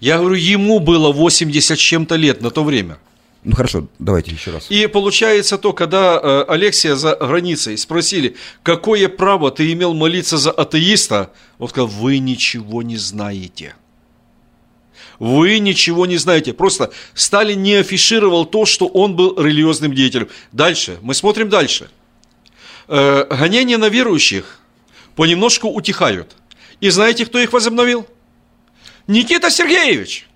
я 0.00 0.18
говорю, 0.18 0.34
ему 0.34 0.80
было 0.80 1.12
80 1.12 1.78
с 1.78 1.80
чем-то 1.80 2.16
лет 2.16 2.42
на 2.42 2.50
то 2.50 2.62
время. 2.62 2.98
Ну, 3.42 3.56
хорошо, 3.56 3.86
давайте 3.98 4.32
еще 4.32 4.50
раз. 4.50 4.66
И 4.68 4.86
получается 4.86 5.56
то, 5.56 5.72
когда 5.72 6.20
э, 6.22 6.44
Алексия 6.48 6.94
за 6.94 7.16
границей 7.16 7.78
спросили, 7.78 8.36
какое 8.62 9.08
право 9.08 9.50
ты 9.50 9.72
имел 9.72 9.94
молиться 9.94 10.36
за 10.36 10.50
атеиста, 10.50 11.30
он 11.58 11.70
сказал, 11.70 11.86
вы 11.88 12.18
ничего 12.18 12.82
не 12.82 12.98
знаете. 12.98 13.76
Вы 15.18 15.58
ничего 15.58 16.06
не 16.06 16.16
знаете. 16.16 16.52
Просто 16.52 16.92
Сталин 17.14 17.62
не 17.62 17.74
афишировал 17.74 18.44
то, 18.44 18.66
что 18.66 18.86
он 18.86 19.16
был 19.16 19.40
религиозным 19.40 19.94
деятелем. 19.94 20.28
Дальше, 20.52 20.98
мы 21.02 21.14
смотрим 21.14 21.48
дальше. 21.48 21.90
Э, 22.88 23.24
гонения 23.24 23.78
на 23.78 23.88
верующих 23.88 24.60
понемножку 25.14 25.68
утихают. 25.68 26.36
И 26.80 26.90
знаете, 26.90 27.24
кто 27.26 27.38
их 27.38 27.52
возобновил? 27.52 28.06
Никита 29.06 29.50
Сергеевич. 29.50 30.26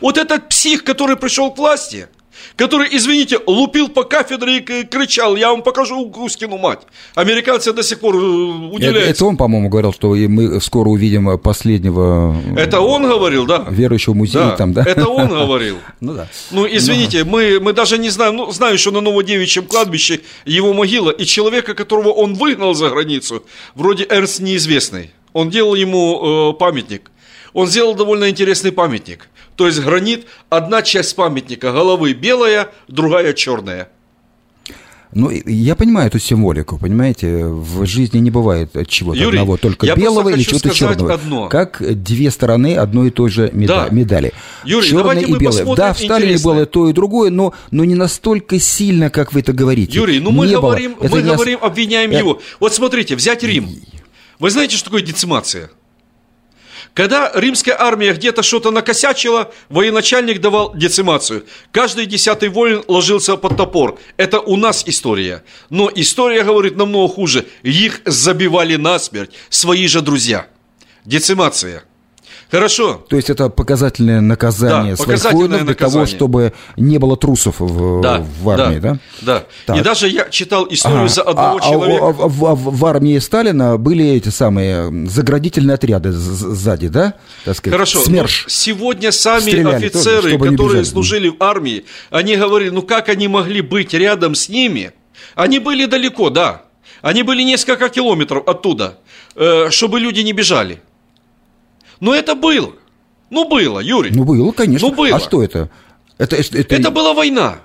Вот 0.00 0.18
этот 0.18 0.48
псих, 0.48 0.84
который 0.84 1.16
пришел 1.16 1.52
к 1.52 1.58
власти, 1.58 2.08
который, 2.54 2.88
извините, 2.92 3.38
лупил 3.46 3.88
по 3.88 4.04
кафедре 4.04 4.58
и 4.58 4.84
кричал, 4.84 5.36
я 5.36 5.50
вам 5.50 5.62
покажу 5.62 6.08
Кузькину 6.10 6.58
мать. 6.58 6.80
Американцы 7.14 7.72
до 7.72 7.82
сих 7.82 8.00
пор 8.00 8.16
э, 8.16 8.18
Это, 8.18 8.74
уделяются. 8.74 9.10
это 9.10 9.24
он, 9.26 9.36
по-моему, 9.36 9.68
говорил, 9.68 9.92
что 9.92 10.14
мы 10.14 10.60
скоро 10.60 10.88
увидим 10.88 11.38
последнего 11.38 12.36
э, 12.56 12.60
Это 12.60 12.80
он 12.80 13.02
говорил, 13.02 13.46
да. 13.46 13.66
верующего 13.68 14.14
музея 14.14 14.44
Да, 14.50 14.56
там, 14.56 14.72
да? 14.72 14.82
это 14.86 15.08
он 15.08 15.28
говорил. 15.28 15.76
Ну 16.00 16.14
да. 16.14 16.28
Ну, 16.50 16.66
извините, 16.66 17.24
мы, 17.24 17.58
мы 17.60 17.72
даже 17.72 17.98
не 17.98 18.10
знаем, 18.10 18.36
ну, 18.36 18.50
знаю, 18.52 18.78
что 18.78 18.90
на 18.90 19.00
Новодевичьем 19.00 19.66
кладбище 19.66 20.20
его 20.44 20.72
могила, 20.72 21.10
и 21.10 21.24
человека, 21.24 21.74
которого 21.74 22.10
он 22.10 22.34
выгнал 22.34 22.74
за 22.74 22.90
границу, 22.90 23.42
вроде 23.74 24.06
Эрнст 24.08 24.40
неизвестный, 24.40 25.10
он 25.32 25.50
делал 25.50 25.74
ему 25.74 26.50
э, 26.52 26.58
памятник. 26.58 27.10
Он 27.52 27.66
сделал 27.66 27.94
довольно 27.94 28.28
интересный 28.28 28.70
памятник. 28.70 29.28
То 29.56 29.66
есть 29.66 29.80
гранит, 29.80 30.26
одна 30.50 30.82
часть 30.82 31.16
памятника 31.16 31.72
головы 31.72 32.12
белая, 32.12 32.68
другая 32.88 33.32
черная. 33.32 33.88
Ну, 35.14 35.30
я 35.30 35.76
понимаю 35.76 36.08
эту 36.08 36.18
символику, 36.18 36.78
понимаете, 36.78 37.46
в 37.46 37.86
жизни 37.86 38.18
не 38.18 38.30
бывает 38.30 38.72
чего-то 38.88 39.18
Юрий, 39.18 39.38
одного, 39.38 39.56
только 39.56 39.94
белого 39.94 40.28
или 40.28 40.42
чего-то 40.42 40.70
черного. 40.74 41.14
одно. 41.14 41.48
Как 41.48 41.80
две 42.02 42.30
стороны 42.30 42.76
одной 42.76 43.08
и 43.08 43.10
той 43.10 43.30
же 43.30 43.48
меда- 43.54 43.86
Да. 43.88 43.94
медали. 43.94 44.32
Юрий, 44.64 44.86
Черное 44.88 45.20
и 45.20 45.32
белое. 45.38 45.74
Да, 45.74 45.94
в 45.94 45.98
Сталине 45.98 46.32
интересное. 46.32 46.54
было 46.54 46.66
то 46.66 46.90
и 46.90 46.92
другое, 46.92 47.30
но, 47.30 47.54
но 47.70 47.84
не 47.84 47.94
настолько 47.94 48.58
сильно, 48.58 49.08
как 49.08 49.32
вы 49.32 49.40
это 49.40 49.54
говорите. 49.54 49.94
Юрий, 49.94 50.18
ну 50.20 50.32
мы 50.32 50.48
Не 50.48 50.54
было. 50.56 50.62
говорим, 50.72 50.96
Это 51.00 51.14
мы 51.16 51.22
не 51.22 51.32
говорим, 51.32 51.58
обвиняем 51.62 52.10
Я- 52.10 52.18
его. 52.18 52.40
Вот 52.60 52.74
смотрите, 52.74 53.16
взять 53.16 53.42
Рим. 53.42 53.70
Вы 54.38 54.50
знаете, 54.50 54.76
что 54.76 54.86
такое 54.86 55.02
децимация? 55.02 55.70
Когда 56.96 57.30
римская 57.34 57.78
армия 57.78 58.14
где-то 58.14 58.42
что-то 58.42 58.70
накосячила, 58.70 59.52
военачальник 59.68 60.40
давал 60.40 60.74
децимацию. 60.74 61.44
Каждый 61.70 62.06
десятый 62.06 62.48
воин 62.48 62.84
ложился 62.88 63.36
под 63.36 63.58
топор. 63.58 63.98
Это 64.16 64.40
у 64.40 64.56
нас 64.56 64.82
история. 64.86 65.44
Но 65.68 65.90
история 65.94 66.42
говорит 66.42 66.76
намного 66.76 67.12
хуже. 67.12 67.46
Их 67.62 68.00
забивали 68.06 68.76
насмерть 68.76 69.32
свои 69.50 69.86
же 69.88 70.00
друзья. 70.00 70.46
Децимация– 71.04 71.84
Хорошо. 72.50 73.04
То 73.08 73.16
есть 73.16 73.28
это 73.28 73.48
показательное 73.48 74.20
наказание 74.20 74.94
да, 74.94 75.02
своих 75.02 75.32
воинов 75.32 75.58
для 75.58 75.68
наказание. 75.70 76.06
того, 76.06 76.06
чтобы 76.06 76.52
не 76.76 76.98
было 76.98 77.16
трусов 77.16 77.56
в, 77.58 78.00
да, 78.00 78.24
в 78.40 78.48
армии, 78.48 78.78
да? 78.78 78.98
Да. 79.22 79.44
Так. 79.66 79.76
И 79.78 79.80
даже 79.80 80.08
я 80.08 80.28
читал 80.30 80.66
историю 80.70 81.00
Ага. 81.00 81.08
за 81.08 81.22
одного 81.22 81.58
а, 81.58 81.60
человека. 81.60 82.06
А, 82.06 82.12
в, 82.12 82.28
в- 82.28 82.78
в 82.78 82.86
армии 82.86 83.18
Сталина 83.18 83.76
были 83.78 84.06
эти 84.06 84.28
самые 84.28 85.08
заградительные 85.08 85.74
отряды 85.74 86.12
сзади, 86.12 86.86
да? 86.88 87.14
Так 87.44 87.56
сказать, 87.56 87.74
Хорошо, 87.74 88.00
СМЕРШ. 88.04 88.44
но 88.44 88.50
сегодня 88.50 89.10
сами 89.12 89.40
Стреляли 89.40 89.74
офицеры, 89.86 90.38
тоже, 90.38 90.50
которые 90.52 90.84
служили 90.84 91.28
в 91.28 91.36
армии, 91.40 91.84
они 92.10 92.36
говорили, 92.36 92.70
ну 92.70 92.82
как 92.82 93.08
они 93.08 93.26
могли 93.26 93.60
быть 93.60 93.92
рядом 93.92 94.34
с 94.36 94.48
ними? 94.48 94.92
Они 95.34 95.58
были 95.58 95.86
далеко, 95.86 96.30
да. 96.30 96.62
Они 97.02 97.22
были 97.22 97.42
несколько 97.42 97.88
километров 97.88 98.46
оттуда, 98.46 98.98
э, 99.34 99.68
чтобы 99.70 100.00
люди 100.00 100.20
не 100.20 100.32
бежали. 100.32 100.80
Но 102.00 102.14
это 102.14 102.34
было. 102.34 102.72
Ну, 103.30 103.48
было, 103.48 103.80
Юрий. 103.80 104.10
Ну, 104.10 104.24
было, 104.24 104.52
конечно. 104.52 104.88
Ну, 104.88 104.94
было. 104.94 105.16
А 105.16 105.20
что 105.20 105.42
это? 105.42 105.70
Это, 106.18 106.36
это, 106.36 106.58
это- 106.58 106.74
Это 106.76 106.90
была 106.90 107.12
война. 107.14 107.58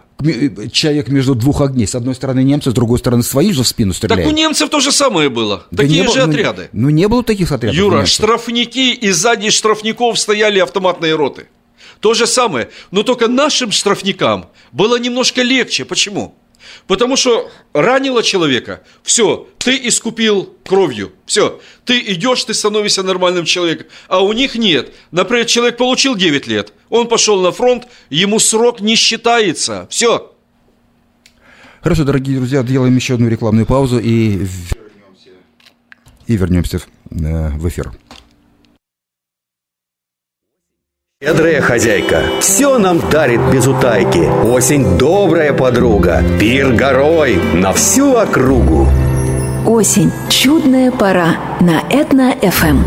человек 0.72 1.08
между 1.10 1.36
двух 1.36 1.62
огней. 1.62 1.88
С 1.88 1.96
одной 1.96 2.16
стороны 2.16 2.44
немцы, 2.44 2.72
с 2.72 2.74
другой 2.74 3.00
стороны 3.00 3.24
свои 3.24 3.52
же 3.54 3.64
в 3.64 3.68
спину 3.68 3.92
Так 3.94 3.98
стреляют. 3.98 4.28
у 4.32 4.36
немцев 4.36 4.70
то 4.70 4.80
же 4.80 4.92
самое 4.92 5.30
было. 5.30 5.66
Да 5.72 5.84
Такие 5.84 6.02
не 6.02 6.06
было- 6.08 6.14
же 6.16 6.26
ну, 6.26 6.32
отряды. 6.32 6.70
Ну, 6.74 6.90
не 6.90 7.08
было 7.08 7.24
таких 7.24 7.52
отрядов. 7.52 7.76
Юра, 7.78 8.06
штрафники, 8.06 8.94
и 8.94 9.10
сзади 9.12 9.50
штрафников 9.50 10.20
стояли 10.20 10.60
автоматные 10.60 11.16
роты. 11.16 11.48
То 12.00 12.14
же 12.14 12.26
самое. 12.28 12.70
Но 12.92 13.04
только 13.04 13.28
нашим 13.28 13.72
штрафникам 13.72 14.48
было 14.72 14.98
немножко 15.00 15.42
легче. 15.44 15.86
Почему? 15.86 16.36
Потому 16.88 17.16
что 17.16 17.52
ранило 17.74 18.24
человека, 18.24 18.82
все, 19.04 19.48
ты 19.58 19.80
искупил 19.88 20.56
кровью, 20.66 21.12
все, 21.26 21.62
ты 21.86 22.00
идешь, 22.14 22.44
ты 22.44 22.54
становишься 22.54 23.04
нормальным 23.04 23.46
человеком, 23.46 23.88
а 24.08 24.22
у 24.22 24.34
них 24.34 24.56
нет. 24.56 24.94
Например, 25.12 25.46
человек 25.46 25.78
получил 25.78 26.16
9 26.16 26.48
лет, 26.48 26.74
он 26.90 27.08
пошел 27.08 27.42
на 27.42 27.52
фронт, 27.52 27.88
ему 28.10 28.40
срок 28.40 28.82
не 28.82 28.96
считается, 28.96 29.88
все. 29.90 30.34
Хорошо, 31.82 32.04
дорогие 32.04 32.38
друзья, 32.38 32.62
делаем 32.64 32.96
еще 32.96 33.16
одну 33.16 33.28
рекламную 33.28 33.66
паузу 33.66 34.00
и 34.00 34.46
и 36.32 36.38
вернемся 36.38 36.78
э, 37.10 37.50
в 37.58 37.68
эфир. 37.68 37.92
Щедрая 41.24 41.62
хозяйка 41.62 42.24
все 42.40 42.80
нам 42.80 43.00
дарит 43.12 43.42
без 43.54 43.68
утайки. 43.68 44.28
Осень 44.44 44.98
добрая 44.98 45.54
подруга. 45.54 46.24
Пир 46.40 46.72
горой 46.74 47.40
на 47.54 47.74
всю 47.74 48.16
округу. 48.16 48.88
Осень. 49.68 50.12
Чудная 50.30 50.90
пора 50.90 51.36
на 51.60 51.84
Этно-ФМ. 51.92 52.80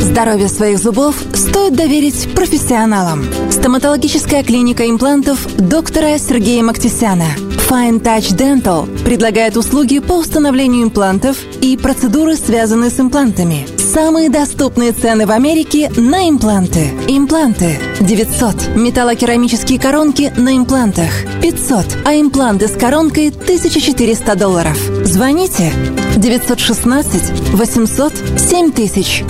Здоровье 0.00 0.48
своих 0.48 0.78
зубов 0.78 1.14
стоит 1.34 1.76
доверить 1.76 2.34
профессионалам. 2.34 3.24
Стоматологическая 3.50 4.42
клиника 4.42 4.88
имплантов 4.88 5.46
доктора 5.56 6.18
Сергея 6.18 6.62
Мактисяна 6.62 7.26
Fine 7.70 8.02
Touch 8.02 8.36
Dental 8.36 9.04
предлагает 9.04 9.56
услуги 9.56 10.00
по 10.00 10.14
установлению 10.14 10.84
имплантов 10.84 11.36
и 11.60 11.76
процедуры, 11.76 12.34
связанные 12.34 12.90
с 12.90 12.98
имплантами. 12.98 13.64
Самые 13.78 14.28
доступные 14.28 14.92
цены 14.92 15.26
в 15.26 15.30
Америке 15.30 15.90
на 15.96 16.28
импланты. 16.28 16.90
Импланты 17.06 17.78
900. 18.00 18.76
Металлокерамические 18.76 19.78
коронки 19.78 20.32
на 20.36 20.56
имплантах 20.56 21.10
500. 21.42 21.98
А 22.04 22.14
импланты 22.14 22.66
с 22.66 22.72
коронкой 22.72 23.28
1400 23.28 24.34
долларов. 24.36 24.76
Звоните 25.04 25.72
916 26.16 27.52
800 27.52 28.12
7000 28.36 29.24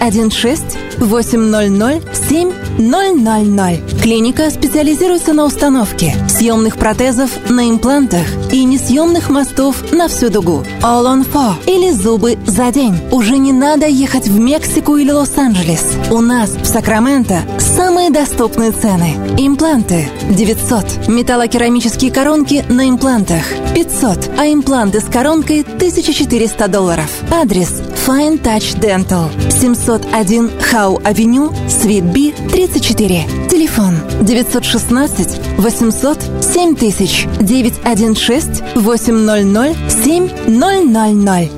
916 0.00 0.78
800 1.00 2.02
7000. 2.14 4.02
Клиника 4.02 4.50
специализируется 4.50 5.32
на 5.32 5.44
установке 5.44 6.14
съемных 6.28 6.76
протезов 6.76 7.30
на 7.50 7.68
имплантах 7.68 8.26
и 8.50 8.64
несъемных 8.64 9.30
мостов 9.30 9.92
на 9.92 10.08
всю 10.08 10.30
дугу. 10.30 10.64
All 10.82 11.04
on 11.04 11.26
four 11.30 11.54
или 11.66 11.90
зубы 11.92 12.38
за 12.46 12.70
день. 12.70 12.98
Уже 13.10 13.36
не 13.38 13.52
надо 13.52 13.86
ехать 13.86 14.28
в 14.28 14.38
Мексику 14.38 14.96
или 14.96 15.10
Лос-Анджелес. 15.10 15.84
У 16.10 16.20
нас 16.20 16.50
в 16.50 16.64
Сакраменто 16.64 17.42
самые 17.58 18.10
доступные 18.10 18.72
цены. 18.72 19.16
Импланты 19.38 20.08
900. 20.30 21.08
Металлокерамические 21.08 22.10
коронки 22.10 22.64
на 22.68 22.88
имплантах 22.88 23.44
500. 23.74 24.30
А 24.38 24.46
импланты 24.46 25.00
с 25.00 25.04
коронкой 25.04 25.60
1400 25.60 26.68
долларов. 26.68 27.10
Адрес 27.30 27.82
Fine 28.10 28.38
Touch 28.42 28.74
Dental 28.80 29.30
701 29.50 30.50
Хау 30.60 31.00
Авеню, 31.04 31.52
Свит 31.68 32.02
Би, 32.02 32.32
34. 32.32 33.24
Телефон 33.48 33.94
916 34.22 35.38
800 35.58 36.18
7000 36.42 37.28
916 37.38 38.62
800 38.74 39.76
7000. 39.88 41.50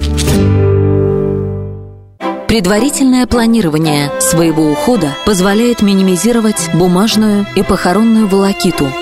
Предварительное 2.49 3.27
планирование 3.27 4.11
своего 4.21 4.71
ухода 4.71 5.17
позволяет 5.25 5.81
минимизировать 5.81 6.69
бумажную 6.75 7.47
и 7.57 7.63
похоронную 7.63 8.29
волокиту. 8.29 8.93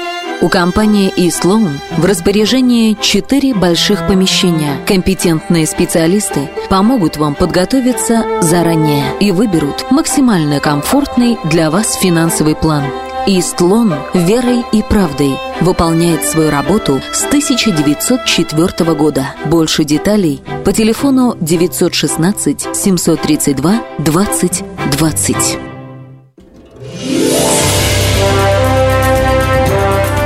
У 0.42 0.48
компании 0.48 1.12
eSloan 1.16 1.78
в 1.98 2.04
распоряжении 2.06 2.96
четыре 2.98 3.54
больших 3.54 4.06
помещения. 4.06 4.78
Компетентные 4.86 5.66
специалисты 5.66 6.48
помогут 6.70 7.18
вам 7.18 7.34
подготовиться 7.34 8.24
заранее 8.40 9.04
и 9.20 9.32
выберут 9.32 9.90
максимально 9.90 10.58
комфортный 10.58 11.36
для 11.44 11.70
вас 11.70 11.94
финансовый 11.96 12.56
план. 12.56 12.84
Истлон 13.26 13.94
верой 14.14 14.64
и 14.72 14.82
правдой 14.82 15.34
выполняет 15.60 16.24
свою 16.24 16.50
работу 16.50 17.02
с 17.12 17.24
1904 17.26 18.94
года. 18.94 19.34
Больше 19.44 19.84
деталей 19.84 20.40
по 20.64 20.72
телефону 20.72 21.36
916 21.38 22.74
732 22.74 23.82
20 23.98 24.64
20. 24.92 25.69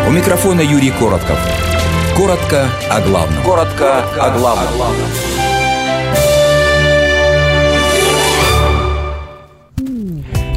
У 0.07 0.11
микрофона 0.11 0.61
Юрий 0.61 0.91
Коротков. 0.91 1.39
Коротко 2.17 2.69
о 2.91 3.01
главном. 3.01 3.43
Коротко 3.43 4.05
о 4.21 4.31
главном. 4.39 5.34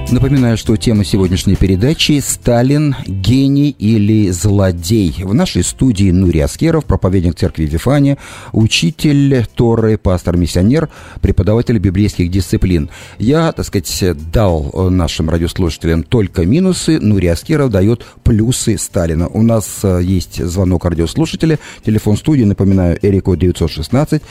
Напоминаю, 0.10 0.56
что 0.56 0.78
тема 0.78 1.04
сегодняшней 1.04 1.58
передачи– 1.58 2.20
Сталин, 2.24 2.96
гений 3.06 3.72
или 3.78 4.30
злодей. 4.30 5.14
В 5.22 5.34
нашей 5.34 5.64
студии 5.64 6.12
Нури 6.12 6.40
Аскеров, 6.40 6.86
проповедник 6.86 7.36
церкви 7.36 7.66
Вифания, 7.66 8.18
учитель 8.54 9.46
Торы, 9.54 9.98
пастор-миссионер, 9.98 10.88
преподаватель 11.22 11.78
библейских 11.78 12.32
дисциплин. 12.32 12.90
Я, 13.20 13.52
так 13.52 13.66
сказать, 13.66 14.02
дал 14.32 14.72
э, 14.74 14.90
нашим 14.90 15.30
радиослушателям 15.30 16.04
только 16.04 16.46
минусы, 16.46 17.02
Нури 17.02 17.28
Аскеров 17.28 17.70
дает 17.70 18.06
плюсы 18.24 18.78
Сталина. 18.78 19.28
У 19.28 19.42
нас 19.42 19.82
э, 19.84 20.00
есть 20.02 20.42
звонок 20.42 20.86
радиослушателя, 20.86 21.60
телефон 21.86 22.16
студии, 22.16 22.44
напоминаю, 22.44 22.98
Эрико 23.02 23.36
916 23.36 24.22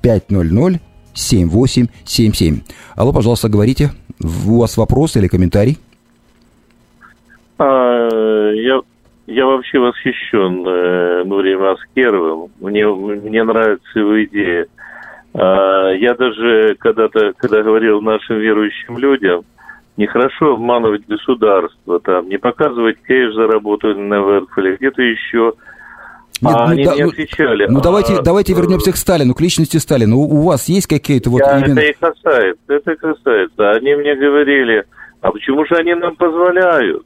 500 0.00 0.87
7877. 1.18 2.60
Алло, 2.96 3.12
пожалуйста, 3.12 3.48
говорите. 3.48 3.90
У 4.20 4.60
вас 4.60 4.76
вопрос 4.76 5.16
или 5.16 5.26
комментарий? 5.28 5.78
А, 7.58 8.08
я, 8.52 8.80
я 9.26 9.46
вообще 9.46 9.78
восхищен 9.78 10.66
э, 10.66 11.24
Нурием 11.24 11.64
Аскеровым. 11.64 12.50
Мне, 12.60 12.86
мне 12.86 13.42
нравится 13.42 13.98
его 13.98 14.24
идея. 14.24 14.66
А, 15.34 15.90
я 15.90 16.14
даже 16.14 16.76
когда-то, 16.78 17.32
когда 17.36 17.62
говорил 17.62 18.00
нашим 18.00 18.38
верующим 18.38 18.98
людям, 18.98 19.44
нехорошо 19.96 20.54
обманывать 20.54 21.06
государство, 21.08 21.98
там, 22.00 22.28
не 22.28 22.38
показывать 22.38 23.02
кэш 23.02 23.34
за 23.34 23.48
работу 23.48 23.94
на 23.94 24.22
ВРФ 24.22 24.48
где-то 24.56 25.02
еще. 25.02 25.54
Нет, 26.40 26.54
а 26.54 26.66
ну 26.66 26.72
они 26.72 26.84
да, 26.84 26.92
мне 26.94 27.04
ну, 27.04 27.10
отвечали. 27.10 27.66
Ну, 27.68 27.80
давайте, 27.80 28.14
а, 28.14 28.22
давайте 28.22 28.54
вернемся 28.54 28.92
к 28.92 28.96
Сталину, 28.96 29.34
к 29.34 29.40
личности 29.40 29.76
Сталина. 29.78 30.14
У, 30.14 30.22
у 30.22 30.42
вас 30.42 30.68
есть 30.68 30.86
какие-то 30.86 31.30
вот 31.30 31.40
Я- 31.40 31.58
именно... 31.58 31.78
Это 31.78 31.88
и 31.88 31.92
касается, 31.94 32.62
это 32.68 32.92
и 32.92 32.96
касается. 32.96 33.70
Они 33.70 33.94
мне 33.94 34.14
говорили, 34.14 34.84
а 35.20 35.30
почему 35.32 35.64
же 35.64 35.74
они 35.76 35.94
нам 35.94 36.16
позволяют? 36.16 37.04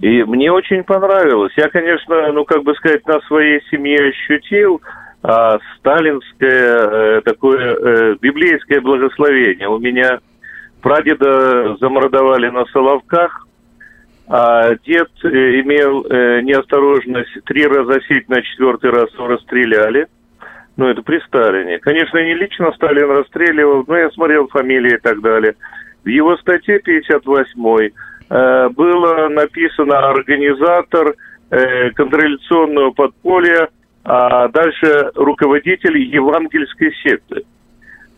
И 0.00 0.24
мне 0.24 0.50
очень 0.50 0.82
понравилось. 0.82 1.52
Я, 1.56 1.68
конечно, 1.68 2.32
ну, 2.32 2.44
как 2.44 2.64
бы 2.64 2.74
сказать, 2.74 3.06
на 3.06 3.20
своей 3.20 3.60
семье 3.70 4.08
ощутил, 4.08 4.82
а 5.22 5.58
сталинское 5.78 7.18
э, 7.18 7.20
такое 7.24 7.76
э, 7.76 8.16
библейское 8.20 8.80
благословение. 8.80 9.68
У 9.68 9.78
меня 9.78 10.18
прадеда 10.80 11.76
замордовали 11.80 12.48
на 12.48 12.64
Соловках, 12.66 13.46
а 14.28 14.74
дед 14.86 15.10
э, 15.24 15.28
имел 15.28 16.04
э, 16.04 16.40
неосторожность 16.42 17.44
три 17.44 17.66
раза 17.66 18.00
сесть, 18.02 18.28
на 18.28 18.40
четвертый 18.42 18.90
раз 18.90 19.12
его 19.14 19.26
расстреляли. 19.26 20.06
Ну, 20.76 20.86
это 20.86 21.02
при 21.02 21.20
Сталине. 21.20 21.78
Конечно, 21.80 22.18
не 22.18 22.34
лично 22.34 22.72
Сталин 22.72 23.10
расстреливал, 23.10 23.84
но 23.86 23.96
я 23.96 24.10
смотрел 24.10 24.48
фамилии 24.48 24.94
и 24.94 25.00
так 25.00 25.20
далее. 25.20 25.54
В 26.04 26.08
его 26.08 26.36
статье 26.38 26.78
58 26.78 27.90
э, 28.30 28.68
было 28.70 29.28
написано 29.28 29.98
«организатор 29.98 31.14
э, 31.50 31.90
контрреволюционного 31.90 32.92
подполья», 32.92 33.68
а 34.04 34.48
дальше 34.48 35.10
руководитель 35.14 35.98
евангельской 35.98 36.92
секты. 37.02 37.44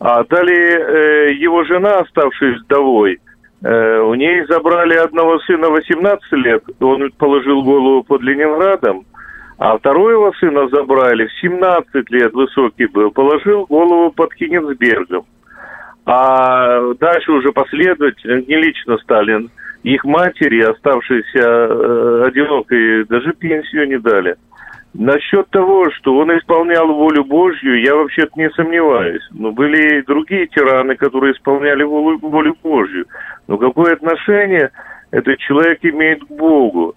А 0.00 0.24
далее 0.24 0.78
э, 0.78 1.32
его 1.34 1.64
жена, 1.64 2.00
оставшись 2.00 2.61
вдовой, 2.62 3.20
у 3.66 4.14
ней 4.14 4.44
забрали 4.46 4.94
одного 4.94 5.38
сына 5.40 5.70
18 5.70 6.32
лет, 6.32 6.62
он 6.80 7.10
положил 7.12 7.62
голову 7.62 8.02
под 8.02 8.20
Ленинградом, 8.22 9.06
а 9.58 9.78
второго 9.78 10.32
сына 10.32 10.68
забрали, 10.68 11.26
в 11.26 11.32
17 11.40 12.10
лет 12.10 12.32
высокий 12.34 12.86
был, 12.86 13.10
положил 13.10 13.66
голову 13.66 14.10
под 14.10 14.34
Кенигсбергом. 14.34 15.24
А 16.06 16.92
дальше 16.94 17.32
уже 17.32 17.52
последовательно, 17.52 18.42
не 18.46 18.56
лично 18.56 18.98
Сталин, 18.98 19.50
их 19.84 20.04
матери, 20.04 20.60
оставшиеся 20.60 21.38
э, 21.38 22.24
одинокой, 22.26 23.04
даже 23.04 23.32
пенсию 23.32 23.88
не 23.88 23.98
дали. 23.98 24.36
Насчет 24.95 25.51
того, 25.51 25.90
что 25.90 26.16
он 26.16 26.30
исполнял 26.38 26.86
волю 26.86 27.24
Божью, 27.24 27.82
я 27.82 27.97
вообще-то 27.97 28.30
не 28.36 28.49
сомневаюсь. 28.51 29.22
Но 29.32 29.51
были 29.51 29.99
и 29.99 30.03
другие 30.03 30.47
тираны, 30.47 30.95
которые 30.95 31.34
исполняли 31.34 31.82
волю, 31.82 32.18
волю 32.18 32.57
Божью. 32.62 33.07
Но 33.49 33.59
какое 33.59 33.95
отношение 33.95 34.70
этот 35.11 35.38
человек 35.38 35.80
имеет 35.82 36.22
к 36.24 36.28
Богу? 36.28 36.95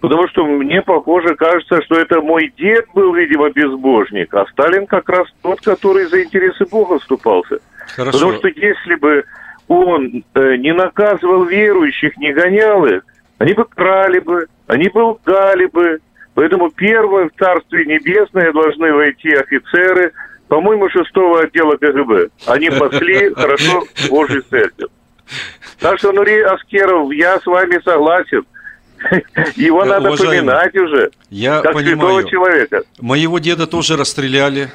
Потому 0.00 0.26
что 0.28 0.44
мне, 0.46 0.80
похоже, 0.82 1.34
кажется, 1.34 1.82
что 1.82 1.96
это 1.96 2.20
мой 2.20 2.52
дед 2.58 2.86
был, 2.94 3.14
видимо, 3.14 3.50
безбожник, 3.50 4.34
а 4.34 4.44
Сталин 4.52 4.86
как 4.86 5.08
раз 5.08 5.26
тот, 5.42 5.60
который 5.60 6.04
за 6.06 6.22
интересы 6.22 6.66
Бога 6.70 6.98
вступался. 6.98 7.58
Хорошо. 7.96 8.18
Потому 8.18 8.32
что 8.38 8.48
если 8.48 8.94
бы 8.96 9.24
он 9.68 10.24
э, 10.34 10.56
не 10.56 10.72
наказывал 10.72 11.44
верующих, 11.44 12.16
не 12.16 12.32
гонял 12.32 12.84
их, 12.86 13.02
они 13.38 13.52
бы 13.54 13.64
крали 13.64 14.18
бы, 14.18 14.46
они 14.66 14.88
бы 14.88 14.98
лгали 14.98 15.66
бы. 15.66 16.00
Поэтому 16.34 16.70
первым 16.70 17.30
в 17.30 17.38
Царстве 17.38 17.84
Небесное 17.86 18.52
должны 18.52 18.92
войти 18.92 19.30
офицеры, 19.34 20.12
по-моему, 20.48 20.88
шестого 20.90 21.42
отдела 21.42 21.76
КГБ. 21.76 22.28
Они 22.46 22.70
пасли 22.70 23.32
хорошо 23.34 23.84
Божий 24.10 24.42
церковь. 24.42 24.90
Так 25.80 25.98
что, 25.98 26.12
Нури 26.12 26.40
Аскеров, 26.40 27.12
я 27.12 27.38
с 27.38 27.46
вами 27.46 27.80
согласен. 27.84 28.44
Его 29.56 29.82
Э, 29.82 29.86
надо 29.86 30.08
уважаемый, 30.08 30.38
поминать 30.38 30.76
уже, 30.76 31.10
Я 31.30 31.60
как 31.60 31.74
понимаю. 31.74 31.96
святого 31.98 32.30
человека. 32.30 32.82
Моего 33.00 33.38
деда 33.38 33.66
тоже 33.66 33.96
расстреляли. 33.96 34.70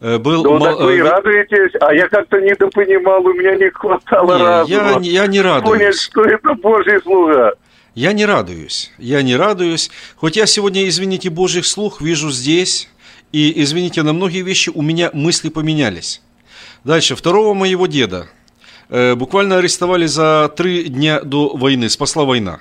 Э, 0.00 0.18
Был 0.18 0.42
Ну, 0.44 0.58
мал- 0.58 0.76
так 0.76 0.80
вы 0.80 0.98
э, 0.98 1.02
радуетесь, 1.02 1.72
а 1.80 1.94
я 1.94 2.08
как-то 2.08 2.38
недопонимал, 2.40 3.24
у 3.26 3.32
меня 3.34 3.54
не 3.56 3.70
хватало 3.70 4.36
Не, 4.36 4.44
разума. 4.44 4.92
я 4.92 4.98
не- 5.00 5.08
я 5.08 5.26
не 5.26 5.40
радуюсь. 5.40 5.70
Понять, 5.78 6.00
что 6.00 6.22
это 6.22 6.54
Божий 6.54 7.00
слуга. 7.02 7.52
Я 7.96 8.12
не 8.12 8.26
радуюсь, 8.26 8.92
я 8.98 9.22
не 9.22 9.36
радуюсь. 9.36 9.90
Хоть 10.16 10.36
я 10.36 10.44
сегодня, 10.44 10.86
извините, 10.86 11.30
Божий 11.30 11.64
слух 11.64 12.02
вижу 12.02 12.30
здесь, 12.30 12.90
и, 13.32 13.62
извините, 13.62 14.02
на 14.02 14.12
многие 14.12 14.42
вещи 14.42 14.68
у 14.68 14.82
меня 14.82 15.10
мысли 15.14 15.48
поменялись. 15.48 16.20
Дальше, 16.84 17.16
второго 17.16 17.54
моего 17.54 17.86
деда 17.86 18.28
э, 18.90 19.14
буквально 19.14 19.56
арестовали 19.56 20.04
за 20.04 20.52
три 20.54 20.84
дня 20.84 21.22
до 21.22 21.56
войны, 21.56 21.88
спасла 21.88 22.26
война. 22.26 22.60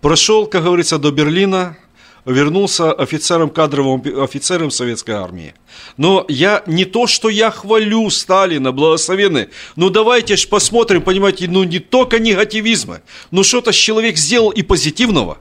Прошел, 0.00 0.46
как 0.46 0.64
говорится, 0.64 0.96
до 0.96 1.10
Берлина, 1.10 1.76
вернулся 2.24 2.92
офицером 2.92 3.50
кадровым 3.50 4.02
офицером 4.22 4.70
советской 4.70 5.12
армии. 5.12 5.54
Но 5.96 6.24
я 6.28 6.62
не 6.66 6.84
то, 6.84 7.06
что 7.06 7.28
я 7.28 7.50
хвалю 7.50 8.08
Сталина, 8.10 8.72
благословенный, 8.72 9.48
ну 9.76 9.90
давайте 9.90 10.36
ж 10.36 10.48
посмотрим, 10.48 11.02
понимаете, 11.02 11.46
ну 11.48 11.64
не 11.64 11.78
только 11.78 12.18
негативизма, 12.18 13.00
ну 13.30 13.42
что-то 13.42 13.72
человек 13.72 14.16
сделал 14.16 14.50
и 14.50 14.62
позитивного. 14.62 15.38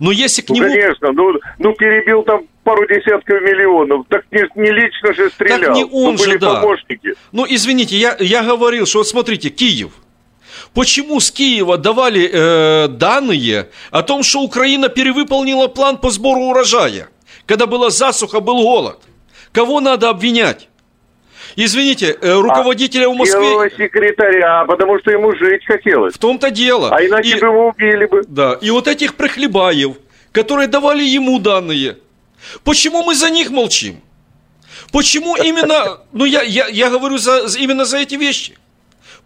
Но 0.00 0.12
если 0.12 0.42
к 0.42 0.48
Ну, 0.50 0.56
нему... 0.56 0.68
конечно, 0.68 1.12
ну, 1.12 1.32
ну 1.58 1.72
перебил 1.74 2.22
там 2.22 2.42
пару 2.64 2.86
десятков 2.86 3.40
миллионов, 3.40 4.06
так 4.08 4.24
не, 4.30 4.42
не 4.56 4.70
лично 4.70 5.14
же 5.14 5.30
стрелял. 5.30 5.60
Так 5.60 5.74
не 5.76 5.84
он 5.84 6.18
же, 6.18 6.24
были 6.24 6.38
да. 6.38 6.60
помощники. 6.60 7.14
Ну, 7.32 7.46
извините, 7.48 7.96
я, 7.96 8.16
я 8.20 8.42
говорил, 8.42 8.86
что 8.86 8.98
вот 8.98 9.08
смотрите, 9.08 9.50
Киев. 9.50 9.92
Почему 10.74 11.18
с 11.20 11.30
Киева 11.30 11.76
давали 11.78 12.28
э, 12.32 12.88
данные 12.88 13.68
о 13.90 14.02
том, 14.02 14.22
что 14.22 14.40
Украина 14.40 14.88
перевыполнила 14.88 15.66
план 15.68 15.96
по 15.96 16.10
сбору 16.10 16.40
урожая, 16.42 17.08
когда 17.46 17.66
была 17.66 17.90
засуха, 17.90 18.40
был 18.40 18.62
голод? 18.62 18.98
Кого 19.52 19.80
надо 19.80 20.10
обвинять? 20.10 20.68
Извините, 21.56 22.16
э, 22.20 22.34
руководителя 22.34 23.08
в 23.08 23.14
Москве... 23.14 23.40
Первого 23.40 23.70
секретаря, 23.70 24.64
потому 24.66 24.98
что 25.00 25.10
ему 25.10 25.34
жить 25.34 25.64
хотелось. 25.66 26.14
В 26.14 26.18
том-то 26.18 26.50
дело. 26.50 26.94
А 26.94 27.04
иначе 27.04 27.30
И- 27.36 27.40
бы 27.40 27.46
его 27.46 27.68
убили 27.68 28.06
бы. 28.06 28.22
Да, 28.28 28.56
и 28.60 28.70
вот 28.70 28.86
этих 28.86 29.14
прихлебаев, 29.16 29.96
которые 30.30 30.68
давали 30.68 31.02
ему 31.02 31.38
данные, 31.40 31.96
почему 32.62 33.02
мы 33.02 33.14
за 33.14 33.30
них 33.30 33.50
молчим? 33.50 34.00
Почему 34.92 35.34
именно, 35.36 35.98
ну 36.12 36.24
я, 36.26 36.42
я, 36.42 36.68
я 36.68 36.90
говорю 36.90 37.18
за- 37.18 37.46
именно 37.58 37.84
за 37.84 37.98
эти 37.98 38.14
вещи. 38.14 38.56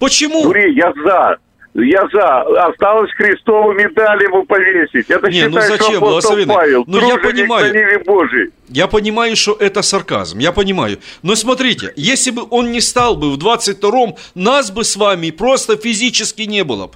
Почему? 0.02 0.42
Юрий, 0.42 0.74
я 0.74 0.92
за. 1.04 1.38
Я 1.74 2.08
за. 2.12 2.40
Осталось 2.66 3.14
крестовую 3.14 3.76
медаль 3.76 4.20
ему 4.24 4.44
повесить. 4.44 5.08
Это 5.08 5.30
Не, 5.30 5.46
ну 5.46 5.60
считай, 5.60 5.78
зачем, 5.78 5.96
что 5.98 6.08
апостол? 6.08 6.36
Павел. 6.48 6.82
Ну, 6.88 7.08
я 7.08 7.18
понимаю. 7.18 8.02
Божией. 8.04 8.50
Я 8.68 8.88
понимаю, 8.88 9.36
что 9.36 9.56
это 9.60 9.82
сарказм, 9.82 10.40
я 10.40 10.50
понимаю. 10.50 10.98
Но 11.22 11.36
смотрите, 11.36 11.92
если 11.94 12.32
бы 12.32 12.42
он 12.50 12.72
не 12.72 12.80
стал 12.80 13.14
бы 13.14 13.30
в 13.30 13.38
22-м, 13.38 14.16
нас 14.34 14.72
бы 14.72 14.82
с 14.82 14.96
вами 14.96 15.30
просто 15.30 15.76
физически 15.76 16.42
не 16.42 16.64
было 16.64 16.88
бы. 16.88 16.94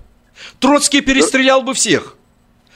Троцкий 0.59 1.01
перестрелял 1.01 1.63
бы 1.63 1.75
всех. 1.75 2.17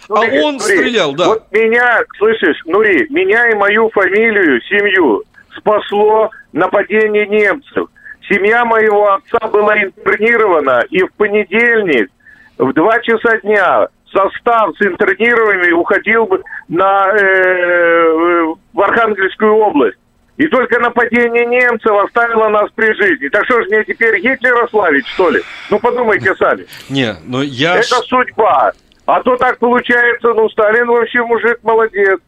А 0.09 0.15
Нури, 0.15 0.41
он 0.43 0.59
Нури, 0.59 0.61
стрелял, 0.61 1.13
да. 1.13 1.27
Вот 1.27 1.43
меня, 1.51 2.03
слышишь, 2.19 2.63
Нури, 2.67 3.05
меня 3.11 3.49
и 3.51 3.55
мою 3.57 3.91
фамилию, 3.91 4.61
семью 4.63 5.25
спасло 5.57 6.31
нападение 6.53 7.27
немцев. 7.27 7.89
Семья 8.31 8.65
моего 8.65 9.13
отца 9.13 9.49
была 9.49 9.77
интернирована, 9.83 10.85
и 10.89 11.03
в 11.03 11.13
понедельник 11.15 12.11
в 12.59 12.73
2 12.73 13.01
часа 13.01 13.39
дня 13.39 13.89
состав 14.13 14.71
с 14.79 14.83
интернированными 14.83 15.73
уходил 15.73 16.27
бы 16.27 16.41
на, 16.69 17.09
э, 17.09 18.55
в 18.73 18.81
Архангельскую 18.81 19.55
область. 19.55 19.99
И 20.37 20.47
только 20.47 20.79
нападение 20.79 21.45
немцев 21.45 21.93
оставило 22.05 22.49
нас 22.49 22.71
при 22.75 22.93
жизни. 22.95 23.29
Так 23.29 23.45
что 23.47 23.63
же 23.63 23.69
мне 23.69 23.85
теперь 23.85 24.21
Гитлера 24.21 24.67
славить, 24.69 25.07
что 25.09 25.31
ли? 25.31 25.41
Ну, 25.69 25.81
подумайте 25.81 26.35
сами. 26.37 26.67
Не, 26.89 27.17
но 27.27 27.43
я... 27.43 27.77
Это 27.77 27.97
судьба. 28.07 28.73
А 29.07 29.23
то 29.23 29.37
так 29.37 29.59
получается, 29.59 30.33
ну, 30.35 30.49
Сталин 30.51 30.87
вообще 30.87 31.21
мужик 31.25 31.59
молодец. 31.63 32.21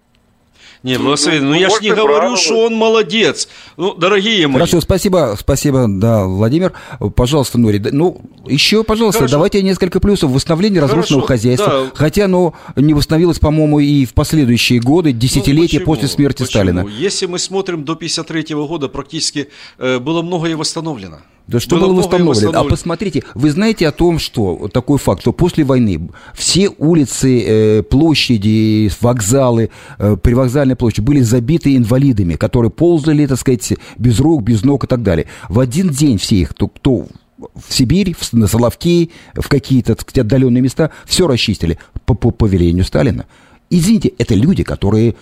Не, 0.82 0.98
благословенный, 0.98 1.46
ну 1.46 1.54
ну, 1.54 1.60
я 1.60 1.70
ж 1.70 1.80
не 1.80 1.90
говорю, 1.90 2.16
правы. 2.16 2.36
что 2.36 2.66
он 2.66 2.74
молодец. 2.74 3.48
Ну, 3.76 3.94
дорогие 3.94 4.46
мои. 4.48 4.54
Хорошо, 4.54 4.80
спасибо, 4.80 5.36
спасибо, 5.38 5.86
да, 5.88 6.24
Владимир. 6.24 6.72
Пожалуйста, 7.14 7.58
Нури, 7.58 7.78
ну, 7.92 8.20
еще, 8.46 8.82
пожалуйста, 8.82 9.20
Хорошо. 9.20 9.32
давайте 9.36 9.62
несколько 9.62 10.00
плюсов 10.00 10.30
восстановления 10.32 10.80
разрушенного 10.80 11.26
Хорошо, 11.26 11.40
хозяйства. 11.42 11.68
да. 11.68 11.90
Хотя 11.94 12.24
оно 12.24 12.54
не 12.76 12.94
восстановилось, 12.94 13.38
по-моему, 13.38 13.78
и 13.80 14.04
в 14.04 14.14
последующие 14.14 14.80
годы, 14.80 15.12
десятилетия 15.12 15.78
Ну, 15.78 15.84
почему? 15.84 15.94
после 15.94 16.08
смерти 16.08 16.38
Почему? 16.42 16.46
Сталина. 16.50 16.86
Если 16.88 17.26
мы 17.26 17.38
смотрим 17.38 17.84
до 17.84 17.94
53 17.94 18.54
года, 18.54 18.88
практически 18.88 19.48
э, 19.78 19.98
было 19.98 20.22
многое 20.22 20.56
восстановлено. 20.56 21.18
Да 21.48 21.60
что 21.60 21.76
было, 21.76 21.92
многое 21.92 22.02
восстановлено? 22.02 22.60
А 22.60 22.64
посмотрите, 22.64 23.24
вы 23.34 23.50
знаете 23.50 23.88
о 23.88 23.92
том, 23.92 24.18
что 24.18 24.56
вот 24.56 24.72
такой 24.72 24.98
факт, 24.98 25.22
что 25.22 25.32
после 25.32 25.64
войны 25.64 26.08
все 26.34 26.70
улицы, 26.78 27.42
э, 27.42 27.82
площади, 27.82 28.90
вокзалы, 29.00 29.70
э, 29.98 30.16
привокзальная 30.16 30.76
площадь 30.76 31.00
были 31.00 31.20
забиты 31.20 31.76
инвалидами, 31.76 32.34
которые 32.34 32.70
ползали, 32.70 33.26
так 33.26 33.38
сказать, 33.38 33.74
без 33.98 34.20
рук, 34.20 34.42
без 34.42 34.62
ног 34.62 34.84
и 34.84 34.86
так 34.86 35.02
далее. 35.02 35.26
В 35.48 35.58
один 35.58 35.90
день 35.90 36.18
все 36.18 36.36
их, 36.36 36.50
кто, 36.50 36.68
кто 36.68 37.06
в 37.38 37.72
Сибирь, 37.72 38.14
в, 38.18 38.32
на 38.32 38.46
Соловки, 38.46 39.10
в 39.34 39.48
какие-то, 39.48 39.94
сказать, 39.94 40.18
отдаленные 40.18 40.62
места, 40.62 40.90
все 41.06 41.26
расчистили 41.26 41.78
по, 42.04 42.14
по 42.14 42.30
повелению 42.30 42.84
Сталина. 42.84 43.26
Извините, 43.68 44.12
это 44.18 44.34
люди, 44.34 44.62
которые 44.62 45.16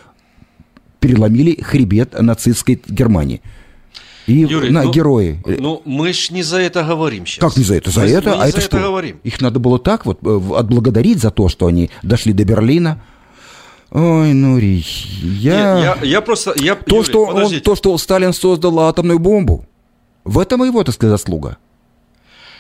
переломили 0.99 1.61
хребет 1.63 2.21
нацистской 2.21 2.81
Германии. 2.89 3.41
И 4.31 4.47
Юрий, 4.47 4.71
на, 4.71 4.85
ну, 4.85 4.93
герои. 4.93 5.43
Ну, 5.45 5.83
мы 5.85 6.13
ж 6.13 6.31
не 6.31 6.43
за 6.43 6.59
это 6.59 6.85
говорим 6.85 7.27
сейчас. 7.27 7.41
Как 7.41 7.57
не 7.57 7.65
за 7.65 7.75
это? 7.75 7.91
За 7.91 8.03
Мы- 8.03 8.11
это? 8.11 8.31
мы 8.31 8.37
не 8.37 8.43
а 8.43 8.47
за 8.47 8.49
это 8.51 8.61
что? 8.61 8.79
говорим. 8.79 9.21
Их 9.25 9.41
надо 9.41 9.59
было 9.59 9.79
так 9.79 10.07
вот 10.07 10.19
э, 10.23 10.41
отблагодарить 10.57 11.19
за 11.19 11.31
то, 11.31 11.49
что 11.49 11.67
они 11.67 11.91
дошли 12.03 12.33
до 12.33 12.45
Берлина. 12.45 13.03
Ой, 13.91 14.33
Нурий, 14.35 14.87
я... 15.21 15.75
Нет, 15.75 15.99
я, 16.03 16.09
я 16.09 16.21
просто... 16.21 16.55
Я, 16.57 16.77
то, 16.77 16.95
Юрий, 16.95 17.09
что 17.09 17.25
он, 17.25 17.61
то, 17.61 17.75
что 17.75 17.99
Сталин 17.99 18.33
создал 18.33 18.79
атомную 18.81 19.19
бомбу, 19.19 19.67
в 20.25 20.39
этом 20.39 20.63
его, 20.63 20.85
так 20.85 20.95
сказать, 20.95 21.19
заслуга. 21.19 21.59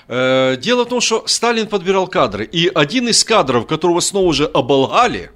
Э, 0.09 0.57
Дело 0.57 0.85
в 0.85 0.89
том, 0.89 1.01
что 1.01 1.23
Сталин 1.27 1.69
подбирал 1.69 2.09
кадры, 2.09 2.45
и 2.45 2.69
один 2.75 3.07
из 3.07 3.23
кадров, 3.23 3.69
которого 3.69 4.01
снова 4.01 4.27
уже 4.27 4.47
оболгали, 4.47 5.31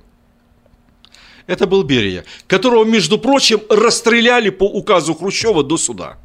это 1.46 1.66
был 1.66 1.84
Берия, 1.84 2.24
которого, 2.46 2.84
между 2.84 3.18
прочим, 3.18 3.60
расстреляли 3.68 4.50
по 4.50 4.64
указу 4.64 5.14
Хрущева 5.14 5.62
до 5.62 5.76
суда. 5.76 6.16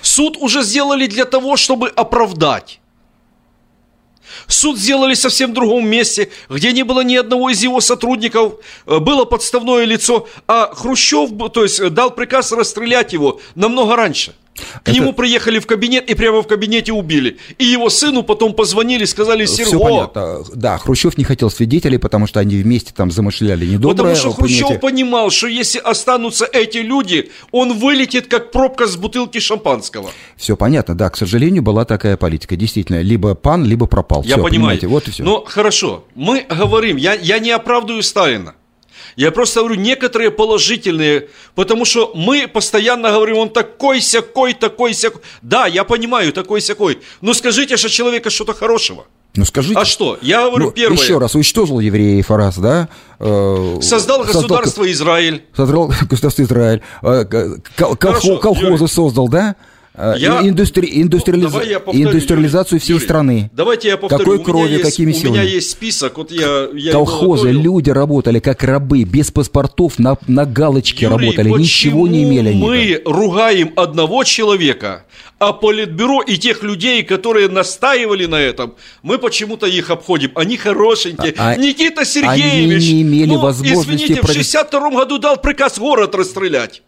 Суд 0.00 0.36
уже 0.38 0.62
сделали 0.62 1.06
для 1.06 1.24
того, 1.24 1.56
чтобы 1.56 1.88
оправдать. 1.88 2.80
Суд 4.46 4.78
сделали 4.78 5.14
совсем 5.14 5.50
в 5.50 5.54
другом 5.54 5.86
месте, 5.86 6.30
где 6.48 6.72
не 6.72 6.82
было 6.82 7.02
ни 7.02 7.16
одного 7.16 7.50
из 7.50 7.62
его 7.62 7.80
сотрудников, 7.80 8.54
э, 8.86 8.98
было 8.98 9.24
подставное 9.24 9.84
лицо, 9.84 10.28
а 10.46 10.74
Хрущев, 10.74 11.30
то 11.52 11.62
есть, 11.62 11.80
э, 11.80 11.90
дал 11.90 12.10
приказ 12.10 12.52
расстрелять 12.52 13.12
его 13.12 13.40
намного 13.54 13.96
раньше. 13.96 14.34
К 14.54 14.88
Это- 14.88 14.92
нему 14.92 15.12
приехали 15.14 15.58
в 15.58 15.66
кабинет 15.66 16.10
и 16.10 16.14
прямо 16.14 16.42
в 16.42 16.46
кабинете 16.46 16.92
убили. 16.92 17.38
И 17.58 17.64
его 17.64 17.88
сыну 17.88 18.22
потом 18.22 18.52
позвонили, 18.52 19.04
сказали, 19.06 19.46
Все 19.46 19.64
Серго, 19.64 19.78
понятно. 19.82 20.44
Да, 20.54 20.78
Хрущев 20.78 21.16
не 21.16 21.24
хотел 21.24 21.50
свидетелей, 21.50 21.98
потому 21.98 22.26
что 22.26 22.38
они 22.40 22.56
вместе 22.56 22.92
там 22.94 23.10
замышляли 23.10 23.64
недоброе. 23.66 23.94
Потому 23.96 24.14
что 24.16 24.32
Хрущев 24.32 24.58
понимаете. 24.68 24.80
понимал, 24.80 25.30
что 25.30 25.46
если 25.46 25.78
останутся 25.78 26.44
эти 26.52 26.78
люди, 26.78 27.30
он 27.50 27.78
вылетит 27.78 28.26
как 28.26 28.50
пробка 28.52 28.86
с 28.86 28.96
бутылки 28.96 29.38
шампанского. 29.38 30.10
Все 30.36 30.56
понятно, 30.56 30.94
да, 30.94 31.08
к 31.08 31.16
сожалению, 31.16 31.62
была 31.62 31.84
такая 31.84 32.16
политика. 32.16 32.54
Действительно, 32.56 33.00
либо 33.00 33.34
пан, 33.34 33.64
либо 33.64 33.86
пропал. 33.86 34.22
Я 34.22 34.34
Всё, 34.34 34.42
понимаю. 34.42 34.78
вот 34.84 35.08
и 35.08 35.10
все. 35.12 35.22
Но 35.24 35.44
хорошо, 35.46 36.04
мы 36.14 36.44
говорим, 36.48 36.96
я, 36.96 37.14
я 37.14 37.38
не 37.38 37.50
оправдываю 37.50 38.02
Сталина. 38.02 38.54
Я 39.16 39.30
просто 39.30 39.60
говорю 39.60 39.76
некоторые 39.76 40.30
положительные, 40.30 41.28
потому 41.54 41.84
что 41.84 42.12
мы 42.14 42.48
постоянно 42.48 43.10
говорим, 43.10 43.36
он 43.38 43.50
такой 43.50 44.00
сякой, 44.00 44.54
такой 44.54 44.94
сякой. 44.94 45.20
Да, 45.42 45.66
я 45.66 45.84
понимаю, 45.84 46.32
такой 46.32 46.60
сякой. 46.60 46.98
Но 47.20 47.34
скажите 47.34 47.76
же 47.76 47.88
человека 47.88 48.30
что-то 48.30 48.54
хорошего. 48.54 49.04
Ну 49.34 49.44
скажите. 49.46 49.78
А 49.78 49.84
что? 49.86 50.18
Я 50.20 50.48
говорю 50.48 50.66
Ну, 50.66 50.70
первое. 50.72 50.98
Еще 50.98 51.16
раз, 51.18 51.34
уничтожил 51.34 51.80
евреев 51.80 52.30
раз, 52.30 52.58
да? 52.58 52.88
Э, 53.18 53.78
Создал 53.80 54.24
государство 54.24 54.90
Израиль. 54.92 55.44
Создал 55.56 55.90
государство 56.10 56.42
Израиль. 56.42 56.82
Э, 57.02 57.24
Хорошо, 57.98 58.34
колхо- 58.34 58.38
Колхозы 58.40 58.66
Юрий. 58.66 58.88
создал, 58.88 59.28
да? 59.28 59.56
Э, 59.94 60.14
Я- 60.16 60.40
индустри- 60.40 60.90
индустриализ- 61.02 61.50
Давай 61.50 61.68
я 61.68 61.78
повторю, 61.78 62.08
Индустриализацию 62.08 62.80
всей 62.80 62.94
Юрий, 62.94 63.04
страны. 63.04 63.50
Давайте 63.52 63.88
я 63.88 63.98
повторю. 63.98 64.24
Какой 64.24 64.42
кровью, 64.42 64.78
есть- 64.78 64.84
какими 64.84 65.10
У 65.12 65.14
меня 65.14 65.20
силами? 65.20 65.46
есть 65.46 65.70
список, 65.70 66.16
вот 66.16 66.30
я, 66.32 66.68
я 66.72 66.92
Колхозы, 66.92 67.50
люди 67.50 67.90
работали 67.90 68.38
как 68.38 68.62
рабы, 68.64 69.04
без 69.04 69.30
паспортов, 69.30 69.98
на, 69.98 70.16
на 70.26 70.46
галочке 70.46 71.04
Юрий, 71.04 71.26
работали, 71.26 71.50
ничего 71.50 72.06
не 72.08 72.24
имели 72.24 72.48
они. 72.50 72.58
мы 72.62 73.02
ругаем 73.04 73.72
одного 73.76 74.24
человека, 74.24 75.04
а 75.38 75.52
политбюро 75.52 76.22
и 76.22 76.38
тех 76.38 76.62
людей, 76.62 77.02
которые 77.02 77.48
настаивали 77.50 78.24
на 78.24 78.36
этом, 78.40 78.76
мы 79.02 79.18
почему-то 79.18 79.66
их 79.66 79.90
обходим. 79.90 80.30
Они 80.36 80.56
хорошенькие. 80.56 81.34
А- 81.36 81.50
а- 81.50 81.56
Никита 81.56 82.06
Сергеевич, 82.06 82.82
они 82.84 82.94
не 82.94 83.02
имели 83.02 83.26
ну, 83.34 83.40
возможности 83.40 84.04
извините, 84.04 84.22
в 84.22 84.24
провести- 84.24 84.38
62 84.38 84.90
году 84.90 85.18
дал 85.18 85.36
приказ 85.36 85.78
город 85.78 86.14
расстрелять. 86.14 86.82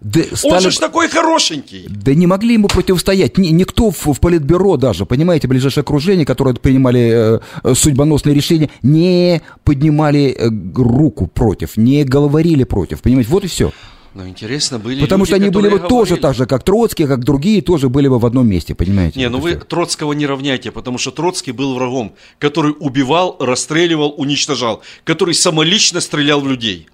Да, 0.00 0.20
Он 0.20 0.36
Сталин- 0.36 0.60
же 0.60 0.70
ж 0.70 0.78
такой 0.78 1.08
хорошенький. 1.08 1.84
Да 1.88 2.14
не 2.14 2.26
могли 2.26 2.54
ему 2.54 2.68
противостоять. 2.68 3.36
Ни- 3.36 3.48
никто 3.48 3.90
в, 3.90 4.06
в 4.14 4.18
политбюро 4.20 4.76
даже, 4.78 5.04
понимаете, 5.04 5.46
ближайшее 5.46 5.82
окружение, 5.82 6.24
которые 6.24 6.54
принимали 6.54 7.10
э, 7.12 7.40
э, 7.62 7.74
судьбоносные 7.74 8.34
решения, 8.34 8.70
не 8.82 9.42
поднимали 9.62 10.30
э, 10.30 10.48
руку 10.74 11.26
против, 11.26 11.76
не 11.76 12.04
говорили 12.04 12.64
против. 12.64 13.02
Понимаете, 13.02 13.30
вот 13.30 13.44
и 13.44 13.48
все. 13.48 13.72
Но 14.12 14.26
интересно, 14.26 14.78
были 14.80 15.00
Потому 15.02 15.22
люди, 15.24 15.28
что 15.28 15.36
они 15.36 15.50
были 15.50 15.68
бы 15.68 15.76
которые 15.76 15.88
тоже 15.88 16.08
говорили. 16.16 16.22
так 16.22 16.34
же, 16.34 16.46
как 16.46 16.64
Троцкий, 16.64 17.06
как 17.06 17.22
другие, 17.22 17.62
тоже 17.62 17.88
были 17.88 18.08
бы 18.08 18.18
в 18.18 18.26
одном 18.26 18.48
месте, 18.48 18.74
понимаете. 18.74 19.20
Не, 19.20 19.28
ну 19.28 19.38
вы 19.38 19.50
всё. 19.50 19.60
Троцкого 19.60 20.14
не 20.14 20.26
равняйте, 20.26 20.72
потому 20.72 20.98
что 20.98 21.12
Троцкий 21.12 21.52
был 21.52 21.74
врагом, 21.74 22.14
который 22.40 22.74
убивал, 22.80 23.36
расстреливал, 23.38 24.12
уничтожал, 24.16 24.82
который 25.04 25.34
самолично 25.34 26.00
стрелял 26.00 26.40
в 26.40 26.48
людей. 26.48 26.88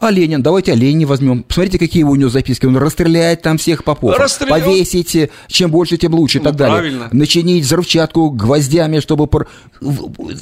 А 0.00 0.10
Ленин, 0.10 0.42
давайте 0.42 0.72
о 0.72 0.74
Ленине 0.74 1.06
возьмем. 1.06 1.42
Посмотрите, 1.42 1.78
какие 1.78 2.02
у 2.02 2.14
него 2.14 2.28
записки. 2.30 2.66
Он 2.66 2.76
расстреляет 2.76 3.42
там 3.42 3.58
всех 3.58 3.84
попов. 3.84 4.16
Расстрелял. 4.18 4.58
Повесить, 4.60 5.14
э, 5.16 5.30
чем 5.48 5.70
больше, 5.70 5.96
тем 5.96 6.14
лучше 6.14 6.38
и 6.38 6.40
Ну, 6.40 6.44
так 6.44 6.56
далее. 6.56 6.76
правильно. 6.76 7.08
Начинить 7.12 7.64
взрывчатку 7.64 8.30
гвоздями, 8.30 9.00
чтобы... 9.00 9.26
пор- 9.26 9.48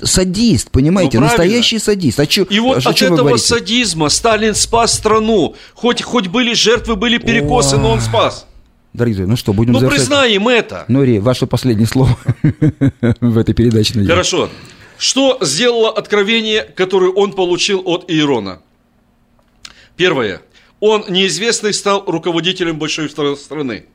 Садист, 0.02 0.70
понимаете, 0.70 1.18
Ну, 1.18 1.26
правильно. 1.26 1.44
настоящий 1.44 1.78
садист. 1.78 2.18
А 2.20 2.26
чё- 2.26 2.44
И 2.44 2.58
вот 2.60 2.84
о 2.86 2.90
от 2.90 3.02
этого 3.02 3.36
садизма 3.36 4.08
Сталин 4.08 4.54
спас 4.54 4.94
страну. 4.94 5.54
Хоть, 5.74 6.02
хоть 6.02 6.28
были 6.28 6.54
жертвы, 6.54 6.96
были 6.96 7.18
перекосы, 7.18 7.76
но 7.76 7.90
он 7.92 8.00
спас. 8.00 8.46
Дорогие 8.92 9.16
друзья, 9.16 9.30
ну 9.30 9.36
что, 9.36 9.52
будем 9.54 9.72
Ну 9.72 9.78
завершать? 9.78 10.00
признаем 10.00 10.48
это. 10.48 10.84
Нури, 10.88 11.18
ваше 11.18 11.46
последнее 11.46 11.86
слово 11.86 12.16
в 13.20 13.38
этой 13.38 13.54
передаче. 13.54 13.94
Хорошо. 14.04 14.50
Что 14.98 15.38
сделало 15.40 15.90
откровение, 15.90 16.62
которое 16.62 17.10
он 17.10 17.32
получил 17.32 17.82
от 17.86 18.10
Иерона? 18.10 18.60
Первое. 19.96 20.42
Он 20.80 21.04
неизвестный 21.08 21.72
стал 21.72 22.04
руководителем 22.06 22.78
большой 22.78 23.06
стра- 23.06 23.36
страны. 23.36 23.86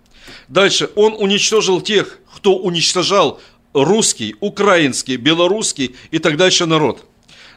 Дальше. 0.47 0.89
Он 0.95 1.13
уничтожил 1.13 1.81
тех, 1.81 2.19
кто 2.35 2.55
уничтожал 2.55 3.41
русский, 3.73 4.35
украинский, 4.39 5.17
белорусский 5.17 5.95
и 6.11 6.19
так 6.19 6.37
дальше 6.37 6.65
народ. 6.65 7.05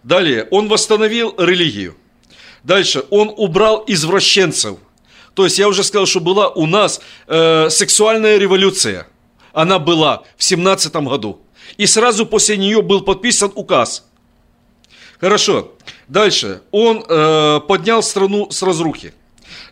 Далее. 0.03 0.49
Он 0.51 0.69
восстановил 0.69 1.35
религию. 1.39 1.97
Дальше. 2.65 3.05
Он 3.11 3.33
убрал 3.37 3.85
извращенцев. 3.87 4.79
То 5.35 5.45
есть 5.45 5.59
я 5.59 5.69
уже 5.69 5.85
сказал, 5.85 6.07
что 6.07 6.21
была 6.21 6.49
у 6.49 6.67
нас 6.67 7.01
э, 7.29 7.69
сексуальная 7.71 8.37
революция. 8.37 9.07
Она 9.53 9.79
была 9.79 10.25
в 10.37 10.43
17 10.43 10.93
году. 10.97 11.41
И 11.77 11.87
сразу 11.87 12.27
после 12.27 12.57
нее 12.57 12.83
был 12.83 13.03
подписан 13.03 13.53
указ. 13.55 14.07
Хорошо. 15.21 15.73
Дальше. 16.11 16.63
Он 16.73 17.05
э, 17.09 17.61
поднял 17.69 18.03
страну 18.03 18.51
с 18.51 18.63
разрухи. 18.65 19.15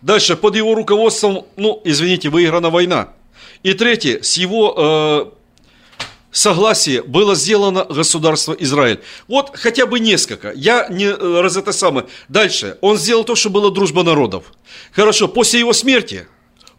Дальше. 0.03 0.37
Под 0.37 0.55
его 0.55 0.75
руководством, 0.77 1.47
ну, 1.57 1.83
извините, 1.85 2.29
выиграна 2.29 2.71
война. 2.71 3.09
И 3.65 3.75
третье. 3.75 4.23
С 4.23 4.37
его 4.37 4.73
э, 4.77 5.25
согласия 6.31 7.03
было 7.03 7.35
сделано 7.35 7.85
государство 7.85 8.53
Израиль. 8.53 9.01
Вот 9.27 9.51
хотя 9.55 9.87
бы 9.87 9.99
несколько. 9.99 10.53
Я 10.53 10.87
не 10.89 11.07
э, 11.07 11.41
раз 11.41 11.57
это 11.57 11.73
самое. 11.73 12.07
Дальше. 12.29 12.79
Он 12.83 12.97
сделал 12.97 13.25
то, 13.25 13.35
что 13.35 13.51
было 13.51 13.73
дружба 13.73 14.05
народов. 14.05 14.45
Хорошо. 14.93 15.27
После 15.27 15.59
его 15.59 15.73
смерти, 15.73 16.29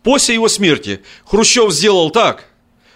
после 0.04 0.36
его 0.36 0.48
смерти 0.48 1.02
Хрущев 1.26 1.74
сделал 1.74 2.12
так, 2.12 2.46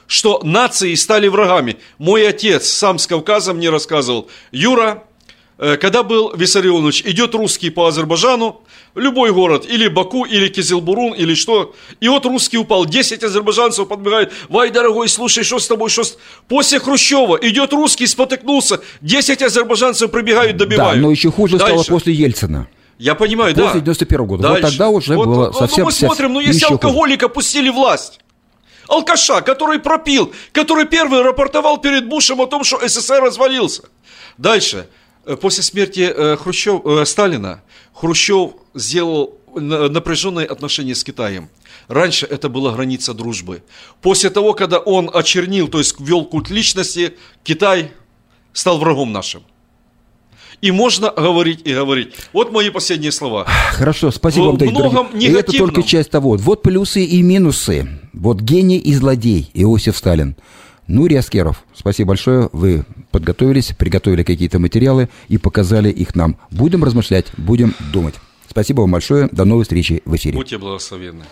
что 0.08 0.40
нации 0.44 0.96
стали 0.96 1.28
врагами. 1.28 1.76
Мой 1.98 2.26
отец 2.26 2.70
сам 2.70 3.00
с 3.00 3.06
Кавказа 3.06 3.54
мне 3.54 3.70
рассказывал. 3.70 4.30
Юра, 4.54 5.04
когда 5.78 6.04
был 6.04 6.34
Виссарионович, 6.36 7.04
идет 7.06 7.34
русский 7.36 7.70
по 7.70 7.88
Азербайджану, 7.88 8.62
любой 8.96 9.32
город, 9.32 9.66
или 9.68 9.88
Баку, 9.88 10.26
или 10.26 10.48
Кизилбурун, 10.50 11.14
или 11.14 11.34
что, 11.36 11.74
и 12.00 12.10
вот 12.10 12.26
русский 12.26 12.58
упал, 12.58 12.86
10 12.86 13.24
азербайджанцев 13.24 13.88
подбегают, 13.88 14.32
вай, 14.50 14.70
дорогой, 14.72 15.08
слушай, 15.10 15.44
что 15.44 15.60
с 15.60 15.68
тобой, 15.68 15.90
что 15.90 16.04
с... 16.04 16.18
После 16.48 16.80
Хрущева 16.80 17.38
идет 17.42 17.72
русский, 17.74 18.08
спотыкнулся, 18.08 18.82
10 19.02 19.42
азербайджанцев 19.42 20.12
прибегают, 20.12 20.58
Да, 20.58 20.66
добивают. 20.66 21.02
но 21.02 21.10
еще 21.12 21.32
хуже 21.32 21.58
стало 21.58 21.76
Дальше. 21.78 21.92
после 21.92 22.14
Ельцина. 22.14 22.68
Я 23.00 23.16
понимаю, 23.16 23.56
После 23.56 23.80
да. 23.80 23.86
91 23.86 24.26
года. 24.26 24.48
Вот 24.48 24.54
Дальше. 24.62 24.70
тогда 24.70 24.90
уже 24.90 25.16
Вот, 25.16 25.26
было 25.28 25.48
ну, 25.48 25.54
совсем 25.54 25.80
Ну, 25.80 25.86
мы 25.86 25.92
смотрим, 25.92 26.34
ну 26.34 26.40
если 26.40 26.56
еще 26.56 26.66
хуже. 26.68 26.74
алкоголика 26.76 27.28
пустили 27.30 27.70
власть, 27.70 28.20
алкаша, 28.88 29.42
который 29.42 29.80
пропил, 29.80 30.32
который 30.52 30.86
первый 30.86 31.22
рапортовал 31.22 31.80
перед 31.80 32.08
Бушем 32.08 32.40
о 32.42 32.46
том, 32.48 32.64
что 32.64 32.80
СССР 32.88 33.22
развалился. 33.24 33.84
Дальше. 34.38 34.88
Э, 35.26 35.36
После 35.38 35.64
смерти 35.64 36.12
э, 36.16 36.38
Хрущев, 36.38 36.82
э, 36.86 37.06
Сталина 37.06 37.62
Хрущев 37.94 38.52
сделал 38.74 39.38
на- 39.56 39.90
напряженные 39.90 40.46
отношения 40.48 40.96
с 40.96 41.04
Китаем. 41.04 41.50
Раньше 41.88 42.26
это 42.26 42.50
была 42.50 42.72
граница 42.74 43.14
дружбы. 43.14 43.62
После 44.02 44.30
того, 44.30 44.54
когда 44.54 44.80
он 44.80 45.10
очернил, 45.14 45.68
то 45.68 45.78
есть 45.80 45.96
ввел 46.00 46.26
культ 46.26 46.50
личности, 46.50 47.14
Китай 47.44 47.92
стал 48.54 48.78
врагом 48.80 49.12
нашим. 49.12 49.44
И 50.62 50.72
можно 50.72 51.12
говорить 51.12 51.62
и 51.66 51.74
говорить. 51.74 52.14
Вот 52.32 52.52
мои 52.54 52.70
последние 52.70 53.12
слова. 53.12 53.46
Хорошо, 53.74 54.12
спасибо 54.12 54.46
вам, 54.46 54.58
дорогие 54.58 54.80
многом 54.80 55.10
друзья. 55.12 55.30
И 55.30 55.34
это 55.34 55.52
только 55.52 55.84
часть 55.84 56.10
того. 56.10 56.38
Вот 56.38 56.62
плюсы 56.62 57.04
и 57.04 57.22
минусы. 57.22 58.00
Вот 58.14 58.40
гений 58.40 58.78
и 58.78 58.94
злодей 58.94 59.50
Иосиф 59.54 59.98
Сталин. 59.98 60.38
Нурий 60.88 61.18
Аскеров, 61.18 61.64
спасибо 61.74 62.10
большое. 62.10 62.50
Вы 62.52 62.84
подготовились, 63.12 63.74
приготовили 63.78 64.24
какие-то 64.24 64.60
материалы 64.60 65.10
и 65.30 65.38
показали 65.38 65.90
их 65.90 66.16
нам. 66.16 66.38
Будем 66.52 66.84
размышлять, 66.84 67.28
будем 67.38 67.74
думать. 67.92 68.16
Спасибо 68.50 68.82
вам 68.82 68.92
большое. 68.92 69.30
До 69.32 69.46
новой 69.46 69.64
встречи 69.64 70.02
в 70.06 70.16
эфире. 70.16 70.36
Будьте 70.36 70.58
благословенны. 70.58 71.24